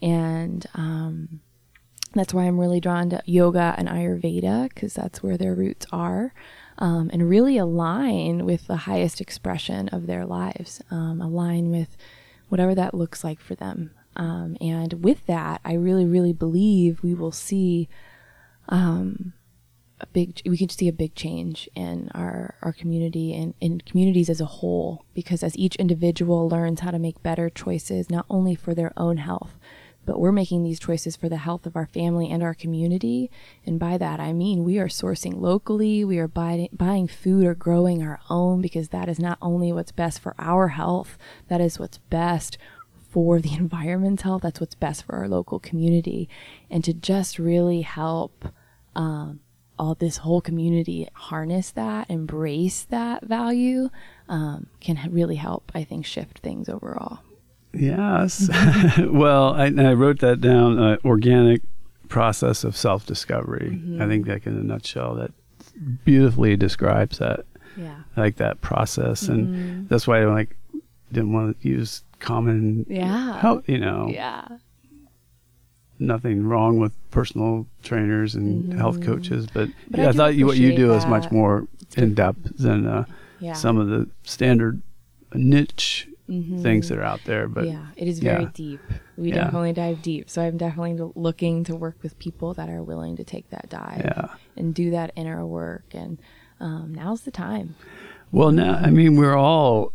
And 0.00 0.66
um, 0.74 1.40
that's 2.14 2.34
why 2.34 2.44
I'm 2.44 2.58
really 2.58 2.80
drawn 2.80 3.10
to 3.10 3.22
yoga 3.24 3.74
and 3.78 3.88
Ayurveda 3.88 4.68
because 4.68 4.94
that's 4.94 5.22
where 5.22 5.36
their 5.36 5.54
roots 5.54 5.86
are. 5.92 6.34
Um, 6.78 7.10
and 7.12 7.28
really 7.28 7.58
align 7.58 8.44
with 8.44 8.66
the 8.66 8.76
highest 8.76 9.20
expression 9.20 9.88
of 9.90 10.06
their 10.06 10.24
lives, 10.24 10.82
um, 10.90 11.20
align 11.20 11.70
with 11.70 11.96
whatever 12.48 12.74
that 12.74 12.94
looks 12.94 13.22
like 13.22 13.40
for 13.40 13.54
them. 13.54 13.92
Um, 14.16 14.56
and 14.60 15.04
with 15.04 15.26
that, 15.26 15.60
I 15.64 15.74
really, 15.74 16.04
really 16.04 16.32
believe 16.32 17.02
we 17.02 17.14
will 17.14 17.32
see 17.32 17.88
um, 18.68 19.32
a 20.02 20.06
big 20.06 20.42
we 20.44 20.58
can 20.58 20.68
see 20.68 20.88
a 20.88 20.92
big 20.92 21.14
change 21.14 21.68
in 21.74 22.10
our 22.14 22.54
our 22.62 22.72
community 22.72 23.34
and 23.34 23.54
in 23.60 23.80
communities 23.80 24.28
as 24.28 24.40
a 24.40 24.46
whole 24.46 25.04
because 25.14 25.42
as 25.42 25.56
each 25.56 25.76
individual 25.76 26.48
learns 26.48 26.80
how 26.80 26.90
to 26.90 26.98
make 26.98 27.22
better 27.22 27.48
choices 27.48 28.10
not 28.10 28.26
only 28.28 28.54
for 28.54 28.74
their 28.74 28.92
own 28.96 29.18
health 29.18 29.58
but 30.04 30.18
we're 30.18 30.32
making 30.32 30.64
these 30.64 30.80
choices 30.80 31.14
for 31.14 31.28
the 31.28 31.36
health 31.36 31.64
of 31.64 31.76
our 31.76 31.86
family 31.86 32.28
and 32.28 32.42
our 32.42 32.54
community. 32.54 33.30
And 33.64 33.78
by 33.78 33.96
that 33.98 34.18
i 34.18 34.32
mean 34.32 34.64
we 34.64 34.78
are 34.78 34.88
sourcing 34.88 35.40
locally 35.40 36.04
we 36.04 36.18
are 36.18 36.28
buy- 36.28 36.68
buying 36.72 37.06
food 37.06 37.46
or 37.46 37.54
growing 37.54 38.02
our 38.02 38.20
own 38.28 38.60
because 38.60 38.88
that 38.88 39.08
is 39.08 39.20
not 39.20 39.38
only 39.40 39.72
what's 39.72 39.92
best 39.92 40.18
for 40.18 40.34
our 40.38 40.68
health 40.68 41.16
that 41.48 41.60
is 41.60 41.78
what's 41.78 41.98
best 41.98 42.58
for 43.08 43.40
the 43.40 43.54
environment's 43.64 44.24
health 44.24 44.42
that's 44.42 44.60
what's 44.60 44.74
best 44.74 45.04
for 45.04 45.14
our 45.14 45.28
local 45.28 45.60
community. 45.60 46.28
And 46.68 46.82
to 46.82 46.92
just 46.92 47.38
really 47.38 47.82
help 47.82 48.46
um, 48.94 49.40
all 49.82 49.96
this 49.96 50.18
whole 50.18 50.40
community 50.40 51.08
harness 51.12 51.72
that, 51.72 52.08
embrace 52.08 52.84
that 52.84 53.24
value, 53.24 53.90
um, 54.28 54.68
can 54.78 54.96
really 55.10 55.34
help, 55.34 55.72
I 55.74 55.82
think, 55.82 56.06
shift 56.06 56.38
things 56.38 56.68
overall. 56.68 57.18
Yes. 57.74 58.48
well, 58.98 59.54
I, 59.54 59.64
I, 59.76 59.94
wrote 59.94 60.20
that 60.20 60.40
down 60.40 60.78
uh, 60.78 60.98
organic 61.04 61.62
process 62.08 62.62
of 62.62 62.76
self 62.76 63.06
discovery. 63.06 63.70
Mm-hmm. 63.72 64.00
I 64.00 64.06
think, 64.06 64.28
like, 64.28 64.46
in 64.46 64.56
a 64.56 64.62
nutshell, 64.62 65.16
that 65.16 65.32
beautifully 66.04 66.54
describes 66.54 67.18
that. 67.18 67.44
Yeah. 67.76 68.02
Like 68.16 68.36
that 68.36 68.60
process. 68.60 69.24
Mm-hmm. 69.24 69.32
And 69.32 69.88
that's 69.88 70.06
why 70.06 70.22
I 70.22 70.26
like 70.26 70.56
didn't 71.10 71.32
want 71.32 71.60
to 71.60 71.68
use 71.68 72.04
common 72.20 72.86
yeah 72.88 73.40
help, 73.40 73.68
you 73.68 73.78
know. 73.78 74.08
Yeah 74.08 74.46
nothing 76.06 76.46
wrong 76.46 76.78
with 76.78 76.92
personal 77.10 77.66
trainers 77.82 78.34
and 78.34 78.64
mm-hmm. 78.64 78.78
health 78.78 79.02
coaches, 79.02 79.46
but, 79.52 79.68
but 79.90 80.00
yeah, 80.00 80.06
I, 80.06 80.08
I 80.10 80.12
thought 80.12 80.34
you, 80.34 80.46
what 80.46 80.56
you 80.56 80.74
do 80.74 80.88
that. 80.88 80.96
is 80.96 81.06
much 81.06 81.30
more 81.30 81.66
in 81.96 82.14
depth 82.14 82.58
than 82.58 82.86
uh, 82.86 83.04
yeah. 83.40 83.52
some 83.54 83.78
of 83.78 83.88
the 83.88 84.08
standard 84.24 84.82
niche 85.34 86.08
mm-hmm. 86.28 86.62
things 86.62 86.88
that 86.88 86.98
are 86.98 87.04
out 87.04 87.20
there. 87.24 87.48
But 87.48 87.66
yeah, 87.66 87.86
it 87.96 88.08
is 88.08 88.18
very 88.18 88.44
yeah. 88.44 88.50
deep. 88.54 88.80
We 89.16 89.30
yeah. 89.30 89.44
definitely 89.44 89.72
dive 89.72 90.02
deep. 90.02 90.30
So 90.30 90.42
I'm 90.42 90.56
definitely 90.56 91.10
looking 91.14 91.64
to 91.64 91.76
work 91.76 91.96
with 92.02 92.18
people 92.18 92.54
that 92.54 92.68
are 92.68 92.82
willing 92.82 93.16
to 93.16 93.24
take 93.24 93.50
that 93.50 93.68
dive 93.68 94.02
yeah. 94.04 94.28
and 94.56 94.74
do 94.74 94.90
that 94.90 95.12
inner 95.16 95.44
work. 95.46 95.84
And 95.92 96.18
um, 96.60 96.94
now's 96.94 97.22
the 97.22 97.30
time. 97.30 97.74
Well, 98.30 98.50
now 98.50 98.74
I 98.74 98.90
mean 98.90 99.16
we're 99.16 99.36
all 99.36 99.92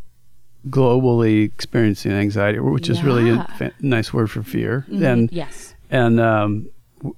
globally 0.70 1.45
experiencing 1.45 2.12
anxiety, 2.12 2.60
which 2.60 2.89
is 2.89 3.01
really 3.01 3.30
a 3.30 3.43
fa- 3.58 3.74
nice 3.82 4.14
word 4.14 4.30
for 4.30 4.43
fear. 4.43 4.86
Mm-hmm. 4.89 5.03
And 5.03 5.32
yes, 5.32 5.76
and 5.90 6.20
um, 6.20 6.70
w- 6.98 7.16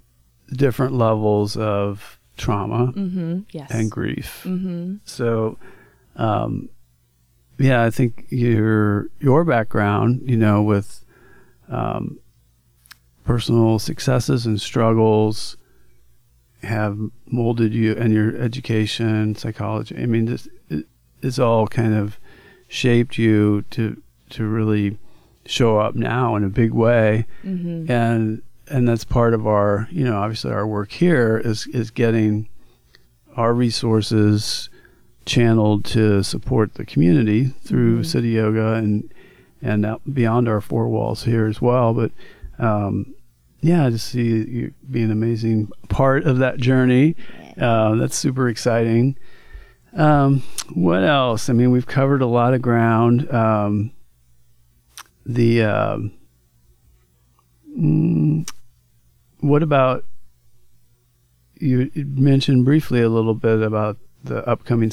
different 0.51 0.93
levels 0.93 1.57
of 1.57 2.19
trauma 2.37 2.93
mm-hmm. 2.93 3.39
yes. 3.51 3.69
and 3.71 3.91
grief. 3.91 4.43
Mm-hmm. 4.45 4.95
So, 5.05 5.57
um, 6.15 6.69
yeah, 7.57 7.83
I 7.83 7.89
think 7.89 8.25
your 8.29 9.09
your 9.19 9.43
background, 9.43 10.21
you 10.25 10.37
know, 10.37 10.61
with 10.61 11.03
um, 11.67 12.19
personal 13.25 13.79
successes 13.79 14.45
and 14.45 14.59
struggles, 14.59 15.57
have 16.63 16.97
molded 17.25 17.73
you 17.73 17.95
and 17.95 18.13
your 18.13 18.35
education, 18.37 19.35
psychology. 19.35 19.95
I 19.97 20.05
mean, 20.05 20.25
this 20.25 20.47
it, 20.69 20.85
it's 21.21 21.39
all 21.39 21.67
kind 21.67 21.93
of 21.93 22.19
shaped 22.67 23.17
you 23.17 23.63
to 23.71 24.01
to 24.29 24.45
really 24.45 24.97
show 25.45 25.79
up 25.79 25.95
now 25.95 26.35
in 26.35 26.43
a 26.43 26.49
big 26.49 26.71
way, 26.71 27.25
mm-hmm. 27.43 27.91
and 27.91 28.41
and 28.69 28.87
that's 28.87 29.03
part 29.03 29.33
of 29.33 29.47
our, 29.47 29.87
you 29.91 30.03
know, 30.03 30.17
obviously 30.17 30.51
our 30.51 30.67
work 30.67 30.91
here 30.91 31.37
is 31.37 31.67
is 31.67 31.91
getting 31.91 32.47
our 33.35 33.53
resources 33.53 34.69
channeled 35.25 35.85
to 35.85 36.23
support 36.23 36.73
the 36.73 36.85
community 36.85 37.45
through 37.63 38.01
mm-hmm. 38.01 38.17
Cityoga 38.17 38.77
and 38.77 39.13
and 39.61 39.85
beyond 40.13 40.47
our 40.47 40.61
four 40.61 40.87
walls 40.87 41.23
here 41.23 41.45
as 41.45 41.61
well. 41.61 41.93
But 41.93 42.11
um, 42.57 43.13
yeah, 43.61 43.89
to 43.89 43.97
see 43.97 44.23
you 44.23 44.73
be 44.89 45.01
an 45.03 45.11
amazing 45.11 45.71
part 45.89 46.25
of 46.25 46.37
that 46.39 46.57
journey. 46.57 47.15
Uh, 47.59 47.95
that's 47.95 48.15
super 48.15 48.47
exciting. 48.47 49.17
Um, 49.93 50.43
what 50.73 51.03
else? 51.03 51.49
I 51.49 51.53
mean, 51.53 51.71
we've 51.71 51.87
covered 51.87 52.21
a 52.21 52.27
lot 52.27 52.53
of 52.53 52.61
ground. 52.61 53.29
Um, 53.31 53.91
the 55.25 55.63
um, 55.63 56.13
mm, 57.77 58.49
what 59.39 59.63
about 59.63 60.05
you 61.55 61.91
mentioned 61.95 62.65
briefly 62.65 63.01
a 63.01 63.09
little 63.09 63.33
bit 63.33 63.61
about 63.61 63.97
the 64.23 64.47
upcoming 64.47 64.91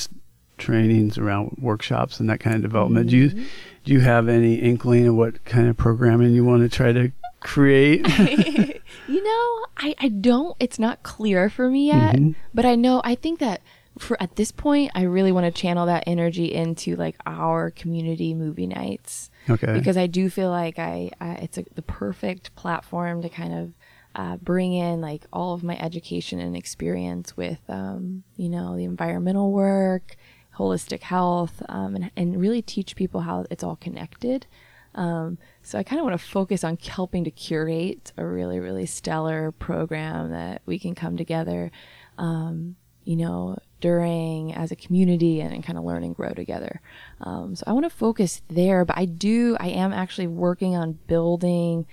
trainings 0.58 1.18
around 1.18 1.56
workshops 1.60 2.18
and 2.20 2.28
that 2.30 2.40
kind 2.40 2.56
of 2.56 2.62
development. 2.62 3.08
Mm-hmm. 3.08 3.28
Do 3.28 3.36
you 3.38 3.46
do 3.84 3.92
you 3.92 4.00
have 4.00 4.28
any 4.28 4.56
inkling 4.56 5.06
of 5.06 5.14
what 5.14 5.44
kind 5.44 5.68
of 5.68 5.76
programming 5.76 6.32
you 6.32 6.44
want 6.44 6.62
to 6.62 6.68
try 6.68 6.92
to 6.92 7.12
create? 7.40 8.06
you 9.08 9.22
know, 9.22 9.66
I, 9.76 9.94
I 9.98 10.08
don't 10.08 10.56
it's 10.58 10.78
not 10.78 11.02
clear 11.02 11.48
for 11.48 11.70
me 11.70 11.88
yet, 11.88 12.16
mm-hmm. 12.16 12.32
but 12.54 12.64
I 12.64 12.74
know 12.74 13.00
I 13.04 13.14
think 13.14 13.38
that 13.40 13.62
for 13.98 14.20
at 14.22 14.36
this 14.36 14.52
point 14.52 14.92
I 14.94 15.02
really 15.02 15.32
want 15.32 15.46
to 15.46 15.52
channel 15.52 15.86
that 15.86 16.04
energy 16.06 16.52
into 16.52 16.96
like 16.96 17.16
our 17.26 17.70
community 17.70 18.34
movie 18.34 18.66
nights. 18.66 19.30
Okay. 19.48 19.72
Because 19.72 19.96
I 19.96 20.06
do 20.08 20.28
feel 20.28 20.50
like 20.50 20.78
I, 20.78 21.10
I 21.20 21.28
it's 21.34 21.58
a, 21.58 21.64
the 21.74 21.82
perfect 21.82 22.54
platform 22.56 23.22
to 23.22 23.28
kind 23.28 23.54
of 23.54 23.74
uh, 24.16 24.36
bring 24.38 24.72
in 24.72 25.00
like 25.02 25.26
all 25.30 25.52
of 25.52 25.62
my 25.62 25.78
education 25.78 26.40
and 26.40 26.56
experience 26.56 27.36
with, 27.36 27.60
um, 27.68 28.24
you 28.36 28.48
know, 28.48 28.74
the 28.74 28.84
environmental 28.84 29.52
work, 29.52 30.16
holistic 30.56 31.02
health, 31.02 31.62
um, 31.68 31.94
and, 31.94 32.10
and 32.16 32.40
really 32.40 32.62
teach 32.62 32.96
people 32.96 33.20
how 33.20 33.44
it's 33.50 33.62
all 33.62 33.76
connected. 33.76 34.46
Um, 34.94 35.36
so 35.62 35.78
I 35.78 35.82
kind 35.82 36.00
of 36.00 36.06
want 36.06 36.18
to 36.18 36.26
focus 36.26 36.64
on 36.64 36.78
helping 36.78 37.24
to 37.24 37.30
curate 37.30 38.14
a 38.16 38.24
really, 38.24 38.58
really 38.58 38.86
stellar 38.86 39.52
program 39.52 40.30
that 40.30 40.62
we 40.64 40.78
can 40.78 40.94
come 40.94 41.18
together, 41.18 41.70
um, 42.16 42.76
you 43.04 43.16
know, 43.16 43.58
during 43.82 44.54
as 44.54 44.72
a 44.72 44.76
community 44.76 45.42
and, 45.42 45.52
and 45.52 45.62
kind 45.62 45.76
of 45.78 45.84
learn 45.84 46.02
and 46.02 46.16
grow 46.16 46.32
together. 46.32 46.80
Um, 47.20 47.54
so 47.54 47.64
I 47.66 47.72
want 47.72 47.84
to 47.84 47.90
focus 47.90 48.40
there, 48.48 48.86
but 48.86 48.96
I 48.96 49.04
do, 49.04 49.58
I 49.60 49.68
am 49.68 49.92
actually 49.92 50.28
working 50.28 50.74
on 50.74 50.98
building 51.06 51.86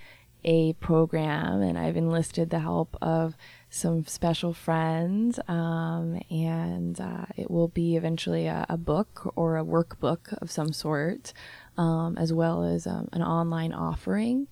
a 0.43 0.73
program, 0.73 1.61
and 1.61 1.77
I've 1.77 1.97
enlisted 1.97 2.49
the 2.49 2.59
help 2.59 2.97
of 3.01 3.35
some 3.69 4.05
special 4.05 4.53
friends, 4.53 5.39
um, 5.47 6.21
and 6.29 6.99
uh, 6.99 7.25
it 7.35 7.49
will 7.49 7.69
be 7.69 7.95
eventually 7.95 8.47
a, 8.47 8.65
a, 8.69 8.77
book 8.77 9.31
or 9.35 9.57
a 9.57 9.65
workbook 9.65 10.33
of 10.41 10.51
some 10.51 10.71
sort, 10.71 11.33
um, 11.77 12.17
as 12.17 12.31
well 12.31 12.63
as 12.63 12.85
um, 12.85 13.09
an 13.13 13.23
online 13.23 13.73
offering. 13.73 14.47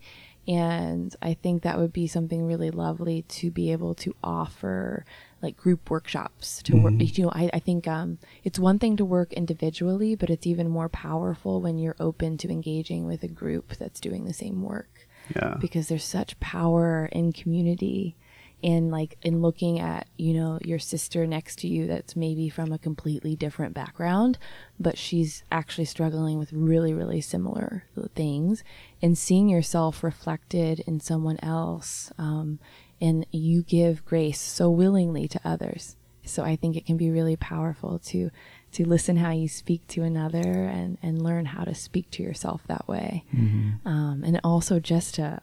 And 0.48 1.16
I 1.22 1.36
think 1.36 1.62
that 1.62 1.78
would 1.78 1.94
be 1.94 2.08
something 2.08 2.48
really 2.48 2.72
lovely 2.72 3.22
to 3.24 3.52
be 3.52 3.72
able 3.72 3.94
to 3.96 4.16
offer 4.24 5.06
like 5.42 5.56
group 5.56 5.90
workshops 5.90 6.62
to 6.64 6.74
mm-hmm. 6.74 6.84
work. 6.84 7.18
You 7.18 7.26
know, 7.26 7.32
I, 7.32 7.50
I 7.54 7.60
think 7.60 7.88
um, 7.88 8.18
it's 8.44 8.60
one 8.60 8.80
thing 8.80 8.98
to 8.98 9.06
work 9.06 9.34
individually, 9.34 10.16
but 10.16 10.30
it's 10.30 10.48
even 10.48 10.68
more 10.68 10.90
powerful 10.90 11.62
when 11.62 11.78
you're 11.78 11.96
open 12.00 12.38
to 12.40 12.50
engaging 12.50 13.06
with 13.06 13.24
a 13.24 13.28
group 13.28 13.76
that's 13.78 14.00
doing 14.00 14.26
the 14.26 14.34
same 14.34 14.64
work. 14.64 15.01
Yeah. 15.36 15.56
Because 15.60 15.88
there's 15.88 16.04
such 16.04 16.40
power 16.40 17.10
in 17.12 17.34
community 17.34 18.16
in 18.62 18.92
like 18.92 19.18
in 19.24 19.42
looking 19.42 19.80
at, 19.80 20.08
you 20.18 20.34
know, 20.34 20.60
your 20.62 20.80
sister 20.80 21.26
next 21.26 21.58
to 21.60 21.68
you 21.68 21.88
that's 21.88 22.16
maybe 22.16 22.50
from 22.50 22.72
a 22.72 22.78
completely 22.78 23.36
different 23.36 23.74
background, 23.74 24.38
but 24.80 24.98
she's 24.98 25.44
actually 25.52 25.86
struggling 25.86 26.38
with 26.38 26.54
really, 26.54 26.94
really 26.94 27.22
similar 27.22 27.86
things 28.14 28.64
and 29.02 29.18
seeing 29.18 29.50
yourself 29.50 30.04
reflected 30.04 30.80
in 30.82 31.00
someone 31.00 31.40
else. 31.42 32.12
Um, 32.18 32.60
and 33.00 33.26
you 33.32 33.64
give 33.64 34.06
grace 34.06 34.40
so 34.40 34.70
willingly 34.70 35.28
to 35.28 35.40
others. 35.44 35.96
So 36.24 36.44
I 36.44 36.56
think 36.56 36.76
it 36.76 36.86
can 36.86 36.98
be 36.98 37.10
really 37.10 37.36
powerful 37.36 37.98
to 38.06 38.30
to 38.74 38.88
listen 38.88 39.18
how 39.18 39.32
you 39.32 39.48
speak 39.48 39.86
to 39.88 40.04
another 40.04 40.40
and, 40.40 40.98
and 41.02 41.22
learn 41.22 41.46
how 41.46 41.64
to 41.64 41.76
speak 41.76 42.10
to 42.12 42.24
yourself 42.24 42.62
that 42.68 42.88
way. 42.88 43.26
Mm-hmm. 43.36 43.88
Um, 43.88 44.24
and 44.24 44.40
also 44.44 44.80
just 44.80 45.16
to 45.16 45.42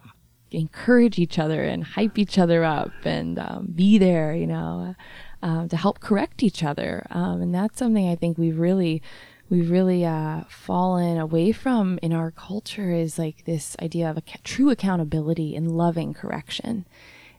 encourage 0.51 1.19
each 1.19 1.39
other 1.39 1.63
and 1.65 1.85
hype 1.85 2.19
each 2.19 2.39
other 2.39 2.65
up 2.65 2.91
and 3.05 3.39
um, 3.39 3.69
be 3.75 3.99
there, 3.99 4.35
you 4.35 4.47
know, 4.47 4.95
uh, 5.43 5.69
to 5.69 5.77
help 5.77 6.01
correct 6.01 6.43
each 6.43 6.63
other. 6.63 7.07
Um, 7.11 7.43
and 7.43 7.55
that's 7.55 7.79
something 7.79 8.09
I 8.09 8.17
think 8.17 8.39
we've 8.39 8.59
really, 8.59 9.03
we've 9.51 9.71
really 9.71 10.05
uh, 10.05 10.43
fallen 10.49 11.19
away 11.19 11.53
from 11.53 11.99
in 12.03 12.13
our 12.13 12.31
culture 12.31 12.93
is 12.93 13.19
like 13.19 13.45
this 13.45 13.77
idea 13.83 14.11
of 14.11 14.17
a 14.17 14.23
true 14.43 14.71
accountability 14.71 15.55
and 15.55 15.71
loving 15.71 16.15
correction 16.15 16.87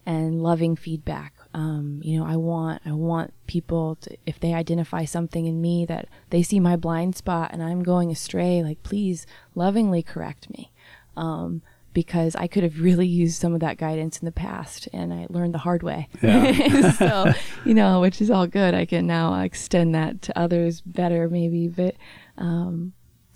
and 0.05 0.41
loving 0.41 0.75
feedback 0.75 1.33
um, 1.53 1.99
you 2.03 2.19
know, 2.19 2.25
I 2.25 2.35
want 2.35 2.81
I 2.85 2.91
want 2.91 3.33
people 3.47 3.95
to 4.01 4.17
if 4.25 4.39
they 4.39 4.53
identify 4.53 5.05
something 5.05 5.45
in 5.45 5.61
me 5.61 5.85
that 5.85 6.07
they 6.29 6.43
see 6.43 6.59
my 6.59 6.75
blind 6.75 7.15
spot 7.15 7.51
and 7.51 7.63
I'm 7.63 7.83
going 7.83 8.11
astray, 8.11 8.61
like 8.61 8.83
please 8.83 9.25
lovingly 9.55 10.03
correct 10.03 10.49
me. 10.51 10.71
Um, 11.17 11.61
because 11.91 12.35
I 12.35 12.45
could 12.45 12.61
have 12.61 12.79
really 12.79 13.07
used 13.07 13.41
some 13.41 13.55
of 13.55 13.61
that 13.61 13.77
guidance 13.77 14.19
in 14.19 14.25
the 14.25 14.31
past 14.31 14.87
and 14.93 15.11
I 15.11 15.25
learned 15.29 15.55
the 15.55 15.59
hard 15.59 15.81
way. 15.81 16.07
Yeah. 16.21 16.91
so, 16.97 17.33
you 17.65 17.73
know, 17.73 17.99
which 17.99 18.21
is 18.21 18.29
all 18.29 18.45
good. 18.45 18.75
I 18.75 18.85
can 18.85 19.07
now 19.07 19.41
extend 19.41 19.95
that 19.95 20.21
to 20.21 20.39
others 20.39 20.81
better 20.81 21.27
maybe, 21.29 21.67
but 21.67 21.95
um, 22.37 22.93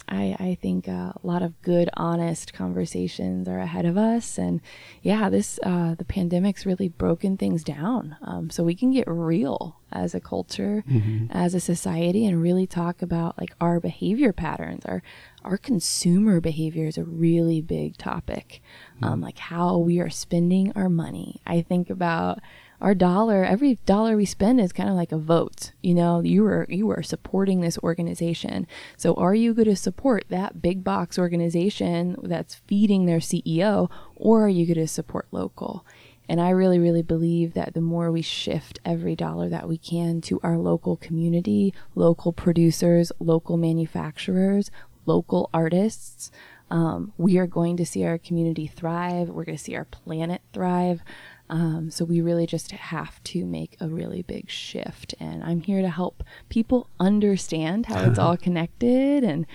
I, 0.07 0.35
I 0.39 0.57
think 0.61 0.87
uh, 0.87 1.13
a 1.15 1.19
lot 1.23 1.41
of 1.41 1.61
good, 1.61 1.89
honest 1.95 2.53
conversations 2.53 3.47
are 3.47 3.59
ahead 3.59 3.85
of 3.85 3.97
us. 3.97 4.37
And 4.37 4.61
yeah, 5.01 5.29
this, 5.29 5.59
uh, 5.63 5.95
the 5.95 6.05
pandemic's 6.05 6.65
really 6.65 6.89
broken 6.89 7.37
things 7.37 7.63
down. 7.63 8.17
Um, 8.21 8.49
so 8.49 8.63
we 8.63 8.75
can 8.75 8.91
get 8.91 9.07
real 9.07 9.77
as 9.91 10.13
a 10.13 10.19
culture, 10.19 10.83
mm-hmm. 10.89 11.27
as 11.31 11.53
a 11.53 11.59
society, 11.59 12.25
and 12.25 12.41
really 12.41 12.67
talk 12.67 13.01
about 13.01 13.39
like 13.39 13.55
our 13.61 13.79
behavior 13.79 14.33
patterns. 14.33 14.85
Our, 14.85 15.01
our 15.43 15.57
consumer 15.57 16.41
behavior 16.41 16.85
is 16.85 16.97
a 16.97 17.03
really 17.03 17.61
big 17.61 17.97
topic. 17.97 18.61
Mm-hmm. 18.95 19.05
Um, 19.05 19.21
like 19.21 19.37
how 19.37 19.77
we 19.77 19.99
are 19.99 20.09
spending 20.09 20.71
our 20.75 20.89
money. 20.89 21.41
I 21.45 21.61
think 21.61 21.89
about, 21.89 22.39
our 22.83 22.93
dollar, 22.93 23.45
every 23.45 23.79
dollar 23.85 24.17
we 24.17 24.25
spend 24.25 24.59
is 24.59 24.73
kind 24.73 24.89
of 24.89 24.95
like 24.95 25.13
a 25.13 25.17
vote. 25.17 25.71
You 25.81 25.95
know, 25.95 26.19
you 26.19 26.45
are 26.45 26.65
you 26.67 26.89
are 26.91 27.01
supporting 27.01 27.61
this 27.61 27.77
organization. 27.79 28.67
So 28.97 29.13
are 29.13 29.33
you 29.33 29.53
going 29.53 29.69
to 29.69 29.75
support 29.77 30.25
that 30.27 30.61
big 30.61 30.83
box 30.83 31.17
organization 31.17 32.17
that's 32.21 32.55
feeding 32.55 33.05
their 33.05 33.19
CEO 33.19 33.89
or 34.17 34.45
are 34.45 34.49
you 34.49 34.65
going 34.65 34.85
to 34.85 34.87
support 34.87 35.27
local? 35.31 35.85
And 36.27 36.41
I 36.41 36.49
really, 36.49 36.77
really 36.77 37.01
believe 37.01 37.53
that 37.53 37.73
the 37.73 37.81
more 37.81 38.11
we 38.11 38.21
shift 38.21 38.79
every 38.83 39.15
dollar 39.15 39.47
that 39.47 39.67
we 39.67 39.77
can 39.77 40.19
to 40.21 40.41
our 40.43 40.57
local 40.57 40.97
community, 40.97 41.73
local 41.95 42.33
producers, 42.33 43.13
local 43.19 43.55
manufacturers, 43.55 44.71
local 45.05 45.49
artists, 45.53 46.31
um, 46.73 47.13
we 47.17 47.37
are 47.37 47.45
going 47.45 47.77
to 47.77 47.85
see 47.85 48.03
our 48.03 48.17
community 48.17 48.67
thrive. 48.67 49.29
We're 49.29 49.45
going 49.45 49.57
to 49.57 49.63
see 49.63 49.75
our 49.75 49.85
planet 49.85 50.41
thrive. 50.53 51.01
Um, 51.49 51.91
so 51.91 52.05
we 52.05 52.21
really 52.21 52.47
just 52.47 52.71
have 52.71 53.23
to 53.25 53.45
make 53.45 53.77
a 53.79 53.87
really 53.87 54.21
big 54.21 54.49
shift. 54.49 55.13
And 55.19 55.43
I'm 55.43 55.61
here 55.61 55.81
to 55.81 55.89
help 55.89 56.23
people 56.49 56.89
understand 56.99 57.85
how 57.87 58.03
it's 58.03 58.17
all 58.17 58.37
connected 58.37 59.23
and 59.23 59.45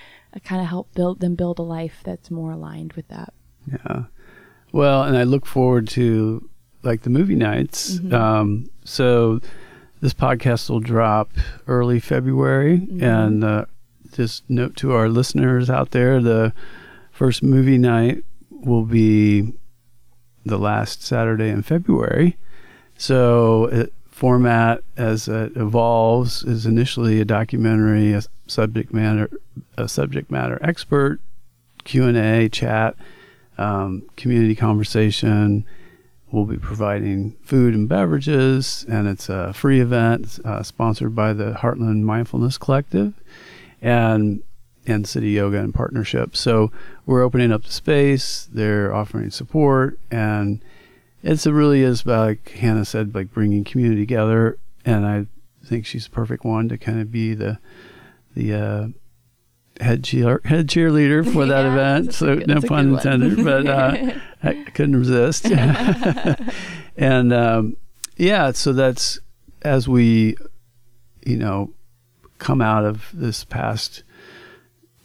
kind 0.45 0.61
of 0.61 0.69
help 0.69 0.95
build 0.95 1.21
them 1.21 1.35
build 1.35 1.59
a 1.59 1.63
life 1.63 2.01
that's 2.05 2.31
more 2.31 2.53
aligned 2.53 2.93
with 2.93 3.09
that. 3.09 3.33
Yeah. 3.71 4.05
Well, 4.73 5.03
and 5.03 5.17
I 5.17 5.25
look 5.25 5.47
forward 5.47 5.89
to 5.89 6.49
like 6.83 7.03
the 7.03 7.11
movie 7.11 7.35
nights. 7.35 7.95
Mm-hmm. 7.99 8.15
Um, 8.15 8.71
so 8.85 9.41
this 10.01 10.15
podcast 10.15 10.71
will 10.71 10.81
drop 10.81 11.31
early 11.67 12.01
February, 12.01 12.79
mm-hmm. 12.79 13.03
and 13.03 13.45
uh, 13.45 13.65
just 14.13 14.49
note 14.49 14.77
to 14.77 14.93
our 14.93 15.09
listeners 15.09 15.71
out 15.71 15.91
there: 15.91 16.21
the 16.21 16.53
first 17.11 17.43
movie 17.43 17.79
night 17.79 18.25
will 18.51 18.85
be 18.85 19.53
the 20.45 20.59
last 20.59 21.03
Saturday 21.03 21.49
in 21.49 21.63
February. 21.63 22.37
So, 22.97 23.67
it, 23.67 23.93
format 24.19 24.83
as 24.97 25.29
it 25.29 25.57
evolves 25.57 26.43
is 26.43 26.67
initially 26.67 27.21
a 27.21 27.25
documentary, 27.25 28.13
a 28.13 28.23
subject 28.49 28.93
matter, 28.93 29.31
a 29.77 29.89
subject 29.89 30.29
matter 30.29 30.59
expert, 30.61 31.21
Q 31.85 32.05
and 32.05 32.17
A, 32.17 32.49
chat, 32.49 32.97
um, 33.59 34.03
community 34.17 34.57
conversation. 34.57 35.65
We'll 36.33 36.47
be 36.47 36.59
providing 36.59 37.37
food 37.43 37.75
and 37.75 37.89
beverages, 37.89 38.85
and 38.89 39.07
it's 39.07 39.29
a 39.29 39.53
free 39.53 39.81
event 39.81 40.41
uh, 40.45 40.65
sponsored 40.65 41.15
by 41.15 41.33
the 41.33 41.53
Heartland 41.53 42.03
Mindfulness 42.03 42.59
Collective 42.59 43.15
and 43.81 44.43
and 44.89 45.05
Cityoga 45.05 45.63
in 45.63 45.73
partnership. 45.73 46.37
So 46.37 46.73
we're 47.07 47.23
opening 47.23 47.53
up 47.53 47.65
the 47.65 47.73
space. 47.73 48.49
They're 48.53 48.95
offering 48.95 49.31
support, 49.31 49.99
and 50.11 50.63
it's 51.23 51.47
it 51.47 51.53
really 51.53 51.83
is 51.83 52.07
like 52.07 52.51
Hannah 52.51 52.85
said, 52.85 53.15
like 53.15 53.33
bringing 53.33 53.65
community 53.65 54.03
together. 54.03 54.59
And 54.85 55.07
I 55.07 55.27
think 55.65 55.87
she's 55.87 56.05
the 56.05 56.11
perfect 56.11 56.45
one 56.45 56.69
to 56.69 56.79
kind 56.79 57.01
of 57.01 57.13
be 57.13 57.35
the 57.35 57.59
the 58.35 58.55
uh, 58.55 58.89
head 59.81 60.05
cheer 60.05 60.41
head 60.45 60.69
cheerleader 60.69 61.31
for 61.31 61.47
that 61.47 61.63
yeah, 61.65 61.73
event. 61.73 62.15
So 62.15 62.37
good, 62.37 62.47
no 62.47 62.61
pun 62.61 62.95
intended, 62.95 63.45
but 63.45 63.67
uh, 63.67 64.13
I 64.43 64.65
couldn't 64.75 64.97
resist. 64.97 65.47
and 66.97 67.33
um, 67.33 67.77
yeah, 68.17 68.53
so 68.53 68.73
that's 68.73 69.19
as 69.63 69.89
we, 69.89 70.37
you 71.25 71.37
know, 71.37 71.73
come 72.39 72.61
out 72.61 72.85
of 72.85 73.11
this 73.13 73.45
past 73.45 74.03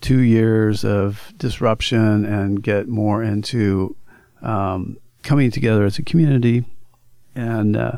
two 0.04 0.20
years 0.20 0.84
of 0.84 1.34
disruption 1.38 2.26
and 2.26 2.62
get 2.62 2.89
more 2.89 3.24
into 3.24 3.95
um, 4.41 4.97
coming 5.24 5.49
together 5.49 5.86
as 5.86 5.97
a 5.97 6.04
community 6.04 6.66
and 7.36 7.78
uh, 7.78 7.97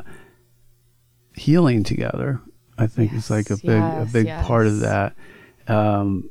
healing 1.34 1.82
together. 1.82 2.40
I 2.78 2.86
think 2.86 3.12
yes, 3.12 3.24
is 3.24 3.30
like 3.30 3.50
a 3.50 3.56
big 3.56 3.80
yes, 3.80 4.08
a 4.08 4.12
big 4.12 4.26
yes. 4.26 4.46
part 4.46 4.66
of 4.66 4.80
that. 4.80 5.14
Um, 5.66 6.30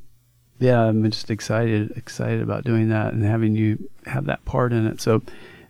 yeah, 0.59 0.81
I'm 0.81 1.03
just 1.11 1.29
excited 1.29 1.91
excited 1.97 2.41
about 2.41 2.63
doing 2.63 2.89
that 2.89 3.13
and 3.13 3.23
having 3.23 3.55
you 3.55 3.89
have 4.05 4.25
that 4.25 4.45
part 4.45 4.71
in 4.71 4.87
it. 4.87 5.01
So, 5.01 5.23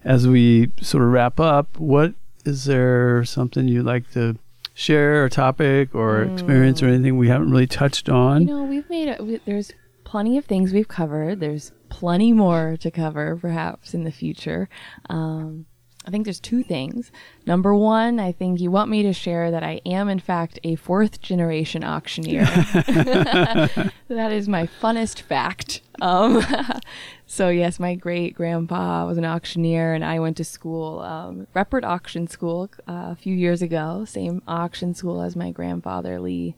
as 0.04 0.28
we 0.28 0.72
sort 0.82 1.04
of 1.04 1.12
wrap 1.12 1.40
up, 1.40 1.80
what 1.80 2.14
is 2.46 2.66
there 2.66 3.26
something 3.26 3.68
you'd 3.68 3.86
like 3.86 4.12
to 4.12 4.38
share, 4.76 5.26
a 5.26 5.30
topic 5.30 5.96
or 5.96 6.26
mm. 6.26 6.34
experience 6.34 6.84
or 6.84 6.88
anything 6.88 7.18
we 7.18 7.30
haven't 7.30 7.50
really 7.50 7.66
touched 7.66 8.10
on? 8.10 8.42
You 8.42 8.54
know, 8.54 8.64
we've 8.64 8.90
made 8.90 9.08
it. 9.08 9.26
We, 9.26 9.38
there's 9.46 9.72
plenty 10.16 10.38
of 10.38 10.46
things 10.46 10.72
we've 10.72 10.88
covered. 10.88 11.42
There's 11.42 11.74
plenty 11.90 12.32
more 12.32 12.78
to 12.80 12.90
cover, 12.90 13.36
perhaps 13.36 13.94
in 13.94 14.06
the 14.06 14.14
future. 14.14 14.70
Um, 15.10 15.66
I 16.06 16.10
think 16.10 16.24
there's 16.24 16.40
two 16.40 16.64
things. 16.64 17.12
Number 17.46 17.76
one, 17.76 18.18
I 18.18 18.32
think 18.32 18.62
you 18.62 18.72
want 18.72 18.90
me 18.90 19.04
to 19.04 19.12
share 19.12 19.52
that 19.52 19.62
I 19.62 19.82
am, 19.86 20.08
in 20.08 20.20
fact, 20.20 20.58
a 20.64 20.76
fourth 20.76 21.20
generation 21.20 21.84
auctioneer. 21.84 22.46
that 22.46 24.32
is 24.32 24.48
my 24.48 24.68
funnest 24.82 25.20
fact. 25.20 25.82
Um, 26.02 26.42
so, 27.26 27.50
yes, 27.50 27.78
my 27.78 27.96
great 27.96 28.36
grandpa 28.36 29.06
was 29.06 29.18
an 29.18 29.26
auctioneer, 29.26 29.94
and 29.94 30.06
I 30.06 30.22
went 30.22 30.38
to 30.38 30.46
school, 30.46 31.00
um, 31.02 31.46
Reppert 31.54 31.84
Auction 31.84 32.30
School, 32.30 32.70
uh, 32.88 33.12
a 33.12 33.18
few 33.18 33.36
years 33.36 33.62
ago, 33.62 34.06
same 34.06 34.42
auction 34.48 34.94
school 34.94 35.22
as 35.22 35.36
my 35.36 35.52
grandfather, 35.52 36.22
Lee. 36.22 36.56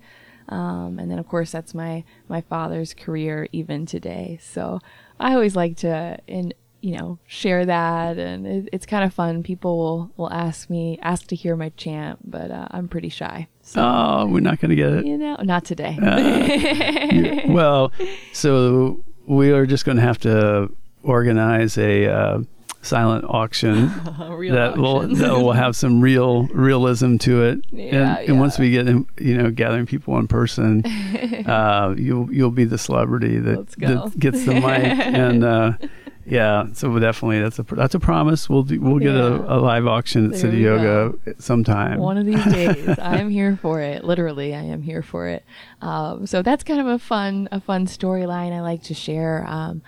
Um, 0.50 1.00
and 1.00 1.12
then, 1.12 1.20
of 1.20 1.28
course, 1.28 1.52
that's 1.52 1.74
my, 1.74 2.04
my 2.28 2.42
father's 2.42 2.94
career 2.94 3.48
even 3.52 3.86
today. 3.86 4.40
So, 4.42 4.80
I 5.20 5.34
always 5.34 5.56
like 5.56 5.78
to, 5.78 6.20
in 6.28 6.54
you 6.80 6.96
know, 6.96 7.18
share 7.26 7.66
that, 7.66 8.18
and 8.18 8.46
it, 8.46 8.70
it's 8.72 8.86
kind 8.86 9.04
of 9.04 9.14
fun. 9.14 9.44
People 9.44 9.78
will, 9.78 10.12
will 10.16 10.32
ask 10.32 10.70
me, 10.70 11.00
ask 11.02 11.28
to 11.28 11.36
hear 11.36 11.56
my 11.56 11.70
chant, 11.70 12.20
but 12.30 12.52
uh, 12.52 12.68
I'm 12.72 12.88
pretty 12.88 13.10
shy. 13.10 13.48
So, 13.62 13.82
oh, 13.82 14.28
we're 14.28 14.42
not 14.42 14.60
going 14.60 14.70
to 14.70 14.76
get 14.76 14.94
it. 14.94 15.06
You 15.06 15.18
know, 15.18 15.36
not 15.42 15.66
today. 15.66 15.98
Uh, 16.02 17.52
well, 17.52 17.92
so 18.32 19.04
we 19.26 19.52
are 19.52 19.66
just 19.66 19.86
going 19.86 19.98
to 19.98 20.04
have 20.04 20.20
to 20.20 20.72
organize 21.04 21.78
a 21.78 22.06
uh, 22.06 22.40
silent 22.88 23.26
auction 23.28 23.88
that 24.06 24.18
auction. 24.18 24.82
will 24.82 25.08
that 25.16 25.34
will 25.34 25.52
have 25.54 25.76
some 25.76 26.02
real 26.02 26.48
realism 26.48 27.18
to 27.18 27.44
it. 27.44 27.66
Yeah, 27.72 27.84
and, 27.84 27.94
yeah. 27.94 28.20
and 28.20 28.40
once 28.40 28.58
we 28.58 28.72
get 28.72 28.88
in, 28.88 29.08
you 29.20 29.38
know 29.38 29.52
gathering 29.52 29.86
people 29.86 30.18
in 30.18 30.28
person, 30.28 30.86
uh, 31.46 31.94
you'll 31.98 32.32
you'll 32.34 32.52
be 32.52 32.66
the 32.66 32.78
celebrity 32.78 33.38
that, 33.40 33.68
that 33.78 34.14
gets 34.18 34.46
the 34.46 34.54
mic 34.56 34.66
and. 34.66 35.44
Uh, 35.44 35.74
yeah, 36.30 36.68
so 36.74 37.00
definitely 37.00 37.40
that's 37.40 37.58
a 37.58 37.64
that's 37.64 37.96
a 37.96 38.00
promise. 38.00 38.50
We'll 38.50 38.64
do, 38.64 38.82
we'll 38.82 39.00
get 39.00 39.16
yeah. 39.16 39.28
a, 39.28 39.58
a, 39.58 39.60
live 39.60 39.88
auction 39.88 40.26
at 40.26 40.40
there 40.40 40.52
Cityoga 40.52 41.26
go. 41.26 41.34
sometime. 41.40 42.00
One 42.00 42.18
of 42.18 42.26
these 42.26 42.44
days, 42.44 43.00
I'm 43.02 43.30
here 43.30 43.58
for 43.62 43.80
it. 43.80 44.04
Literally, 44.04 44.54
I 44.54 44.64
am 44.64 44.82
here 44.82 45.02
for 45.02 45.28
it. 45.28 45.46
Um, 45.82 46.28
so 46.28 46.42
that's 46.42 46.66
kind 46.66 46.82
of 46.82 46.88
a 46.88 47.00
fun 47.00 47.48
a 47.52 47.62
fun 47.62 47.86
storyline 47.86 48.52
I 48.52 48.62
like 48.62 48.84
to 48.84 48.94
share. 48.94 49.46
Um, 49.48 49.82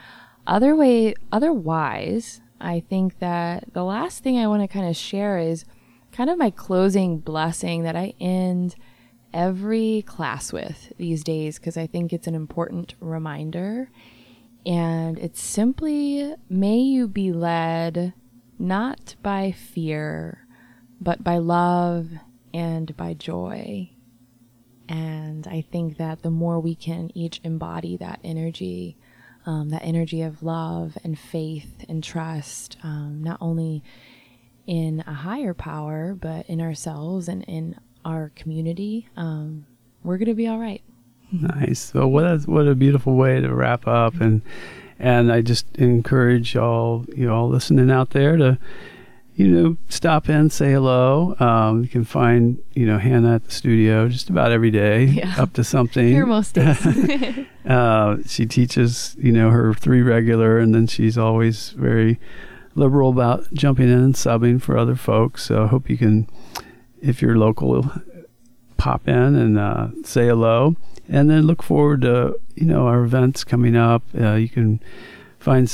other 0.47 0.75
way, 0.75 1.13
otherwise, 1.31 2.39
I 2.59 2.81
think 2.81 3.19
that 3.19 3.73
the 3.73 3.83
last 3.83 4.23
thing 4.23 4.37
I 4.37 4.47
want 4.47 4.61
to 4.61 4.67
kind 4.67 4.87
of 4.87 4.95
share 4.95 5.37
is 5.37 5.65
kind 6.11 6.29
of 6.29 6.37
my 6.37 6.49
closing 6.49 7.19
blessing 7.19 7.83
that 7.83 7.95
I 7.95 8.13
end 8.19 8.75
every 9.33 10.03
class 10.03 10.51
with 10.51 10.91
these 10.97 11.23
days 11.23 11.59
because 11.59 11.77
I 11.77 11.87
think 11.87 12.11
it's 12.11 12.27
an 12.27 12.35
important 12.35 12.95
reminder 12.99 13.89
and 14.65 15.17
it's 15.17 15.41
simply, 15.41 16.35
may 16.49 16.77
you 16.77 17.07
be 17.07 17.31
led 17.31 18.13
not 18.57 19.15
by 19.23 19.51
fear, 19.51 20.45
but 20.99 21.23
by 21.23 21.37
love 21.37 22.09
and 22.53 22.95
by 22.97 23.13
joy. 23.13 23.89
And 24.89 25.47
I 25.47 25.61
think 25.61 25.97
that 25.97 26.23
the 26.23 26.31
more 26.31 26.59
we 26.59 26.75
can 26.75 27.09
each 27.15 27.39
embody 27.43 27.95
that 27.97 28.19
energy, 28.23 28.97
um, 29.45 29.69
that 29.69 29.83
energy 29.83 30.21
of 30.21 30.43
love 30.43 30.97
and 31.03 31.17
faith 31.17 31.85
and 31.87 32.03
trust, 32.03 32.77
um, 32.83 33.23
not 33.23 33.37
only 33.41 33.83
in 34.67 35.03
a 35.07 35.13
higher 35.13 35.53
power, 35.53 36.15
but 36.19 36.45
in 36.47 36.61
ourselves 36.61 37.27
and 37.27 37.43
in 37.45 37.75
our 38.05 38.31
community, 38.35 39.07
um, 39.17 39.65
we're 40.03 40.17
going 40.17 40.27
to 40.27 40.35
be 40.35 40.47
all 40.47 40.59
right. 40.59 40.81
Nice. 41.31 41.93
Well, 41.93 42.07
what 42.09 42.23
a, 42.25 42.37
what 42.45 42.67
a 42.67 42.75
beautiful 42.75 43.15
way 43.15 43.39
to 43.39 43.53
wrap 43.53 43.87
up, 43.87 44.19
and 44.19 44.41
and 44.97 45.31
I 45.31 45.41
just 45.41 45.65
encourage 45.77 46.55
all 46.55 47.05
you 47.15 47.31
all 47.31 47.47
listening 47.47 47.91
out 47.91 48.11
there 48.11 48.35
to, 48.37 48.57
you 49.39 49.47
know, 49.47 49.77
stop 49.87 50.27
in, 50.27 50.49
say 50.49 50.73
hello. 50.73 51.33
Um, 51.39 51.81
you 51.81 51.87
can 51.87 52.03
find 52.03 52.61
you 52.73 52.85
know 52.85 52.97
Hannah 52.97 53.35
at 53.35 53.45
the 53.45 53.51
studio 53.51 54.09
just 54.09 54.29
about 54.29 54.51
every 54.51 54.69
day, 54.69 55.05
yeah. 55.05 55.33
up 55.39 55.53
to 55.53 55.63
something. 55.63 56.09
Here 56.09 56.25
most 56.25 56.55
days. 56.55 56.77
uh, 57.65 58.17
she 58.25 58.45
teaches 58.45 59.15
you 59.17 59.31
know 59.31 59.49
her 59.49 59.73
three 59.73 60.01
regular, 60.01 60.59
and 60.59 60.75
then 60.75 60.87
she's 60.87 61.17
always 61.17 61.69
very 61.69 62.19
liberal 62.75 63.11
about 63.11 63.53
jumping 63.53 63.87
in 63.87 63.99
and 63.99 64.13
subbing 64.13 64.61
for 64.61 64.77
other 64.77 64.97
folks. 64.97 65.45
So 65.45 65.63
I 65.63 65.67
hope 65.67 65.89
you 65.89 65.97
can, 65.97 66.27
if 67.01 67.21
you're 67.21 67.37
local, 67.37 67.89
pop 68.75 69.07
in 69.07 69.35
and 69.35 69.57
uh, 69.57 69.87
say 70.03 70.27
hello 70.27 70.75
and 71.07 71.29
then 71.29 71.43
look 71.47 71.63
forward 71.63 72.01
to 72.01 72.37
you 72.55 72.65
know 72.65 72.87
our 72.87 73.05
events 73.05 73.45
coming 73.45 73.77
up. 73.77 74.03
Uh, 74.19 74.33
you 74.33 74.49
can 74.49 74.81
find 75.39 75.69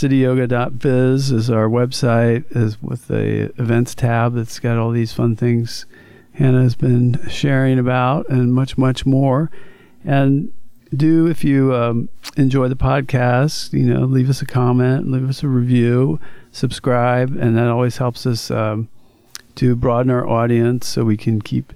is 1.31 1.49
our 1.49 1.67
website, 1.67 2.45
is 2.55 2.81
with 2.81 3.07
the 3.07 3.51
events 3.59 3.95
tab 3.95 4.35
that's 4.35 4.59
got 4.59 4.77
all 4.77 4.91
these 4.91 5.11
fun 5.11 5.35
things 5.35 5.85
Hannah 6.33 6.63
has 6.63 6.75
been 6.75 7.27
sharing 7.29 7.79
about, 7.79 8.29
and 8.29 8.53
much 8.53 8.77
much 8.77 9.05
more. 9.05 9.49
And 10.03 10.51
do 10.93 11.27
if 11.27 11.43
you 11.43 11.73
um, 11.73 12.09
enjoy 12.37 12.67
the 12.67 12.75
podcast, 12.75 13.73
you 13.73 13.85
know, 13.85 14.01
leave 14.01 14.29
us 14.29 14.41
a 14.41 14.45
comment, 14.45 15.09
leave 15.09 15.29
us 15.29 15.43
a 15.43 15.47
review, 15.47 16.19
subscribe, 16.51 17.35
and 17.37 17.57
that 17.57 17.67
always 17.67 17.97
helps 17.97 18.25
us 18.25 18.51
um, 18.51 18.89
to 19.55 19.75
broaden 19.75 20.11
our 20.11 20.27
audience 20.27 20.87
so 20.87 21.03
we 21.03 21.17
can 21.17 21.41
keep 21.41 21.73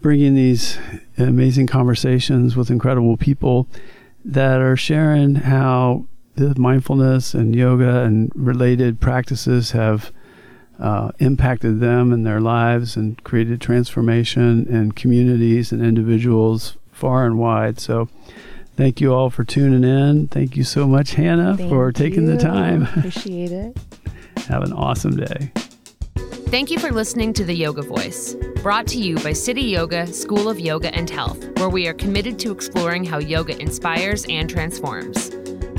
bringing 0.00 0.34
these 0.34 0.78
amazing 1.18 1.66
conversations 1.66 2.54
with 2.54 2.70
incredible 2.70 3.16
people 3.16 3.66
that 4.24 4.60
are 4.60 4.76
sharing 4.76 5.36
how 5.36 6.04
mindfulness 6.56 7.34
and 7.34 7.54
yoga 7.54 8.02
and 8.02 8.30
related 8.34 9.00
practices 9.00 9.72
have 9.72 10.12
uh, 10.78 11.10
impacted 11.18 11.80
them 11.80 12.12
and 12.12 12.26
their 12.26 12.40
lives 12.40 12.96
and 12.96 13.22
created 13.24 13.60
transformation 13.60 14.66
in 14.66 14.92
communities 14.92 15.72
and 15.72 15.82
individuals 15.82 16.76
far 16.92 17.26
and 17.26 17.38
wide. 17.38 17.80
So, 17.80 18.08
Thank 18.76 19.00
you 19.00 19.14
all 19.14 19.30
for 19.30 19.42
tuning 19.42 19.84
in. 19.84 20.28
Thank 20.28 20.54
you 20.54 20.62
so 20.62 20.86
much, 20.86 21.14
Hannah, 21.14 21.56
Thank 21.56 21.70
for 21.70 21.92
taking 21.92 22.26
you. 22.26 22.32
the 22.32 22.38
time. 22.38 22.82
Appreciate 22.96 23.50
it. 23.50 23.76
Have 24.48 24.62
an 24.62 24.74
awesome 24.74 25.16
day. 25.16 25.50
Thank 26.48 26.70
you 26.70 26.78
for 26.78 26.92
listening 26.92 27.32
to 27.34 27.44
The 27.44 27.54
Yoga 27.54 27.82
Voice, 27.82 28.36
brought 28.62 28.86
to 28.88 28.98
you 28.98 29.16
by 29.16 29.30
Cityoga, 29.30 30.12
School 30.12 30.48
of 30.48 30.60
Yoga 30.60 30.94
and 30.94 31.08
Health, 31.08 31.58
where 31.58 31.70
we 31.70 31.88
are 31.88 31.94
committed 31.94 32.38
to 32.40 32.52
exploring 32.52 33.02
how 33.02 33.18
yoga 33.18 33.58
inspires 33.60 34.26
and 34.28 34.48
transforms. 34.48 35.30